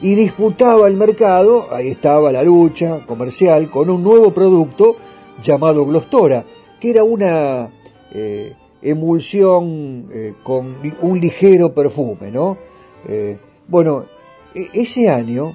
y 0.00 0.14
disputaba 0.14 0.86
el 0.88 0.94
mercado, 0.94 1.68
ahí 1.72 1.88
estaba 1.88 2.30
la 2.30 2.42
lucha 2.42 3.00
comercial, 3.06 3.70
con 3.70 3.90
un 3.90 4.02
nuevo 4.02 4.32
producto 4.32 4.96
llamado 5.42 5.84
Glostora, 5.84 6.44
que 6.80 6.90
era 6.90 7.04
una 7.04 7.70
eh, 8.12 8.54
emulsión 8.82 10.06
eh, 10.12 10.34
con 10.42 10.76
un 11.02 11.20
ligero 11.20 11.72
perfume, 11.72 12.30
¿no? 12.30 12.56
Eh, 13.08 13.36
bueno, 13.68 14.04
e, 14.54 14.68
ese 14.72 15.08
año, 15.08 15.54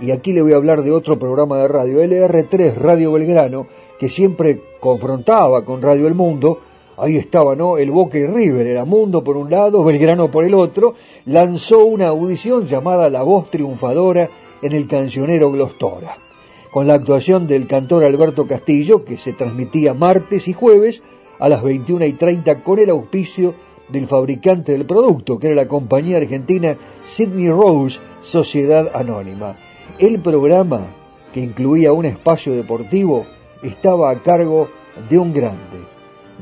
y 0.00 0.10
aquí 0.10 0.32
le 0.32 0.42
voy 0.42 0.52
a 0.52 0.56
hablar 0.56 0.82
de 0.82 0.92
otro 0.92 1.18
programa 1.18 1.58
de 1.58 1.68
radio, 1.68 2.02
LR3 2.02 2.74
Radio 2.74 3.12
Belgrano, 3.12 3.66
que 3.98 4.08
siempre 4.08 4.62
confrontaba 4.80 5.64
con 5.64 5.82
Radio 5.82 6.06
El 6.06 6.14
Mundo, 6.14 6.60
ahí 6.96 7.16
estaba, 7.16 7.54
¿no? 7.54 7.76
El 7.76 7.90
Boca 7.90 8.18
y 8.18 8.26
River, 8.26 8.66
era 8.66 8.84
Mundo 8.84 9.24
por 9.24 9.36
un 9.36 9.50
lado, 9.50 9.84
Belgrano 9.84 10.30
por 10.30 10.44
el 10.44 10.54
otro, 10.54 10.94
lanzó 11.26 11.84
una 11.84 12.08
audición 12.08 12.66
llamada 12.66 13.10
La 13.10 13.22
Voz 13.22 13.50
Triunfadora 13.50 14.30
en 14.62 14.72
el 14.72 14.86
cancionero 14.86 15.50
Glostora 15.50 16.29
con 16.70 16.86
la 16.86 16.94
actuación 16.94 17.46
del 17.46 17.66
cantor 17.66 18.04
Alberto 18.04 18.46
Castillo, 18.46 19.04
que 19.04 19.16
se 19.16 19.32
transmitía 19.32 19.94
martes 19.94 20.46
y 20.48 20.52
jueves 20.52 21.02
a 21.38 21.48
las 21.48 21.62
21 21.62 22.04
y 22.06 22.12
30 22.12 22.62
con 22.62 22.78
el 22.78 22.90
auspicio 22.90 23.54
del 23.88 24.06
fabricante 24.06 24.72
del 24.72 24.86
producto, 24.86 25.38
que 25.38 25.48
era 25.48 25.56
la 25.56 25.68
compañía 25.68 26.18
argentina 26.18 26.76
Sydney 27.04 27.50
Rose 27.50 27.98
Sociedad 28.20 28.90
Anónima. 28.94 29.56
El 29.98 30.20
programa, 30.20 30.86
que 31.34 31.40
incluía 31.40 31.92
un 31.92 32.04
espacio 32.04 32.54
deportivo, 32.54 33.26
estaba 33.62 34.10
a 34.10 34.22
cargo 34.22 34.68
de 35.08 35.18
un 35.18 35.32
grande, 35.32 35.58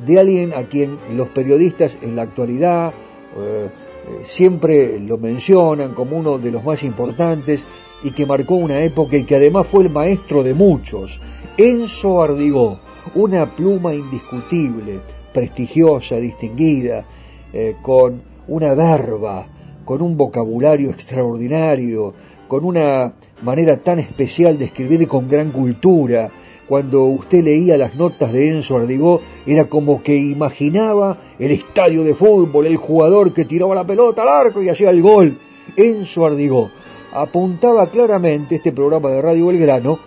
de 0.04 0.18
alguien 0.18 0.52
a 0.52 0.64
quien 0.64 0.98
los 1.14 1.28
periodistas 1.28 1.96
en 2.02 2.16
la 2.16 2.22
actualidad 2.22 2.92
eh, 3.36 3.68
eh, 4.08 4.24
siempre 4.24 5.00
lo 5.00 5.18
mencionan 5.18 5.94
como 5.94 6.16
uno 6.16 6.38
de 6.38 6.50
los 6.50 6.64
más 6.64 6.82
importantes 6.82 7.64
y 8.02 8.10
que 8.12 8.26
marcó 8.26 8.54
una 8.54 8.80
época 8.80 9.16
y 9.16 9.24
que 9.24 9.36
además 9.36 9.66
fue 9.66 9.84
el 9.84 9.90
maestro 9.90 10.42
de 10.42 10.54
muchos. 10.54 11.20
Enzo 11.56 12.22
Ardigó, 12.22 12.78
una 13.14 13.46
pluma 13.46 13.94
indiscutible, 13.94 15.00
prestigiosa, 15.32 16.16
distinguida, 16.16 17.04
eh, 17.52 17.76
con 17.82 18.22
una 18.46 18.74
verba, 18.74 19.46
con 19.84 20.02
un 20.02 20.16
vocabulario 20.16 20.90
extraordinario, 20.90 22.14
con 22.46 22.64
una 22.64 23.14
manera 23.42 23.76
tan 23.78 23.98
especial 23.98 24.58
de 24.58 24.66
escribir 24.66 25.02
y 25.02 25.06
con 25.06 25.28
gran 25.28 25.50
cultura. 25.50 26.30
Cuando 26.68 27.04
usted 27.04 27.42
leía 27.42 27.78
las 27.78 27.94
notas 27.94 28.32
de 28.32 28.50
Enzo 28.50 28.76
Ardigó, 28.76 29.22
era 29.46 29.64
como 29.64 30.02
que 30.02 30.16
imaginaba 30.16 31.16
el 31.38 31.50
estadio 31.52 32.04
de 32.04 32.14
fútbol, 32.14 32.66
el 32.66 32.76
jugador 32.76 33.32
que 33.32 33.46
tiraba 33.46 33.74
la 33.74 33.86
pelota 33.86 34.22
al 34.22 34.28
arco 34.28 34.62
y 34.62 34.68
hacía 34.68 34.90
el 34.90 35.00
gol. 35.00 35.38
Enzo 35.76 36.26
Ardigó, 36.26 36.70
apuntaba 37.12 37.88
claramente 37.88 38.56
este 38.56 38.72
programa 38.72 39.10
de 39.10 39.22
Radio 39.22 39.46
Belgrano 39.46 39.98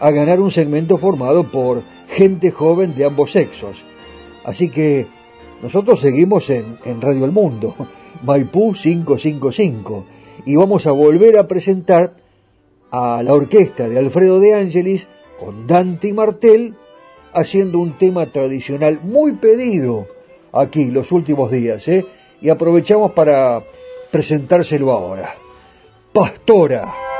a 0.00 0.10
ganar 0.10 0.40
un 0.40 0.50
segmento 0.50 0.98
formado 0.98 1.44
por 1.44 1.82
gente 2.08 2.50
joven 2.50 2.94
de 2.94 3.04
ambos 3.04 3.32
sexos. 3.32 3.82
Así 4.44 4.68
que 4.68 5.06
nosotros 5.62 6.00
seguimos 6.00 6.50
en, 6.50 6.76
Radio 7.00 7.24
El 7.24 7.32
Mundo, 7.32 7.74
Maipú 8.24 8.72
555, 8.72 10.04
y 10.44 10.56
vamos 10.56 10.86
a 10.86 10.92
volver 10.92 11.38
a 11.38 11.46
presentar 11.46 12.14
a 12.90 13.22
la 13.22 13.32
orquesta 13.32 13.88
de 13.88 13.98
Alfredo 13.98 14.40
de 14.40 14.54
Angelis 14.54 15.08
con 15.38 15.66
Dante 15.66 16.08
y 16.08 16.12
Martel 16.12 16.74
haciendo 17.32 17.78
un 17.78 17.92
tema 17.92 18.26
tradicional 18.26 19.00
muy 19.02 19.32
pedido 19.32 20.06
aquí 20.52 20.86
los 20.86 21.12
últimos 21.12 21.50
días, 21.50 21.86
¿eh? 21.88 22.04
y 22.40 22.48
aprovechamos 22.48 23.12
para 23.12 23.62
presentárselo 24.10 24.90
ahora. 24.92 25.36
Pastora. 26.12 27.11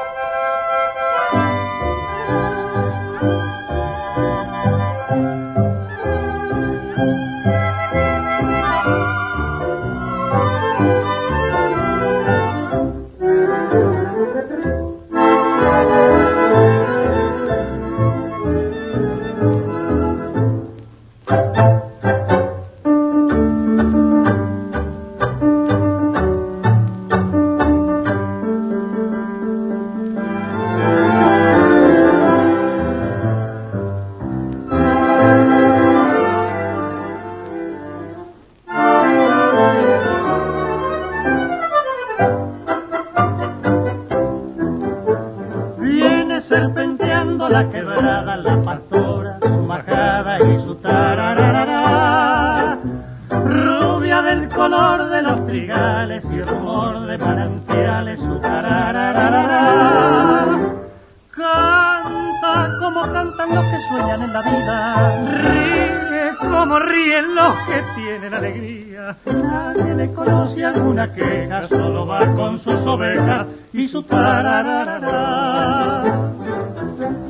sonríen 66.92 67.34
los 67.34 67.56
que 67.66 67.82
tienen 67.96 68.32
alegría. 68.34 69.16
Nadie 69.26 69.94
le 69.94 70.12
conoce 70.12 70.64
alguna 70.64 71.12
queja, 71.12 71.68
solo 71.68 72.06
va 72.06 72.32
con 72.34 72.60
sus 72.60 72.80
ovejas 72.86 73.46
y 73.72 73.88
su 73.88 74.02
tarararara. 74.02 76.02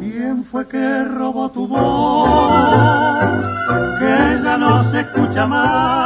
¿Quién 0.01 0.45
fue 0.51 0.67
que 0.69 1.05
robó 1.05 1.49
tu 1.51 1.69
voz? 1.69 2.29
Que 3.99 4.41
ya 4.43 4.57
no 4.59 4.91
se 4.91 5.01
escucha 5.01 5.47
más. 5.47 6.02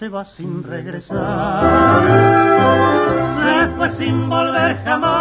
Se 0.00 0.08
va 0.08 0.24
sin 0.24 0.64
regresar. 0.64 1.18
Se 3.44 3.98
sin 3.98 4.30
volver 4.30 4.82
jamás 4.82 5.19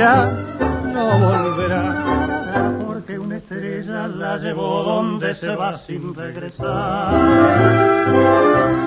ya 0.00 0.16
no 0.94 1.04
volverá. 1.18 1.84
Porque 2.86 3.18
una 3.18 3.36
estrella 3.36 4.08
la 4.08 4.38
llevó 4.38 4.82
donde 4.82 5.34
se 5.34 5.48
va 5.48 5.78
sin 5.86 6.14
regresar. 6.14 7.10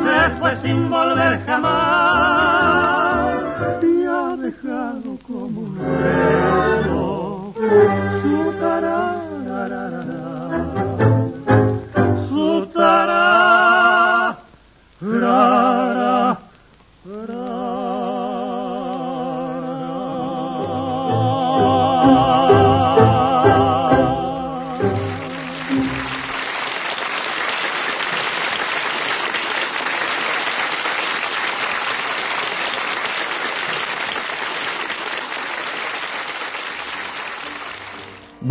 Se 0.06 0.18
fue 0.40 0.52
sin 0.64 0.90
volver 0.90 1.40
jamás 1.46 3.28
y 3.84 4.06
ha 4.06 4.36
dejado 4.38 5.18
como 5.28 5.62
un 5.62 5.78
beso 5.78 6.73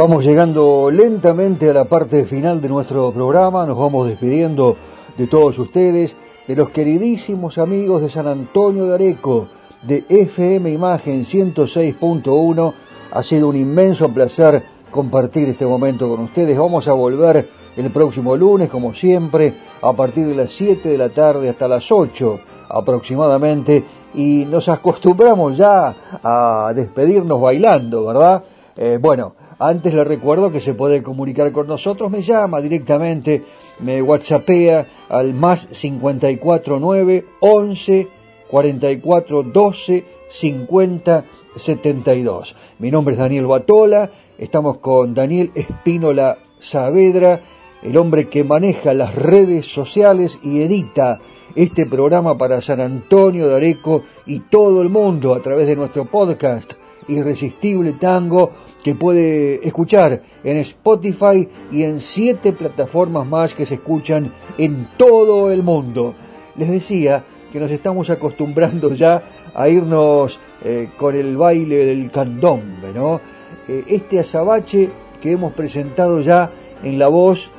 Vamos 0.02 0.24
llegando 0.24 0.90
lentamente 0.90 1.70
a 1.70 1.72
la 1.72 1.84
parte 1.84 2.24
final 2.24 2.60
de 2.60 2.68
nuestro 2.68 3.12
programa, 3.12 3.64
nos 3.64 3.78
vamos 3.78 4.08
despidiendo 4.08 4.76
de 5.16 5.28
todos 5.28 5.56
ustedes, 5.60 6.16
de 6.48 6.56
los 6.56 6.70
queridísimos 6.70 7.56
amigos 7.56 8.02
de 8.02 8.10
San 8.10 8.26
Antonio 8.26 8.86
de 8.86 8.94
Areco, 8.94 9.46
de 9.80 10.04
FM 10.08 10.72
Imagen 10.72 11.24
106.1. 11.24 12.72
Ha 13.12 13.22
sido 13.22 13.48
un 13.48 13.54
inmenso 13.54 14.08
placer 14.08 14.64
compartir 14.90 15.48
este 15.48 15.66
momento 15.66 16.08
con 16.08 16.18
ustedes. 16.24 16.58
Vamos 16.58 16.88
a 16.88 16.94
volver 16.94 17.48
el 17.76 17.90
próximo 17.92 18.36
lunes, 18.36 18.68
como 18.68 18.94
siempre, 18.94 19.54
a 19.82 19.92
partir 19.92 20.26
de 20.26 20.34
las 20.34 20.50
7 20.50 20.88
de 20.88 20.98
la 20.98 21.10
tarde 21.10 21.48
hasta 21.48 21.68
las 21.68 21.92
8 21.92 22.40
aproximadamente, 22.70 23.84
y 24.14 24.46
nos 24.46 24.68
acostumbramos 24.68 25.56
ya 25.56 25.94
a 26.24 26.72
despedirnos 26.74 27.40
bailando, 27.40 28.06
¿verdad? 28.06 28.42
Eh, 28.76 28.98
bueno, 29.00 29.34
antes 29.62 29.94
le 29.94 30.02
recuerdo 30.02 30.50
que 30.50 30.60
se 30.60 30.74
puede 30.74 31.04
comunicar 31.04 31.52
con 31.52 31.68
nosotros, 31.68 32.10
me 32.10 32.20
llama 32.20 32.60
directamente, 32.60 33.44
me 33.78 34.02
whatsappea 34.02 34.86
al 35.08 35.34
más 35.34 35.66
549 35.66 37.24
11 37.38 38.08
44 38.50 39.42
12 39.44 40.04
50 40.28 41.24
72. 41.54 42.56
Mi 42.80 42.90
nombre 42.90 43.14
es 43.14 43.20
Daniel 43.20 43.46
Batola, 43.46 44.10
estamos 44.36 44.78
con 44.78 45.14
Daniel 45.14 45.52
Espínola 45.54 46.38
Saavedra, 46.58 47.40
el 47.82 47.96
hombre 47.96 48.28
que 48.28 48.42
maneja 48.42 48.94
las 48.94 49.14
redes 49.14 49.66
sociales 49.66 50.40
y 50.42 50.62
edita 50.62 51.20
este 51.54 51.86
programa 51.86 52.36
para 52.36 52.60
San 52.60 52.80
Antonio 52.80 53.46
de 53.46 53.54
Areco 53.54 54.02
y 54.26 54.40
todo 54.40 54.82
el 54.82 54.88
mundo 54.88 55.34
a 55.34 55.40
través 55.40 55.68
de 55.68 55.76
nuestro 55.76 56.06
podcast 56.06 56.72
Irresistible 57.08 57.92
Tango 57.92 58.50
que 58.82 58.94
puede 58.94 59.66
escuchar 59.66 60.22
en 60.42 60.56
Spotify 60.58 61.48
y 61.70 61.84
en 61.84 62.00
siete 62.00 62.52
plataformas 62.52 63.26
más 63.26 63.54
que 63.54 63.66
se 63.66 63.74
escuchan 63.74 64.32
en 64.58 64.88
todo 64.96 65.50
el 65.50 65.62
mundo. 65.62 66.14
Les 66.56 66.68
decía 66.68 67.22
que 67.52 67.60
nos 67.60 67.70
estamos 67.70 68.10
acostumbrando 68.10 68.92
ya 68.94 69.22
a 69.54 69.68
irnos 69.68 70.40
eh, 70.64 70.88
con 70.96 71.14
el 71.14 71.36
baile 71.36 71.86
del 71.86 72.10
candombe, 72.10 72.92
¿no? 72.94 73.20
Eh, 73.68 73.84
este 73.88 74.18
azabache 74.18 74.88
que 75.20 75.32
hemos 75.32 75.52
presentado 75.52 76.20
ya 76.20 76.50
en 76.82 76.98
la 76.98 77.08
voz 77.08 77.50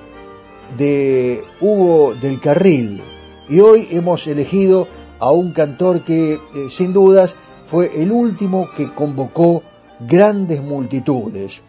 de 0.78 1.42
Hugo 1.62 2.14
del 2.16 2.40
Carril. 2.40 3.02
Y 3.48 3.60
hoy 3.60 3.88
hemos 3.92 4.26
elegido 4.28 4.88
a 5.20 5.32
un 5.32 5.54
cantor 5.54 6.02
que, 6.02 6.34
eh, 6.34 6.40
sin 6.70 6.92
dudas, 6.92 7.36
fue 7.70 8.02
el 8.02 8.12
último 8.12 8.68
que 8.76 8.92
convocó 8.94 9.64
grandes 10.08 10.62
multitudes. 10.62 11.62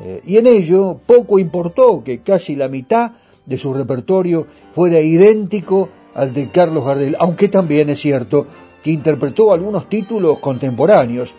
Eh, 0.00 0.22
y 0.26 0.36
en 0.38 0.46
ello 0.46 0.98
poco 1.04 1.38
importó 1.38 2.02
que 2.02 2.20
casi 2.20 2.56
la 2.56 2.68
mitad 2.68 3.12
de 3.44 3.58
su 3.58 3.72
repertorio 3.72 4.46
fuera 4.72 5.00
idéntico 5.00 5.88
al 6.14 6.32
de 6.32 6.48
Carlos 6.48 6.84
Gardel, 6.84 7.16
aunque 7.18 7.48
también 7.48 7.90
es 7.90 8.00
cierto 8.00 8.46
que 8.82 8.90
interpretó 8.90 9.52
algunos 9.52 9.88
títulos 9.88 10.38
contemporáneos. 10.38 11.34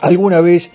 Alguna 0.00 0.40
vez 0.40 0.70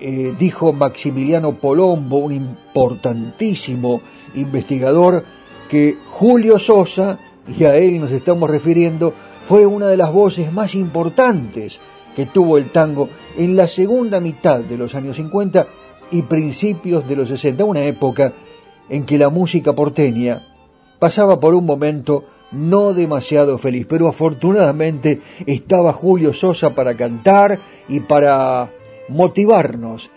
eh, 0.00 0.34
dijo 0.38 0.72
Maximiliano 0.72 1.56
Polombo, 1.56 2.18
un 2.18 2.32
importantísimo 2.32 4.00
investigador, 4.34 5.24
que 5.68 5.96
Julio 6.08 6.58
Sosa, 6.58 7.18
y 7.46 7.64
a 7.64 7.76
él 7.76 8.00
nos 8.00 8.10
estamos 8.10 8.48
refiriendo, 8.48 9.12
fue 9.46 9.66
una 9.66 9.86
de 9.88 9.96
las 9.96 10.12
voces 10.12 10.52
más 10.52 10.74
importantes 10.74 11.80
que 12.14 12.26
tuvo 12.26 12.58
el 12.58 12.70
tango 12.70 13.08
en 13.36 13.56
la 13.56 13.66
segunda 13.66 14.20
mitad 14.20 14.60
de 14.60 14.76
los 14.76 14.94
años 14.94 15.16
50 15.16 15.66
y 16.10 16.22
principios 16.22 17.08
de 17.08 17.16
los 17.16 17.28
60, 17.28 17.64
una 17.64 17.84
época 17.84 18.32
en 18.88 19.04
que 19.04 19.18
la 19.18 19.30
música 19.30 19.72
porteña 19.72 20.42
pasaba 20.98 21.38
por 21.38 21.54
un 21.54 21.64
momento 21.64 22.24
no 22.52 22.92
demasiado 22.92 23.58
feliz, 23.58 23.86
pero 23.88 24.08
afortunadamente 24.08 25.20
estaba 25.46 25.92
Julio 25.92 26.32
Sosa 26.32 26.74
para 26.74 26.96
cantar 26.96 27.58
y 27.88 28.00
para 28.00 28.70
motivarnos, 29.08 30.10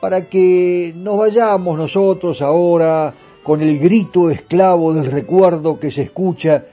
para 0.00 0.28
que 0.28 0.94
nos 0.96 1.18
vayamos 1.18 1.76
nosotros 1.78 2.40
ahora 2.40 3.12
con 3.42 3.60
el 3.60 3.78
grito 3.78 4.30
esclavo 4.30 4.94
del 4.94 5.10
recuerdo 5.10 5.78
que 5.78 5.90
se 5.90 6.02
escucha 6.02 6.64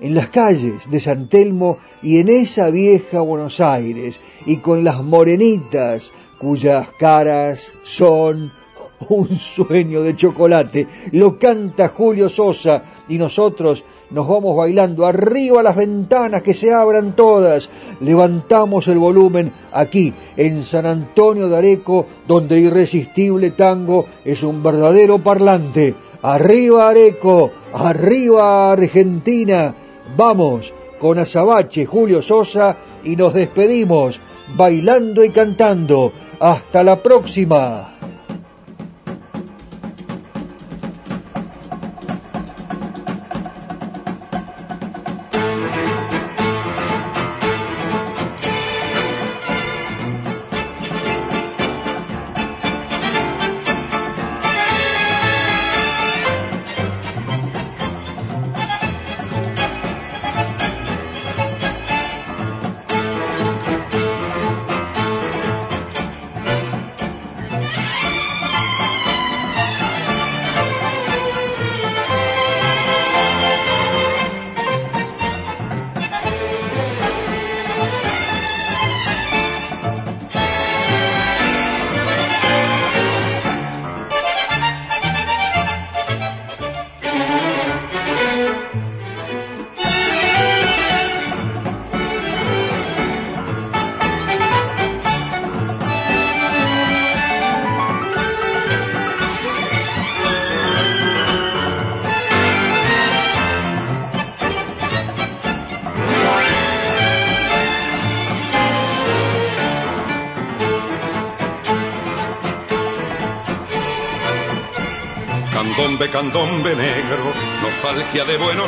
en 0.00 0.14
las 0.14 0.28
calles 0.28 0.90
de 0.90 1.00
San 1.00 1.28
Telmo 1.28 1.78
y 2.02 2.18
en 2.18 2.28
esa 2.28 2.70
vieja 2.70 3.20
Buenos 3.20 3.60
Aires, 3.60 4.20
y 4.46 4.58
con 4.58 4.84
las 4.84 5.02
morenitas 5.02 6.12
cuyas 6.38 6.88
caras 6.98 7.72
son 7.82 8.52
un 9.08 9.28
sueño 9.36 10.02
de 10.02 10.16
chocolate. 10.16 10.86
Lo 11.12 11.38
canta 11.38 11.88
Julio 11.88 12.28
Sosa 12.28 12.82
y 13.08 13.18
nosotros 13.18 13.84
nos 14.10 14.26
vamos 14.26 14.56
bailando 14.56 15.04
arriba 15.04 15.62
las 15.62 15.76
ventanas 15.76 16.42
que 16.42 16.54
se 16.54 16.72
abran 16.72 17.14
todas. 17.14 17.68
Levantamos 18.00 18.88
el 18.88 18.98
volumen 18.98 19.52
aquí 19.72 20.14
en 20.36 20.64
San 20.64 20.86
Antonio 20.86 21.48
de 21.48 21.56
Areco, 21.56 22.06
donde 22.26 22.58
irresistible 22.58 23.50
tango 23.50 24.06
es 24.24 24.42
un 24.42 24.62
verdadero 24.62 25.18
parlante. 25.18 25.94
Arriba 26.22 26.88
Areco, 26.88 27.50
arriba 27.72 28.72
Argentina 28.72 29.74
Vamos 30.16 30.72
con 31.00 31.18
Azabache, 31.18 31.86
Julio 31.86 32.22
Sosa 32.22 32.76
y 33.04 33.16
nos 33.16 33.34
despedimos 33.34 34.18
bailando 34.56 35.24
y 35.24 35.30
cantando. 35.30 36.12
Hasta 36.40 36.82
la 36.82 36.96
próxima. 37.02 37.97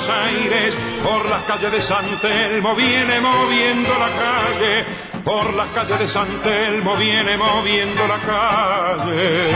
Buenos 0.00 0.26
Aires, 0.26 0.78
por 1.04 1.28
las 1.28 1.42
calles 1.42 1.72
de 1.72 1.82
San 1.82 2.18
Telmo 2.20 2.74
viene 2.74 3.20
moviendo 3.20 3.90
la 3.98 4.08
calle, 4.08 4.84
por 5.22 5.52
las 5.52 5.68
calles 5.68 5.98
de 5.98 6.08
San 6.08 6.40
Telmo 6.42 6.96
viene 6.96 7.36
moviendo 7.36 8.06
la 8.06 8.18
calle. 8.18 9.50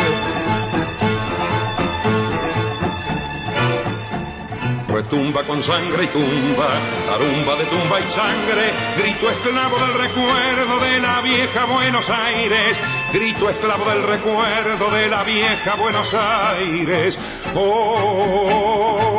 retumba 4.93 5.43
con 5.43 5.61
sangre 5.63 6.05
y 6.05 6.07
tumba, 6.09 6.69
tarumba 7.07 7.57
de 7.57 7.65
tumba 7.65 7.99
y 7.99 8.11
sangre, 8.11 8.73
grito 8.99 9.31
esclavo 9.31 9.79
del 9.79 9.95
recuerdo 9.95 10.79
de 10.79 11.01
la 11.01 11.21
vieja 11.23 11.65
Buenos 11.65 12.09
Aires, 12.11 12.77
grito 13.13 13.49
esclavo 13.49 13.89
del 13.91 14.03
recuerdo 14.03 14.91
de 14.91 15.09
la 15.09 15.25
vieja 15.25 15.75
Buenos 15.77 16.15
Aires. 16.15 17.19
oh. 17.57 19.14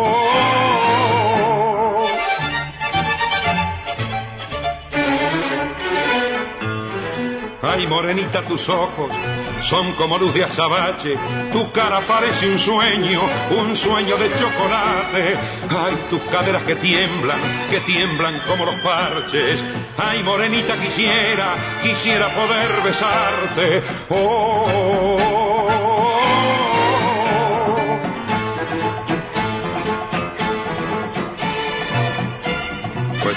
Morenita, 7.87 8.41
tus 8.41 8.67
ojos 8.69 9.11
son 9.61 9.91
como 9.93 10.17
luz 10.17 10.33
de 10.33 10.43
azabache, 10.43 11.17
tu 11.53 11.71
cara 11.71 12.01
parece 12.01 12.49
un 12.49 12.59
sueño, 12.59 13.21
un 13.57 13.75
sueño 13.75 14.17
de 14.17 14.29
chocolate. 14.37 15.37
Ay, 15.69 15.95
tus 16.09 16.21
caderas 16.23 16.63
que 16.63 16.75
tiemblan, 16.75 17.39
que 17.69 17.79
tiemblan 17.81 18.39
como 18.47 18.65
los 18.65 18.75
parches. 18.75 19.63
Ay, 19.97 20.23
morenita, 20.23 20.75
quisiera, 20.75 21.53
quisiera 21.81 22.27
poder 22.29 22.81
besarte. 22.83 23.83
oh, 24.09 24.67
oh, 24.67 25.44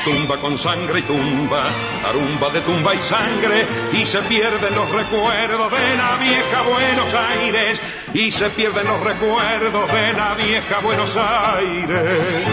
tumba 0.04 0.36
con 0.38 0.56
sangre 0.56 1.00
y 1.00 1.02
tumba, 1.02 1.64
tarumba 2.02 2.50
de 2.50 2.60
tumba 2.62 2.94
y 2.94 3.02
sangre, 3.02 3.66
y 3.92 4.06
se 4.06 4.20
pierden 4.22 4.74
los 4.74 4.90
recuerdos 4.90 5.70
de 5.70 5.96
la 5.96 6.16
vieja 6.16 6.62
Buenos 6.62 7.14
Aires, 7.14 7.80
y 8.14 8.30
se 8.30 8.50
pierden 8.50 8.86
los 8.86 9.00
recuerdos 9.00 9.92
de 9.92 10.12
la 10.12 10.34
vieja 10.34 10.78
Buenos 10.80 11.16
Aires. 11.16 12.46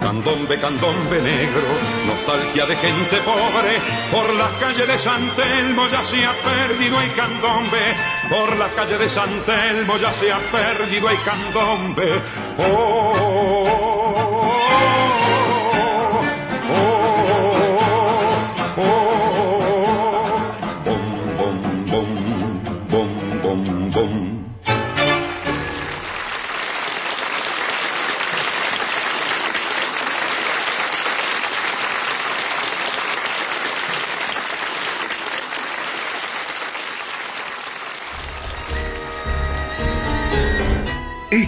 Candombe, 0.00 0.60
candombe 0.60 1.20
negro, 1.22 1.62
nostalgia 2.06 2.66
de 2.66 2.76
gente 2.76 3.16
pobre, 3.24 3.80
por 4.10 4.34
las 4.34 4.50
calles 4.60 4.86
de 4.86 4.98
San 4.98 5.28
Telmo 5.30 5.88
ya 5.88 6.04
se 6.04 6.24
ha 6.24 6.32
perdido 6.32 7.00
el 7.00 7.12
candombe, 7.14 7.96
por 8.32 8.56
las 8.56 8.72
calles 8.72 8.98
de 8.98 9.10
San 9.10 9.42
Telmo 9.44 9.98
ya 9.98 10.10
se 10.12 10.32
ha 10.32 10.38
perdido 10.38 11.10
el 11.10 11.22
candombe. 11.22 12.22
oh, 12.58 13.82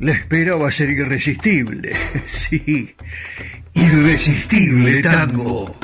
La 0.00 0.12
espera 0.12 0.56
va 0.56 0.68
a 0.68 0.72
ser 0.72 0.90
irresistible. 0.90 1.94
Sí. 2.26 2.94
Irresistible 3.74 5.02
tango. 5.02 5.76